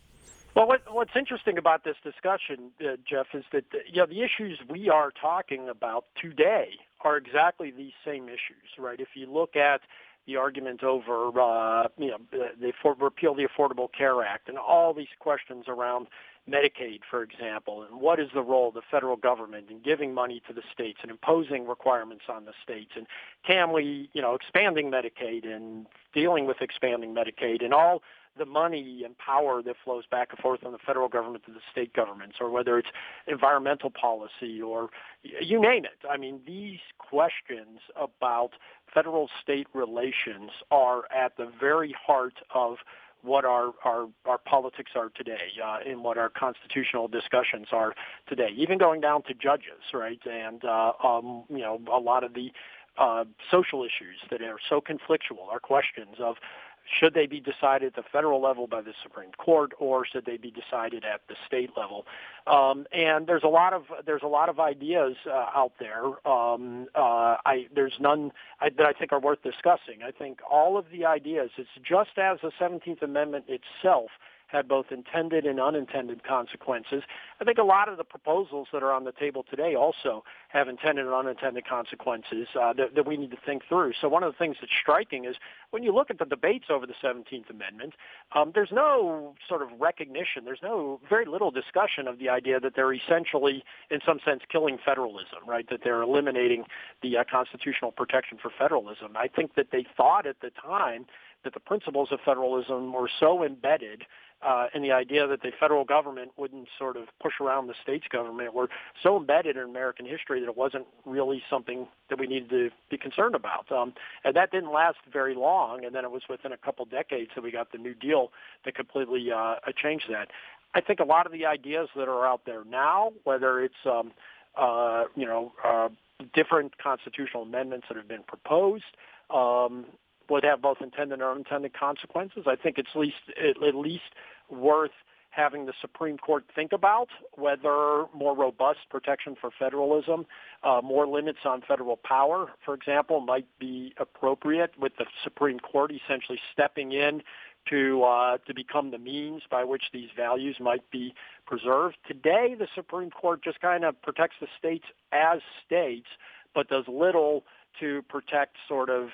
Well, 0.54 0.68
what, 0.68 0.82
what's 0.88 1.16
interesting 1.16 1.58
about 1.58 1.82
this 1.82 1.96
discussion, 2.04 2.70
uh, 2.80 2.96
Jeff, 3.08 3.26
is 3.34 3.44
that 3.52 3.64
you 3.90 3.96
know 3.96 4.06
the 4.06 4.22
issues 4.22 4.60
we 4.70 4.88
are 4.88 5.10
talking 5.10 5.68
about 5.68 6.04
today 6.20 6.68
are 7.00 7.16
exactly 7.16 7.72
these 7.72 7.92
same 8.04 8.28
issues, 8.28 8.78
right? 8.78 9.00
If 9.00 9.08
you 9.14 9.30
look 9.30 9.56
at 9.56 9.80
the 10.26 10.36
argument 10.36 10.82
over, 10.82 11.28
uh, 11.38 11.88
you 11.98 12.08
know, 12.08 12.18
the, 12.30 12.50
the 12.60 12.94
repeal 12.98 13.34
the 13.34 13.46
Affordable 13.46 13.88
Care 13.92 14.22
Act 14.22 14.48
and 14.48 14.56
all 14.56 14.94
these 14.94 15.08
questions 15.18 15.64
around 15.68 16.06
Medicaid, 16.48 17.00
for 17.10 17.22
example, 17.22 17.82
and 17.82 18.00
what 18.00 18.20
is 18.20 18.28
the 18.32 18.42
role 18.42 18.68
of 18.68 18.74
the 18.74 18.82
federal 18.90 19.16
government 19.16 19.70
in 19.70 19.80
giving 19.80 20.14
money 20.14 20.40
to 20.46 20.52
the 20.54 20.62
states 20.72 21.00
and 21.02 21.10
imposing 21.10 21.66
requirements 21.66 22.24
on 22.28 22.44
the 22.44 22.52
states, 22.62 22.92
and 22.96 23.06
can 23.46 23.72
we, 23.72 24.08
you 24.12 24.22
know, 24.22 24.34
expanding 24.34 24.90
Medicaid 24.90 25.44
and 25.46 25.86
dealing 26.14 26.46
with 26.46 26.58
expanding 26.60 27.14
Medicaid 27.14 27.64
and 27.64 27.74
all 27.74 28.02
the 28.36 28.44
money 28.44 29.02
and 29.04 29.16
power 29.18 29.62
that 29.62 29.76
flows 29.84 30.04
back 30.10 30.28
and 30.30 30.38
forth 30.38 30.60
from 30.60 30.72
the 30.72 30.78
federal 30.78 31.08
government 31.08 31.44
to 31.44 31.52
the 31.52 31.60
state 31.70 31.92
governments, 31.92 32.36
or 32.40 32.50
whether 32.50 32.78
it's 32.78 32.88
environmental 33.26 33.90
policy 33.90 34.60
or 34.60 34.88
you 35.22 35.60
name 35.60 35.84
it. 35.84 35.98
I 36.10 36.16
mean, 36.16 36.40
these 36.46 36.80
questions 36.98 37.80
about 37.96 38.50
federal-state 38.92 39.68
relations 39.72 40.50
are 40.70 41.02
at 41.14 41.36
the 41.36 41.50
very 41.60 41.94
heart 42.06 42.34
of 42.54 42.76
what 43.22 43.44
our, 43.44 43.72
our, 43.84 44.06
our 44.26 44.38
politics 44.38 44.90
are 44.94 45.08
today 45.16 45.52
uh, 45.64 45.78
and 45.86 46.04
what 46.04 46.18
our 46.18 46.28
constitutional 46.28 47.08
discussions 47.08 47.68
are 47.72 47.94
today, 48.28 48.50
even 48.56 48.76
going 48.76 49.00
down 49.00 49.22
to 49.22 49.32
judges, 49.32 49.82
right? 49.94 50.20
And, 50.30 50.62
uh, 50.64 50.92
um, 51.02 51.44
you 51.48 51.60
know, 51.60 51.80
a 51.90 51.98
lot 51.98 52.22
of 52.22 52.34
the 52.34 52.52
uh, 52.98 53.24
social 53.50 53.82
issues 53.82 54.18
that 54.30 54.42
are 54.42 54.58
so 54.68 54.80
conflictual 54.80 55.48
are 55.50 55.58
questions 55.58 56.16
of 56.20 56.36
should 56.84 57.14
they 57.14 57.26
be 57.26 57.40
decided 57.40 57.88
at 57.88 57.94
the 57.96 58.08
federal 58.12 58.40
level 58.40 58.66
by 58.66 58.82
the 58.82 58.92
Supreme 59.02 59.32
Court, 59.32 59.72
or 59.78 60.04
should 60.04 60.26
they 60.26 60.36
be 60.36 60.50
decided 60.50 61.04
at 61.04 61.22
the 61.28 61.34
state 61.46 61.70
level? 61.76 62.06
Um, 62.46 62.86
and 62.92 63.26
there's 63.26 63.42
a 63.42 63.48
lot 63.48 63.72
of 63.72 63.84
there's 64.04 64.22
a 64.22 64.28
lot 64.28 64.48
of 64.48 64.60
ideas 64.60 65.16
uh, 65.26 65.46
out 65.54 65.72
there. 65.80 66.04
Um, 66.28 66.86
uh, 66.94 67.36
I, 67.44 67.66
there's 67.74 67.94
none 68.00 68.32
I, 68.60 68.68
that 68.70 68.86
I 68.86 68.92
think 68.92 69.12
are 69.12 69.20
worth 69.20 69.42
discussing. 69.42 70.02
I 70.06 70.10
think 70.10 70.40
all 70.50 70.76
of 70.76 70.86
the 70.92 71.06
ideas. 71.06 71.50
It's 71.56 71.68
just 71.82 72.18
as 72.18 72.38
the 72.42 72.52
17th 72.60 73.02
Amendment 73.02 73.46
itself 73.48 74.10
had 74.54 74.68
both 74.68 74.86
intended 74.92 75.44
and 75.44 75.60
unintended 75.60 76.22
consequences. 76.22 77.02
I 77.40 77.44
think 77.44 77.58
a 77.58 77.64
lot 77.64 77.88
of 77.88 77.96
the 77.96 78.04
proposals 78.04 78.68
that 78.72 78.84
are 78.84 78.92
on 78.92 79.02
the 79.02 79.10
table 79.10 79.44
today 79.50 79.74
also 79.74 80.22
have 80.48 80.68
intended 80.68 81.04
and 81.06 81.14
unintended 81.14 81.66
consequences 81.66 82.46
uh, 82.54 82.72
that, 82.74 82.94
that 82.94 83.04
we 83.04 83.16
need 83.16 83.32
to 83.32 83.36
think 83.44 83.62
through. 83.68 83.92
So 84.00 84.08
one 84.08 84.22
of 84.22 84.32
the 84.32 84.38
things 84.38 84.56
that's 84.60 84.72
striking 84.80 85.24
is 85.24 85.34
when 85.72 85.82
you 85.82 85.92
look 85.92 86.08
at 86.08 86.20
the 86.20 86.24
debates 86.24 86.66
over 86.70 86.86
the 86.86 86.94
17th 87.02 87.50
Amendment, 87.50 87.94
um, 88.32 88.52
there's 88.54 88.70
no 88.70 89.34
sort 89.48 89.60
of 89.60 89.68
recognition, 89.80 90.44
there's 90.44 90.62
no 90.62 91.00
very 91.10 91.26
little 91.26 91.50
discussion 91.50 92.06
of 92.06 92.20
the 92.20 92.28
idea 92.28 92.60
that 92.60 92.74
they're 92.76 92.92
essentially, 92.92 93.64
in 93.90 93.98
some 94.06 94.20
sense, 94.24 94.42
killing 94.50 94.78
federalism, 94.84 95.40
right? 95.48 95.68
That 95.68 95.80
they're 95.82 96.02
eliminating 96.02 96.64
the 97.02 97.16
uh, 97.16 97.24
constitutional 97.28 97.90
protection 97.90 98.38
for 98.40 98.52
federalism. 98.56 99.16
I 99.16 99.26
think 99.26 99.56
that 99.56 99.72
they 99.72 99.84
thought 99.96 100.26
at 100.26 100.36
the 100.40 100.50
time 100.50 101.06
that 101.44 101.54
the 101.54 101.60
principles 101.60 102.08
of 102.10 102.18
federalism 102.24 102.92
were 102.92 103.08
so 103.20 103.44
embedded 103.44 104.04
uh, 104.42 104.66
in 104.74 104.82
the 104.82 104.92
idea 104.92 105.26
that 105.26 105.42
the 105.42 105.50
federal 105.58 105.84
government 105.84 106.32
wouldn't 106.36 106.68
sort 106.78 106.96
of 106.96 107.04
push 107.22 107.34
around 107.40 107.66
the 107.66 107.74
states 107.82 108.04
government 108.10 108.54
were 108.54 108.68
so 109.02 109.16
embedded 109.16 109.56
in 109.56 109.62
American 109.62 110.06
history 110.06 110.40
that 110.40 110.48
it 110.48 110.56
wasn't 110.56 110.86
really 111.06 111.42
something 111.48 111.86
that 112.10 112.18
we 112.18 112.26
needed 112.26 112.50
to 112.50 112.70
be 112.90 112.98
concerned 112.98 113.34
about. 113.34 113.70
Um, 113.72 113.94
and 114.24 114.36
that 114.36 114.50
didn't 114.50 114.72
last 114.72 114.98
very 115.10 115.34
long, 115.34 115.84
and 115.84 115.94
then 115.94 116.04
it 116.04 116.10
was 116.10 116.22
within 116.28 116.52
a 116.52 116.56
couple 116.56 116.84
decades 116.84 117.30
that 117.34 117.42
we 117.42 117.50
got 117.50 117.72
the 117.72 117.78
New 117.78 117.94
Deal 117.94 118.32
that 118.64 118.74
completely 118.74 119.28
uh, 119.34 119.56
changed 119.82 120.06
that. 120.10 120.28
I 120.74 120.80
think 120.80 121.00
a 121.00 121.04
lot 121.04 121.26
of 121.26 121.32
the 121.32 121.46
ideas 121.46 121.88
that 121.96 122.08
are 122.08 122.26
out 122.26 122.42
there 122.44 122.64
now, 122.64 123.12
whether 123.22 123.62
it's 123.62 123.74
um, 123.86 124.12
uh, 124.56 125.04
you 125.14 125.24
know 125.24 125.52
uh, 125.64 125.88
different 126.34 126.76
constitutional 126.78 127.44
amendments 127.44 127.86
that 127.88 127.96
have 127.96 128.08
been 128.08 128.24
proposed, 128.24 128.84
um, 129.30 129.86
would 130.28 130.44
have 130.44 130.62
both 130.62 130.78
intended 130.80 131.14
and 131.14 131.22
unintended 131.22 131.74
consequences. 131.74 132.44
I 132.46 132.56
think 132.56 132.78
it's 132.78 132.94
least 132.94 133.16
at 133.38 133.74
least 133.74 134.14
worth 134.48 134.92
having 135.34 135.66
the 135.66 135.72
Supreme 135.80 136.16
Court 136.16 136.44
think 136.54 136.72
about 136.72 137.08
whether 137.32 138.04
more 138.14 138.36
robust 138.36 138.80
protection 138.88 139.36
for 139.40 139.50
federalism, 139.58 140.26
uh, 140.62 140.80
more 140.82 141.06
limits 141.06 141.40
on 141.44 141.60
federal 141.66 141.96
power, 141.96 142.52
for 142.64 142.74
example, 142.74 143.20
might 143.20 143.46
be 143.58 143.92
appropriate 143.98 144.78
with 144.78 144.92
the 144.96 145.06
Supreme 145.24 145.58
Court 145.58 145.90
essentially 145.92 146.38
stepping 146.52 146.92
in 146.92 147.22
to 147.68 148.02
uh, 148.04 148.38
to 148.46 148.54
become 148.54 148.90
the 148.90 148.98
means 148.98 149.42
by 149.50 149.64
which 149.64 149.84
these 149.92 150.10
values 150.16 150.56
might 150.60 150.88
be 150.90 151.14
preserved. 151.46 151.96
Today, 152.06 152.54
the 152.56 152.68
Supreme 152.74 153.10
Court 153.10 153.42
just 153.42 153.60
kind 153.60 153.84
of 153.84 154.00
protects 154.02 154.36
the 154.40 154.48
states 154.58 154.84
as 155.12 155.40
states, 155.66 156.08
but 156.54 156.68
does 156.68 156.84
little 156.86 157.44
to 157.80 158.02
protect 158.02 158.56
sort 158.68 158.90
of 158.90 159.08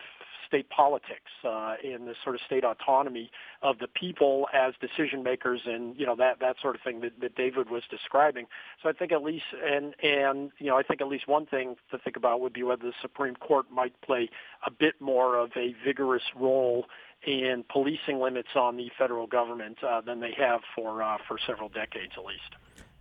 state 0.51 0.69
politics 0.69 1.31
uh, 1.45 1.77
and 1.85 2.09
the 2.09 2.15
sort 2.25 2.35
of 2.35 2.41
state 2.45 2.65
autonomy 2.65 3.31
of 3.63 3.79
the 3.79 3.87
people 3.87 4.49
as 4.53 4.75
decision 4.81 5.23
makers 5.23 5.61
and 5.65 5.97
you 5.97 6.05
know 6.05 6.17
that 6.17 6.41
that 6.41 6.57
sort 6.61 6.75
of 6.75 6.83
thing 6.83 7.01
that, 7.01 7.13
that 7.21 7.37
David 7.37 7.71
was 7.71 7.85
describing. 7.89 8.47
So 8.83 8.89
I 8.89 8.93
think 8.93 9.13
at 9.13 9.23
least 9.23 9.45
and 9.65 9.95
and 10.03 10.51
you 10.59 10.67
know 10.67 10.77
I 10.77 10.83
think 10.83 11.01
at 11.01 11.07
least 11.07 11.29
one 11.29 11.47
thing 11.47 11.77
to 11.93 11.99
think 11.99 12.17
about 12.17 12.41
would 12.41 12.53
be 12.53 12.65
whether 12.65 12.83
the 12.83 12.93
Supreme 13.01 13.37
Court 13.37 13.67
might 13.71 13.99
play 14.03 14.29
a 14.67 14.71
bit 14.71 15.01
more 15.01 15.37
of 15.39 15.53
a 15.57 15.75
vigorous 15.85 16.25
role 16.35 16.87
in 17.25 17.65
policing 17.71 18.19
limits 18.19 18.49
on 18.57 18.77
the 18.77 18.91
federal 18.99 19.27
government 19.27 19.79
uh, 19.85 20.01
than 20.01 20.21
they 20.21 20.33
have 20.37 20.63
for 20.75 21.03
uh, 21.03 21.19
for 21.29 21.39
several 21.47 21.69
decades 21.69 22.13
at 22.17 22.25
least. 22.25 22.57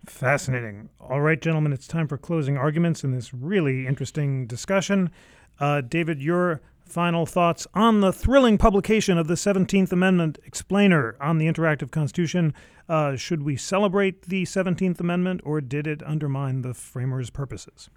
Fascinating. 0.06 0.88
All 0.98 1.20
right, 1.20 1.40
gentlemen, 1.40 1.72
it's 1.72 1.86
time 1.86 2.08
for 2.08 2.16
closing 2.16 2.56
arguments 2.56 3.04
in 3.04 3.10
this 3.10 3.34
really 3.34 3.86
interesting 3.86 4.46
discussion. 4.46 5.10
Uh, 5.58 5.82
David, 5.82 6.22
your 6.22 6.62
final 6.90 7.24
thoughts 7.24 7.66
on 7.74 8.00
the 8.00 8.12
thrilling 8.12 8.58
publication 8.58 9.16
of 9.16 9.28
the 9.28 9.34
17th 9.34 9.92
Amendment 9.92 10.38
Explainer 10.44 11.16
on 11.20 11.38
the 11.38 11.46
Interactive 11.46 11.90
Constitution. 11.90 12.52
Uh, 12.88 13.14
should 13.14 13.42
we 13.42 13.56
celebrate 13.56 14.22
the 14.22 14.42
17th 14.42 14.98
Amendment 14.98 15.40
or 15.44 15.60
did 15.60 15.86
it 15.86 16.02
undermine 16.04 16.62
the 16.62 16.74
framers' 16.74 17.30
purposes? 17.30 17.88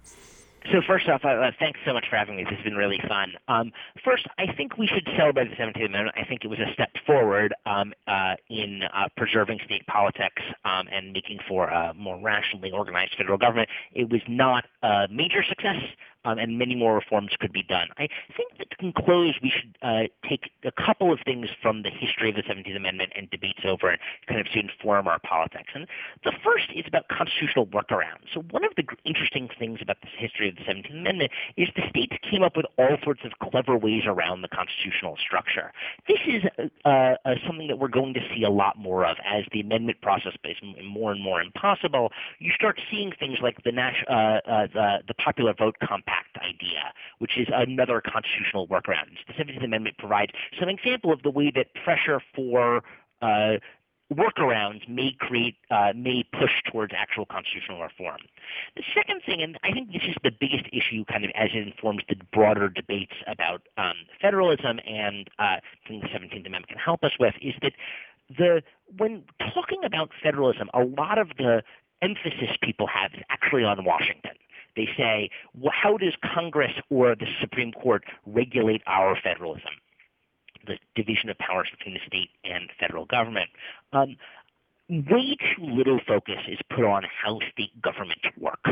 So 0.72 0.80
first 0.86 1.08
off, 1.08 1.24
uh, 1.24 1.50
thanks 1.58 1.78
so 1.84 1.92
much 1.92 2.06
for 2.08 2.16
having 2.16 2.36
me. 2.36 2.44
This 2.44 2.54
has 2.54 2.64
been 2.64 2.76
really 2.76 2.98
fun. 3.06 3.32
Um, 3.48 3.70
first, 4.02 4.26
I 4.38 4.50
think 4.56 4.78
we 4.78 4.86
should 4.86 5.06
celebrate 5.16 5.50
the 5.50 5.56
17th 5.56 5.86
Amendment. 5.86 6.16
I 6.16 6.24
think 6.24 6.42
it 6.42 6.48
was 6.48 6.58
a 6.58 6.72
step 6.72 6.90
forward 7.06 7.52
um, 7.66 7.92
uh, 8.06 8.36
in 8.48 8.80
uh, 8.82 9.08
preserving 9.16 9.58
state 9.66 9.86
politics 9.86 10.42
um, 10.64 10.86
and 10.90 11.12
making 11.12 11.40
for 11.46 11.68
a 11.68 11.92
more 11.94 12.18
rationally 12.18 12.70
organized 12.70 13.14
federal 13.18 13.36
government. 13.36 13.68
It 13.92 14.10
was 14.10 14.22
not 14.26 14.64
a 14.82 15.06
major 15.10 15.42
success, 15.46 15.82
um, 16.24 16.38
and 16.38 16.58
many 16.58 16.74
more 16.74 16.94
reforms 16.94 17.32
could 17.38 17.52
be 17.52 17.62
done. 17.62 17.88
I 17.98 18.08
think 18.36 18.58
that 18.58 18.68
to 18.78 18.92
close, 19.04 19.34
we 19.42 19.50
should 19.50 19.76
uh, 19.82 20.04
take 20.28 20.50
a 20.64 20.72
couple 20.72 21.12
of 21.12 21.20
things 21.24 21.48
from 21.60 21.82
the 21.82 21.90
history 21.90 22.30
of 22.30 22.36
the 22.36 22.42
17th 22.42 22.76
Amendment 22.76 23.12
and 23.16 23.30
debates 23.30 23.60
over 23.64 23.92
it 23.92 24.00
kind 24.28 24.40
of 24.40 24.46
to 24.52 24.58
inform 24.58 25.06
our 25.06 25.18
politics. 25.18 25.72
And 25.74 25.86
the 26.24 26.32
first 26.44 26.66
is 26.74 26.84
about 26.86 27.08
constitutional 27.08 27.66
workarounds. 27.66 28.32
So 28.32 28.40
one 28.50 28.64
of 28.64 28.72
the 28.76 28.84
interesting 29.04 29.48
things 29.58 29.80
about 29.82 29.98
the 30.00 30.08
history 30.16 30.48
of 30.48 30.56
the 30.56 30.62
17th 30.62 30.92
Amendment 30.92 31.30
is 31.56 31.68
the 31.76 31.88
states 31.88 32.16
came 32.28 32.42
up 32.42 32.56
with 32.56 32.66
all 32.78 32.96
sorts 33.02 33.20
of 33.24 33.32
clever 33.50 33.76
ways 33.76 34.02
around 34.06 34.42
the 34.42 34.48
constitutional 34.48 35.16
structure. 35.16 35.72
This 36.08 36.18
is 36.26 36.42
uh, 36.84 36.88
uh, 37.24 37.34
something 37.46 37.68
that 37.68 37.78
we're 37.78 37.88
going 37.88 38.14
to 38.14 38.20
see 38.34 38.44
a 38.44 38.50
lot 38.50 38.78
more 38.78 39.04
of 39.04 39.16
as 39.24 39.44
the 39.52 39.60
amendment 39.60 40.00
process 40.00 40.32
becomes 40.42 40.76
more 40.84 41.12
and 41.12 41.22
more 41.22 41.40
impossible. 41.40 42.12
You 42.38 42.52
start 42.54 42.80
seeing 42.90 43.12
things 43.18 43.38
like 43.42 43.62
the, 43.64 43.72
uh, 43.74 44.12
uh, 44.12 44.66
the, 44.72 44.98
the 45.06 45.14
popular 45.14 45.54
vote 45.54 45.76
compact 45.82 46.13
idea, 46.40 46.92
which 47.18 47.38
is 47.38 47.48
another 47.52 48.00
constitutional 48.00 48.66
workaround. 48.68 49.16
The 49.26 49.34
17th 49.34 49.64
Amendment 49.64 49.98
provides 49.98 50.32
some 50.58 50.68
example 50.68 51.12
of 51.12 51.22
the 51.22 51.30
way 51.30 51.52
that 51.54 51.74
pressure 51.84 52.20
for 52.34 52.82
uh, 53.22 53.54
workarounds 54.12 54.86
may 54.88 55.16
create 55.18 55.56
uh, 55.70 55.92
may 55.96 56.24
push 56.38 56.50
towards 56.70 56.92
actual 56.96 57.26
constitutional 57.26 57.82
reform. 57.82 58.18
The 58.76 58.82
second 58.94 59.22
thing, 59.24 59.42
and 59.42 59.58
I 59.64 59.72
think 59.72 59.92
this 59.92 60.02
is 60.06 60.14
the 60.22 60.30
biggest 60.30 60.66
issue, 60.72 61.04
kind 61.06 61.24
of 61.24 61.30
as 61.34 61.50
it 61.54 61.66
informs 61.66 62.02
the 62.08 62.16
broader 62.32 62.68
debates 62.68 63.14
about 63.26 63.62
um, 63.78 63.94
federalism, 64.20 64.78
and 64.86 65.28
uh, 65.38 65.56
the 65.88 65.94
17th 65.94 66.46
Amendment 66.46 66.68
can 66.68 66.78
help 66.78 67.02
us 67.02 67.12
with, 67.18 67.34
is 67.40 67.54
that 67.62 67.72
the 68.28 68.62
when 68.96 69.24
talking 69.54 69.80
about 69.84 70.10
federalism, 70.22 70.68
a 70.74 70.80
lot 70.80 71.18
of 71.18 71.28
the 71.38 71.62
emphasis 72.02 72.56
people 72.62 72.86
have 72.86 73.12
is 73.14 73.22
actually 73.30 73.64
on 73.64 73.84
Washington. 73.84 74.32
They 74.76 74.88
say, 74.96 75.30
well, 75.54 75.72
how 75.74 75.96
does 75.96 76.14
Congress 76.34 76.72
or 76.90 77.14
the 77.14 77.26
Supreme 77.40 77.72
Court 77.72 78.04
regulate 78.26 78.82
our 78.86 79.16
federalism? 79.22 79.70
The 80.66 80.78
division 80.94 81.28
of 81.28 81.38
powers 81.38 81.68
between 81.76 81.94
the 81.94 82.00
state 82.06 82.30
and 82.44 82.70
federal 82.80 83.04
government. 83.04 83.50
Um, 83.92 84.16
way 84.88 85.36
too 85.36 85.64
little 85.64 86.00
focus 86.06 86.38
is 86.48 86.58
put 86.74 86.84
on 86.84 87.04
how 87.22 87.38
state 87.52 87.80
governments 87.80 88.24
work. 88.38 88.64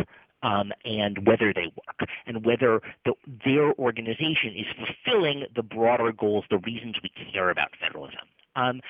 Um, 0.45 0.73
and 0.85 1.25
whether 1.25 1.53
they 1.55 1.67
work, 1.67 2.11
and 2.27 2.45
whether 2.45 2.81
the, 3.05 3.13
their 3.45 3.73
organization 3.75 4.53
is 4.57 4.67
fulfilling 4.75 5.45
the 5.55 5.63
broader 5.63 6.11
goals, 6.11 6.45
the 6.51 6.59
reasons 6.59 6.97
we 7.01 7.11
care 7.33 7.49
about 7.49 7.69
federalism. 7.81 8.27
Um, 8.57 8.81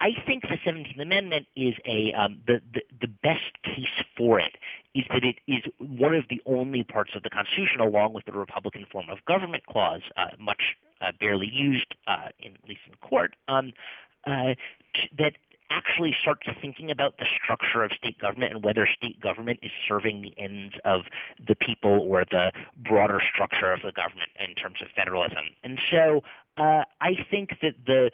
I 0.00 0.12
think 0.26 0.42
the 0.42 0.56
17th 0.56 1.00
Amendment 1.00 1.46
is 1.56 1.74
a 1.84 2.12
um, 2.14 2.40
the, 2.46 2.60
the 2.72 2.80
the 3.02 3.06
best 3.06 3.62
case 3.62 4.04
for 4.16 4.40
it 4.40 4.56
is 4.94 5.04
that 5.10 5.24
it 5.24 5.36
is 5.46 5.62
one 5.78 6.14
of 6.14 6.24
the 6.30 6.40
only 6.46 6.82
parts 6.82 7.12
of 7.14 7.22
the 7.22 7.30
Constitution, 7.30 7.80
along 7.80 8.14
with 8.14 8.24
the 8.24 8.32
Republican 8.32 8.86
form 8.90 9.08
of 9.10 9.24
government 9.26 9.64
clause, 9.66 10.02
uh, 10.16 10.28
much 10.38 10.76
uh, 11.00 11.12
barely 11.20 11.48
used, 11.48 11.94
uh, 12.06 12.28
in, 12.40 12.52
at 12.54 12.68
least 12.68 12.80
in 12.86 12.94
court, 12.96 13.36
um, 13.48 13.72
uh, 14.26 14.54
that 15.16 15.34
actually 15.70 16.14
starts 16.20 16.46
thinking 16.60 16.90
about 16.90 17.16
the 17.18 17.26
structure 17.42 17.84
of 17.84 17.92
state 17.92 18.18
government 18.18 18.52
and 18.52 18.64
whether 18.64 18.88
state 18.92 19.20
government 19.20 19.58
is 19.62 19.70
serving 19.86 20.20
the 20.20 20.34
ends 20.36 20.74
of 20.84 21.02
the 21.46 21.54
people 21.54 22.00
or 22.10 22.24
the 22.30 22.50
broader 22.76 23.20
structure 23.32 23.72
of 23.72 23.80
the 23.82 23.92
government 23.92 24.30
in 24.40 24.54
terms 24.56 24.76
of 24.82 24.88
federalism. 24.96 25.44
And 25.62 25.78
so 25.90 26.22
uh, 26.56 26.82
I 27.00 27.14
think 27.30 27.50
that 27.62 27.74
the 27.86 28.10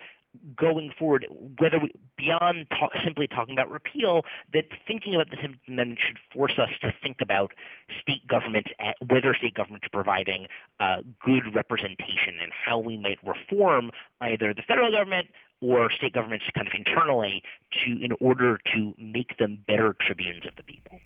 going 0.57 0.93
forward, 0.99 1.26
whether 1.59 1.78
we, 1.78 1.93
beyond 2.16 2.66
talk, 2.70 2.93
simply 3.05 3.26
talking 3.26 3.55
about 3.55 3.70
repeal, 3.70 4.22
that 4.53 4.64
thinking 4.87 5.14
about 5.14 5.30
the 5.30 5.37
Amendment 5.68 5.99
should 6.07 6.18
force 6.32 6.59
us 6.59 6.70
to 6.82 6.93
think 7.03 7.18
about 7.20 7.53
state 8.01 8.26
governments, 8.28 8.70
whether 9.09 9.34
state 9.34 9.55
governments 9.55 9.87
are 9.87 10.03
providing 10.03 10.47
uh, 10.80 10.99
good 11.24 11.55
representation 11.55 12.39
and 12.43 12.53
how 12.53 12.78
we 12.78 12.97
might 12.97 13.18
reform 13.24 13.91
either 14.20 14.53
the 14.55 14.62
federal 14.66 14.91
government 14.91 15.28
or 15.61 15.91
state 15.91 16.12
governments 16.12 16.45
kind 16.55 16.66
of 16.66 16.74
internally 16.76 17.43
to 17.72 17.93
in 18.05 18.12
order 18.20 18.59
to 18.74 18.95
make 18.99 19.39
them 19.39 19.59
better 19.66 19.97
tribunes 20.01 20.45
of 20.47 20.55
the 20.57 20.62
people. 20.62 21.01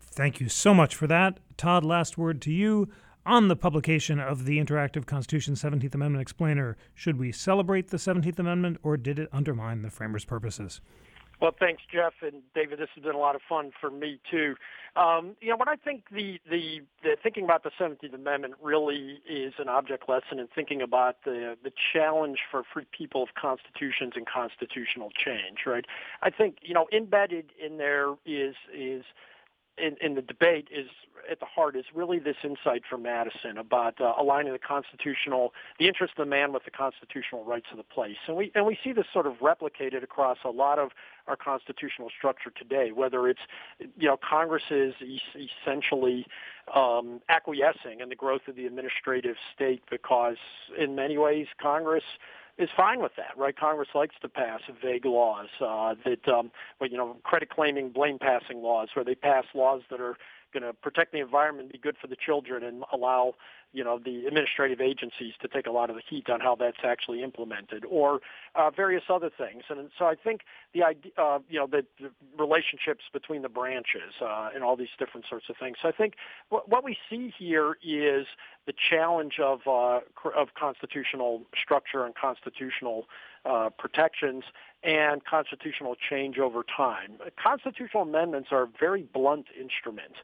Thank 0.00 0.40
you 0.40 0.48
so 0.48 0.74
much 0.74 0.94
for 0.94 1.06
that. 1.06 1.38
Todd, 1.56 1.84
last 1.84 2.18
word 2.18 2.42
to 2.42 2.52
you 2.52 2.88
on 3.24 3.48
the 3.48 3.56
publication 3.56 4.18
of 4.18 4.44
the 4.44 4.58
Interactive 4.58 5.06
Constitution 5.06 5.54
17th 5.54 5.94
Amendment 5.94 6.22
Explainer. 6.22 6.76
Should 6.94 7.18
we 7.18 7.32
celebrate 7.32 7.88
the 7.88 7.96
17th 7.96 8.38
Amendment 8.38 8.78
or 8.82 8.96
did 8.96 9.18
it 9.18 9.28
undermine 9.32 9.82
the 9.82 9.90
framers' 9.90 10.24
purposes? 10.24 10.80
Well, 11.42 11.54
thanks, 11.58 11.82
Jeff 11.92 12.12
and 12.22 12.40
David. 12.54 12.78
This 12.78 12.88
has 12.94 13.02
been 13.02 13.16
a 13.16 13.18
lot 13.18 13.34
of 13.34 13.40
fun 13.48 13.72
for 13.80 13.90
me 13.90 14.20
too. 14.30 14.54
Um, 14.94 15.34
you 15.40 15.50
know, 15.50 15.56
what 15.56 15.66
I 15.66 15.74
think 15.74 16.04
the, 16.12 16.38
the 16.48 16.82
the 17.02 17.16
thinking 17.20 17.42
about 17.42 17.64
the 17.64 17.72
17th 17.80 18.14
Amendment 18.14 18.54
really 18.62 19.20
is 19.28 19.52
an 19.58 19.68
object 19.68 20.08
lesson 20.08 20.38
in 20.38 20.46
thinking 20.54 20.80
about 20.80 21.16
the 21.24 21.56
the 21.64 21.72
challenge 21.92 22.38
for 22.48 22.62
free 22.72 22.86
people 22.96 23.24
of 23.24 23.30
constitutions 23.34 24.12
and 24.14 24.24
constitutional 24.24 25.10
change. 25.10 25.66
Right? 25.66 25.84
I 26.22 26.30
think 26.30 26.58
you 26.62 26.74
know 26.74 26.86
embedded 26.92 27.50
in 27.60 27.76
there 27.76 28.14
is 28.24 28.54
is 28.72 29.02
in, 29.78 29.96
in 30.00 30.14
the 30.14 30.22
debate 30.22 30.68
is 30.70 30.88
at 31.30 31.40
the 31.40 31.46
heart 31.46 31.76
is 31.76 31.84
really 31.94 32.18
this 32.18 32.36
insight 32.42 32.82
from 32.88 33.02
Madison 33.02 33.56
about 33.56 34.00
uh, 34.00 34.12
aligning 34.18 34.52
the 34.52 34.58
constitutional, 34.58 35.52
the 35.78 35.86
interest 35.86 36.14
of 36.18 36.26
the 36.26 36.30
man 36.30 36.52
with 36.52 36.64
the 36.64 36.70
constitutional 36.70 37.44
rights 37.44 37.66
of 37.70 37.76
the 37.76 37.84
place, 37.84 38.16
and 38.26 38.36
we 38.36 38.50
and 38.54 38.66
we 38.66 38.76
see 38.82 38.92
this 38.92 39.06
sort 39.12 39.26
of 39.26 39.34
replicated 39.34 40.02
across 40.02 40.38
a 40.44 40.50
lot 40.50 40.78
of 40.78 40.90
our 41.28 41.36
constitutional 41.36 42.08
structure 42.16 42.50
today. 42.50 42.90
Whether 42.92 43.28
it's 43.28 43.40
you 43.78 44.08
know 44.08 44.16
Congress 44.16 44.64
is 44.70 44.94
es- 45.00 45.48
essentially 45.62 46.26
um, 46.74 47.20
acquiescing 47.28 48.00
in 48.00 48.08
the 48.08 48.16
growth 48.16 48.48
of 48.48 48.56
the 48.56 48.66
administrative 48.66 49.36
state 49.54 49.82
because 49.90 50.36
in 50.76 50.94
many 50.94 51.18
ways 51.18 51.46
Congress 51.60 52.04
is 52.58 52.68
fine 52.76 53.00
with 53.00 53.12
that, 53.16 53.36
right? 53.36 53.56
Congress 53.56 53.88
likes 53.94 54.14
to 54.20 54.28
pass 54.28 54.60
vague 54.82 55.04
laws 55.04 55.48
uh, 55.60 55.94
that, 56.04 56.28
um, 56.32 56.50
but 56.78 56.90
you 56.90 56.96
know, 56.96 57.16
credit 57.24 57.50
claiming, 57.50 57.90
blame 57.90 58.18
passing 58.18 58.62
laws, 58.62 58.88
where 58.94 59.04
they 59.04 59.14
pass 59.14 59.44
laws 59.54 59.82
that 59.90 60.00
are 60.00 60.16
going 60.52 60.62
to 60.62 60.72
protect 60.72 61.12
the 61.12 61.18
environment, 61.18 61.72
be 61.72 61.78
good 61.78 61.96
for 62.00 62.06
the 62.06 62.16
children, 62.16 62.62
and 62.62 62.84
allow 62.92 63.34
you 63.72 63.82
know 63.82 63.98
the 63.98 64.26
administrative 64.26 64.80
agencies 64.80 65.32
to 65.40 65.48
take 65.48 65.66
a 65.66 65.70
lot 65.70 65.88
of 65.90 65.96
the 65.96 66.02
heat 66.08 66.28
on 66.28 66.40
how 66.40 66.54
that's 66.54 66.84
actually 66.84 67.22
implemented, 67.22 67.84
or 67.88 68.20
uh, 68.54 68.70
various 68.70 69.04
other 69.08 69.30
things. 69.36 69.64
And 69.68 69.90
so 69.98 70.04
I 70.06 70.14
think 70.14 70.42
the 70.74 70.82
idea, 70.82 71.12
uh, 71.16 71.38
you 71.48 71.58
know, 71.58 71.66
the, 71.66 71.84
the 72.00 72.10
relationships 72.38 73.04
between 73.12 73.42
the 73.42 73.48
branches 73.48 74.12
uh, 74.20 74.50
and 74.54 74.62
all 74.62 74.76
these 74.76 74.94
different 74.98 75.26
sorts 75.28 75.46
of 75.48 75.56
things. 75.56 75.78
So 75.82 75.88
I 75.88 75.92
think 75.92 76.14
what, 76.50 76.68
what 76.68 76.84
we 76.84 76.96
see 77.08 77.32
here 77.36 77.76
is 77.82 78.26
the 78.66 78.74
challenge 78.90 79.40
of 79.40 79.60
uh, 79.66 80.00
of 80.36 80.48
constitutional 80.58 81.42
structure 81.60 82.04
and 82.04 82.14
constitutional 82.14 83.06
uh, 83.44 83.70
protections 83.78 84.44
and 84.82 85.24
constitutional 85.24 85.94
change 86.10 86.38
over 86.38 86.64
time. 86.64 87.12
Constitutional 87.42 88.02
amendments 88.02 88.48
are 88.50 88.68
very 88.80 89.02
blunt 89.02 89.46
instrument, 89.58 90.14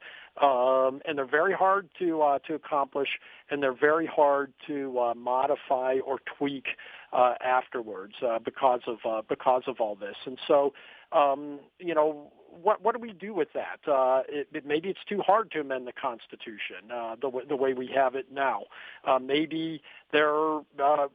um, 0.42 1.00
and 1.06 1.16
they're 1.16 1.26
very 1.26 1.52
hard 1.52 1.88
to 1.98 2.22
uh, 2.22 2.38
to 2.40 2.54
accomplish, 2.54 3.08
and 3.50 3.62
they're 3.62 3.72
very 3.72 4.06
hard 4.06 4.52
to 4.66 4.98
uh, 4.98 5.14
modify 5.14 5.98
or 6.04 6.18
tweak 6.38 6.66
uh, 7.12 7.34
afterwards 7.40 8.14
uh, 8.26 8.38
because 8.38 8.80
of 8.86 8.98
uh, 9.04 9.22
because 9.28 9.62
of 9.66 9.80
all 9.80 9.94
this. 9.94 10.16
And 10.26 10.38
so, 10.46 10.72
um, 11.12 11.60
you 11.78 11.94
know, 11.94 12.32
what 12.50 12.82
what 12.82 12.94
do 12.94 13.00
we 13.00 13.12
do 13.12 13.34
with 13.34 13.48
that? 13.54 13.80
Uh, 13.86 14.22
it, 14.28 14.48
it, 14.52 14.66
maybe 14.66 14.88
it's 14.88 15.04
too 15.08 15.20
hard 15.20 15.50
to 15.52 15.60
amend 15.60 15.86
the 15.86 15.92
Constitution 15.92 16.90
uh, 16.92 17.16
the 17.20 17.30
the 17.48 17.56
way 17.56 17.74
we 17.74 17.86
have 17.94 18.14
it 18.14 18.32
now. 18.32 18.64
Uh, 19.04 19.18
maybe 19.18 19.82
there 20.12 20.56
uh, 20.56 21.08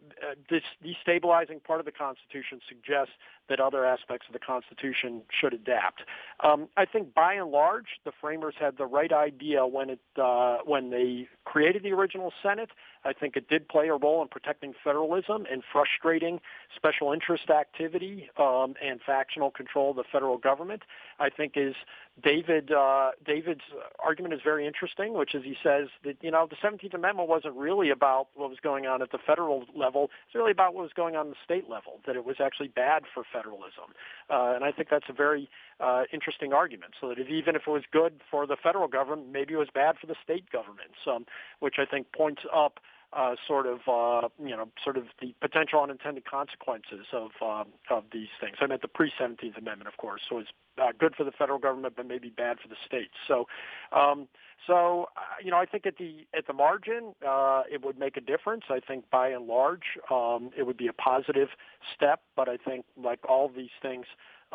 this 0.49 0.63
destabilizing 0.83 1.63
part 1.63 1.79
of 1.79 1.85
the 1.85 1.91
Constitution 1.91 2.61
suggests 2.67 3.13
that 3.49 3.59
other 3.59 3.85
aspects 3.85 4.27
of 4.27 4.33
the 4.33 4.39
Constitution 4.39 5.21
should 5.29 5.53
adapt. 5.53 6.03
Um, 6.39 6.69
I 6.77 6.85
think 6.85 7.13
by 7.13 7.33
and 7.33 7.51
large, 7.51 7.99
the 8.05 8.11
framers 8.21 8.55
had 8.59 8.77
the 8.77 8.85
right 8.85 9.11
idea 9.11 9.65
when 9.67 9.89
it 9.89 9.99
uh, 10.21 10.57
when 10.65 10.91
they 10.91 11.27
created 11.45 11.83
the 11.83 11.91
original 11.91 12.31
Senate. 12.41 12.69
I 13.05 13.11
think 13.11 13.35
it 13.35 13.49
did 13.49 13.67
play 13.67 13.89
a 13.89 13.95
role 13.95 14.21
in 14.21 14.29
protecting 14.29 14.73
federalism 14.81 15.45
and 15.51 15.61
frustrating 15.71 16.39
special 16.73 17.11
interest 17.11 17.49
activity 17.49 18.29
um, 18.37 18.75
and 18.81 19.01
factional 19.01 19.51
control 19.51 19.91
of 19.91 19.97
the 19.97 20.05
federal 20.09 20.37
government. 20.37 20.83
I 21.23 21.29
think 21.29 21.53
is 21.55 21.73
David 22.21 22.71
uh, 22.71 23.11
David's 23.25 23.63
argument 24.03 24.33
is 24.33 24.41
very 24.43 24.67
interesting, 24.67 25.13
which 25.13 25.33
is 25.33 25.43
he 25.43 25.55
says 25.63 25.87
that 26.03 26.17
you 26.21 26.29
know 26.29 26.47
the 26.47 26.57
17th 26.57 26.93
Amendment 26.93 27.29
wasn't 27.29 27.55
really 27.55 27.89
about 27.89 28.27
what 28.35 28.49
was 28.49 28.59
going 28.61 28.85
on 28.85 29.01
at 29.01 29.11
the 29.11 29.17
federal 29.17 29.63
level; 29.73 30.11
it's 30.25 30.35
really 30.35 30.51
about 30.51 30.75
what 30.75 30.83
was 30.83 30.93
going 30.93 31.15
on 31.15 31.27
at 31.27 31.33
the 31.33 31.39
state 31.43 31.69
level. 31.69 32.01
That 32.05 32.17
it 32.17 32.25
was 32.25 32.35
actually 32.39 32.67
bad 32.67 33.03
for 33.13 33.23
federalism, 33.31 33.95
uh, 34.29 34.53
and 34.53 34.65
I 34.65 34.71
think 34.71 34.89
that's 34.89 35.09
a 35.09 35.13
very 35.13 35.49
uh, 35.79 36.03
interesting 36.11 36.53
argument. 36.53 36.93
So 36.99 37.07
that 37.09 37.19
if, 37.19 37.29
even 37.29 37.55
if 37.55 37.63
it 37.65 37.71
was 37.71 37.83
good 37.91 38.21
for 38.29 38.45
the 38.45 38.57
federal 38.61 38.89
government, 38.89 39.31
maybe 39.31 39.53
it 39.53 39.57
was 39.57 39.69
bad 39.73 39.95
for 39.97 40.07
the 40.07 40.15
state 40.21 40.49
governments, 40.51 40.97
um, 41.07 41.25
which 41.61 41.75
I 41.79 41.85
think 41.85 42.11
points 42.11 42.43
up 42.53 42.79
uh, 43.15 43.35
sort 43.47 43.65
of 43.65 43.79
uh, 43.87 44.27
you 44.39 44.55
know 44.55 44.69
sort 44.83 44.97
of 44.97 45.05
the 45.21 45.33
potential 45.41 45.81
unintended 45.81 46.25
consequences 46.25 47.05
of 47.11 47.31
um, 47.41 47.73
of 47.89 48.05
these 48.11 48.29
things. 48.39 48.57
I 48.61 48.67
meant 48.67 48.81
the 48.81 48.87
pre 48.87 49.11
Seventeenth 49.17 49.57
Amendment, 49.57 49.87
of 49.87 49.97
course, 49.97 50.21
so 50.29 50.39
it's 50.39 50.49
uh, 50.81 50.91
good 50.97 51.15
for 51.15 51.23
the 51.23 51.31
federal 51.31 51.59
government, 51.59 51.95
but 51.95 52.07
maybe 52.07 52.29
bad 52.29 52.57
for 52.59 52.67
the 52.67 52.77
states. 52.85 53.13
So. 53.27 53.45
Um, 53.91 54.27
so, 54.65 55.09
uh, 55.17 55.21
you 55.43 55.51
know, 55.51 55.57
I 55.57 55.65
think 55.65 55.85
at 55.85 55.97
the 55.97 56.25
at 56.33 56.47
the 56.47 56.53
margin, 56.53 57.13
uh, 57.27 57.63
it 57.69 57.83
would 57.83 57.99
make 57.99 58.15
a 58.15 58.21
difference. 58.21 58.63
I 58.69 58.79
think 58.79 59.09
by 59.09 59.27
and 59.27 59.45
large, 59.45 59.97
um, 60.09 60.51
it 60.57 60.65
would 60.65 60.77
be 60.77 60.87
a 60.87 60.93
positive 60.93 61.49
step. 61.93 62.21
But 62.37 62.47
I 62.47 62.55
think, 62.55 62.85
like 62.95 63.19
all 63.27 63.49
these 63.53 63.75
things, 63.81 64.05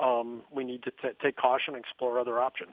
um, 0.03 0.43
we 0.51 0.65
need 0.65 0.83
to 0.85 0.91
t- 0.91 1.17
take 1.23 1.37
caution 1.37 1.75
and 1.75 1.85
explore 1.85 2.19
other 2.19 2.41
options. 2.41 2.73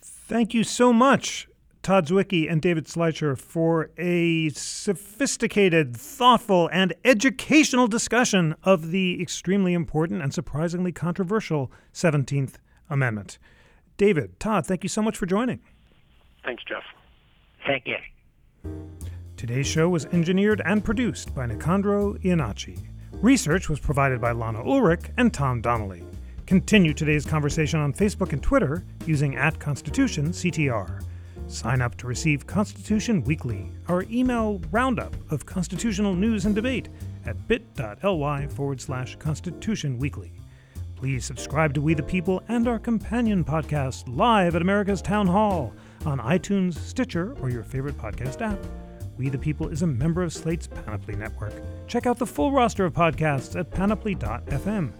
Thank 0.00 0.54
you 0.54 0.64
so 0.64 0.92
much, 0.92 1.48
Todd 1.86 2.08
Zywicki 2.08 2.50
and 2.50 2.60
David 2.60 2.86
Schleicher 2.86 3.38
for 3.38 3.90
a 3.96 4.48
sophisticated, 4.48 5.96
thoughtful, 5.96 6.68
and 6.72 6.92
educational 7.04 7.86
discussion 7.86 8.56
of 8.64 8.90
the 8.90 9.22
extremely 9.22 9.72
important 9.72 10.20
and 10.20 10.34
surprisingly 10.34 10.90
controversial 10.90 11.70
17th 11.92 12.54
Amendment. 12.90 13.38
David, 13.98 14.40
Todd, 14.40 14.66
thank 14.66 14.82
you 14.82 14.88
so 14.88 15.00
much 15.00 15.16
for 15.16 15.26
joining. 15.26 15.60
Thanks, 16.44 16.64
Jeff. 16.64 16.82
Thank 17.64 17.86
you. 17.86 17.98
Today's 19.36 19.68
show 19.68 19.88
was 19.88 20.06
engineered 20.06 20.60
and 20.64 20.84
produced 20.84 21.36
by 21.36 21.46
Nicandro 21.46 22.20
Iannacci. 22.24 22.84
Research 23.12 23.68
was 23.68 23.78
provided 23.78 24.20
by 24.20 24.32
Lana 24.32 24.60
Ulrich 24.64 25.04
and 25.18 25.32
Tom 25.32 25.60
Donnelly. 25.60 26.02
Continue 26.46 26.94
today's 26.94 27.24
conversation 27.24 27.78
on 27.78 27.92
Facebook 27.92 28.32
and 28.32 28.42
Twitter 28.42 28.82
using 29.06 29.36
at 29.36 29.60
Constitution 29.60 30.30
CTR. 30.30 31.05
Sign 31.48 31.80
up 31.80 31.96
to 31.98 32.06
receive 32.06 32.46
Constitution 32.46 33.22
Weekly, 33.22 33.70
our 33.88 34.04
email 34.10 34.60
roundup 34.70 35.14
of 35.30 35.46
constitutional 35.46 36.14
news 36.14 36.44
and 36.44 36.54
debate 36.54 36.88
at 37.24 37.46
bit.ly 37.46 38.46
forward 38.48 38.80
slash 38.80 39.16
Constitution 39.16 39.98
Weekly. 39.98 40.32
Please 40.96 41.24
subscribe 41.24 41.72
to 41.74 41.80
We 41.80 41.94
the 41.94 42.02
People 42.02 42.42
and 42.48 42.66
our 42.66 42.78
companion 42.78 43.44
podcast 43.44 44.04
live 44.08 44.56
at 44.56 44.62
America's 44.62 45.02
Town 45.02 45.26
Hall 45.26 45.72
on 46.04 46.18
iTunes, 46.18 46.74
Stitcher, 46.74 47.36
or 47.40 47.50
your 47.50 47.62
favorite 47.62 47.98
podcast 47.98 48.40
app. 48.40 48.58
We 49.16 49.28
the 49.28 49.38
People 49.38 49.68
is 49.68 49.82
a 49.82 49.86
member 49.86 50.22
of 50.22 50.32
Slate's 50.32 50.66
Panoply 50.66 51.14
Network. 51.14 51.52
Check 51.86 52.06
out 52.06 52.18
the 52.18 52.26
full 52.26 52.50
roster 52.50 52.84
of 52.84 52.92
podcasts 52.92 53.58
at 53.58 53.70
panoply.fm. 53.70 54.90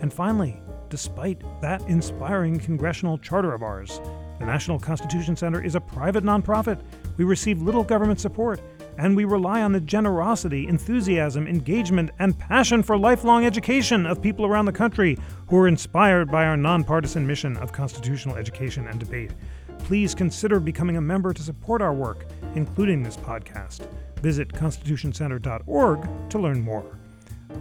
And 0.00 0.12
finally, 0.12 0.62
despite 0.88 1.42
that 1.60 1.82
inspiring 1.82 2.58
congressional 2.58 3.18
charter 3.18 3.52
of 3.52 3.62
ours, 3.62 4.00
the 4.40 4.46
National 4.46 4.78
Constitution 4.78 5.36
Center 5.36 5.62
is 5.62 5.74
a 5.74 5.80
private 5.80 6.24
nonprofit. 6.24 6.80
We 7.18 7.24
receive 7.24 7.60
little 7.60 7.84
government 7.84 8.20
support, 8.20 8.58
and 8.96 9.14
we 9.14 9.26
rely 9.26 9.60
on 9.60 9.72
the 9.72 9.80
generosity, 9.80 10.66
enthusiasm, 10.66 11.46
engagement, 11.46 12.10
and 12.18 12.38
passion 12.38 12.82
for 12.82 12.96
lifelong 12.96 13.44
education 13.44 14.06
of 14.06 14.22
people 14.22 14.46
around 14.46 14.64
the 14.64 14.72
country 14.72 15.18
who 15.48 15.58
are 15.58 15.68
inspired 15.68 16.30
by 16.30 16.46
our 16.46 16.56
nonpartisan 16.56 17.26
mission 17.26 17.58
of 17.58 17.70
constitutional 17.70 18.36
education 18.36 18.86
and 18.88 18.98
debate. 18.98 19.32
Please 19.80 20.14
consider 20.14 20.58
becoming 20.58 20.96
a 20.96 21.02
member 21.02 21.34
to 21.34 21.42
support 21.42 21.82
our 21.82 21.92
work, 21.92 22.24
including 22.54 23.02
this 23.02 23.18
podcast. 23.18 23.86
Visit 24.22 24.48
constitutioncenter.org 24.48 26.30
to 26.30 26.38
learn 26.38 26.62
more. 26.62 26.98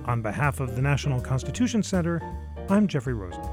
On 0.06 0.22
behalf 0.22 0.62
of 0.62 0.78
the 0.78 0.82
National 0.82 1.20
Constitution 1.20 1.84
Center, 1.84 2.22
I'm 2.70 2.88
Jeffrey 2.88 3.14
Rosen. 3.14 3.44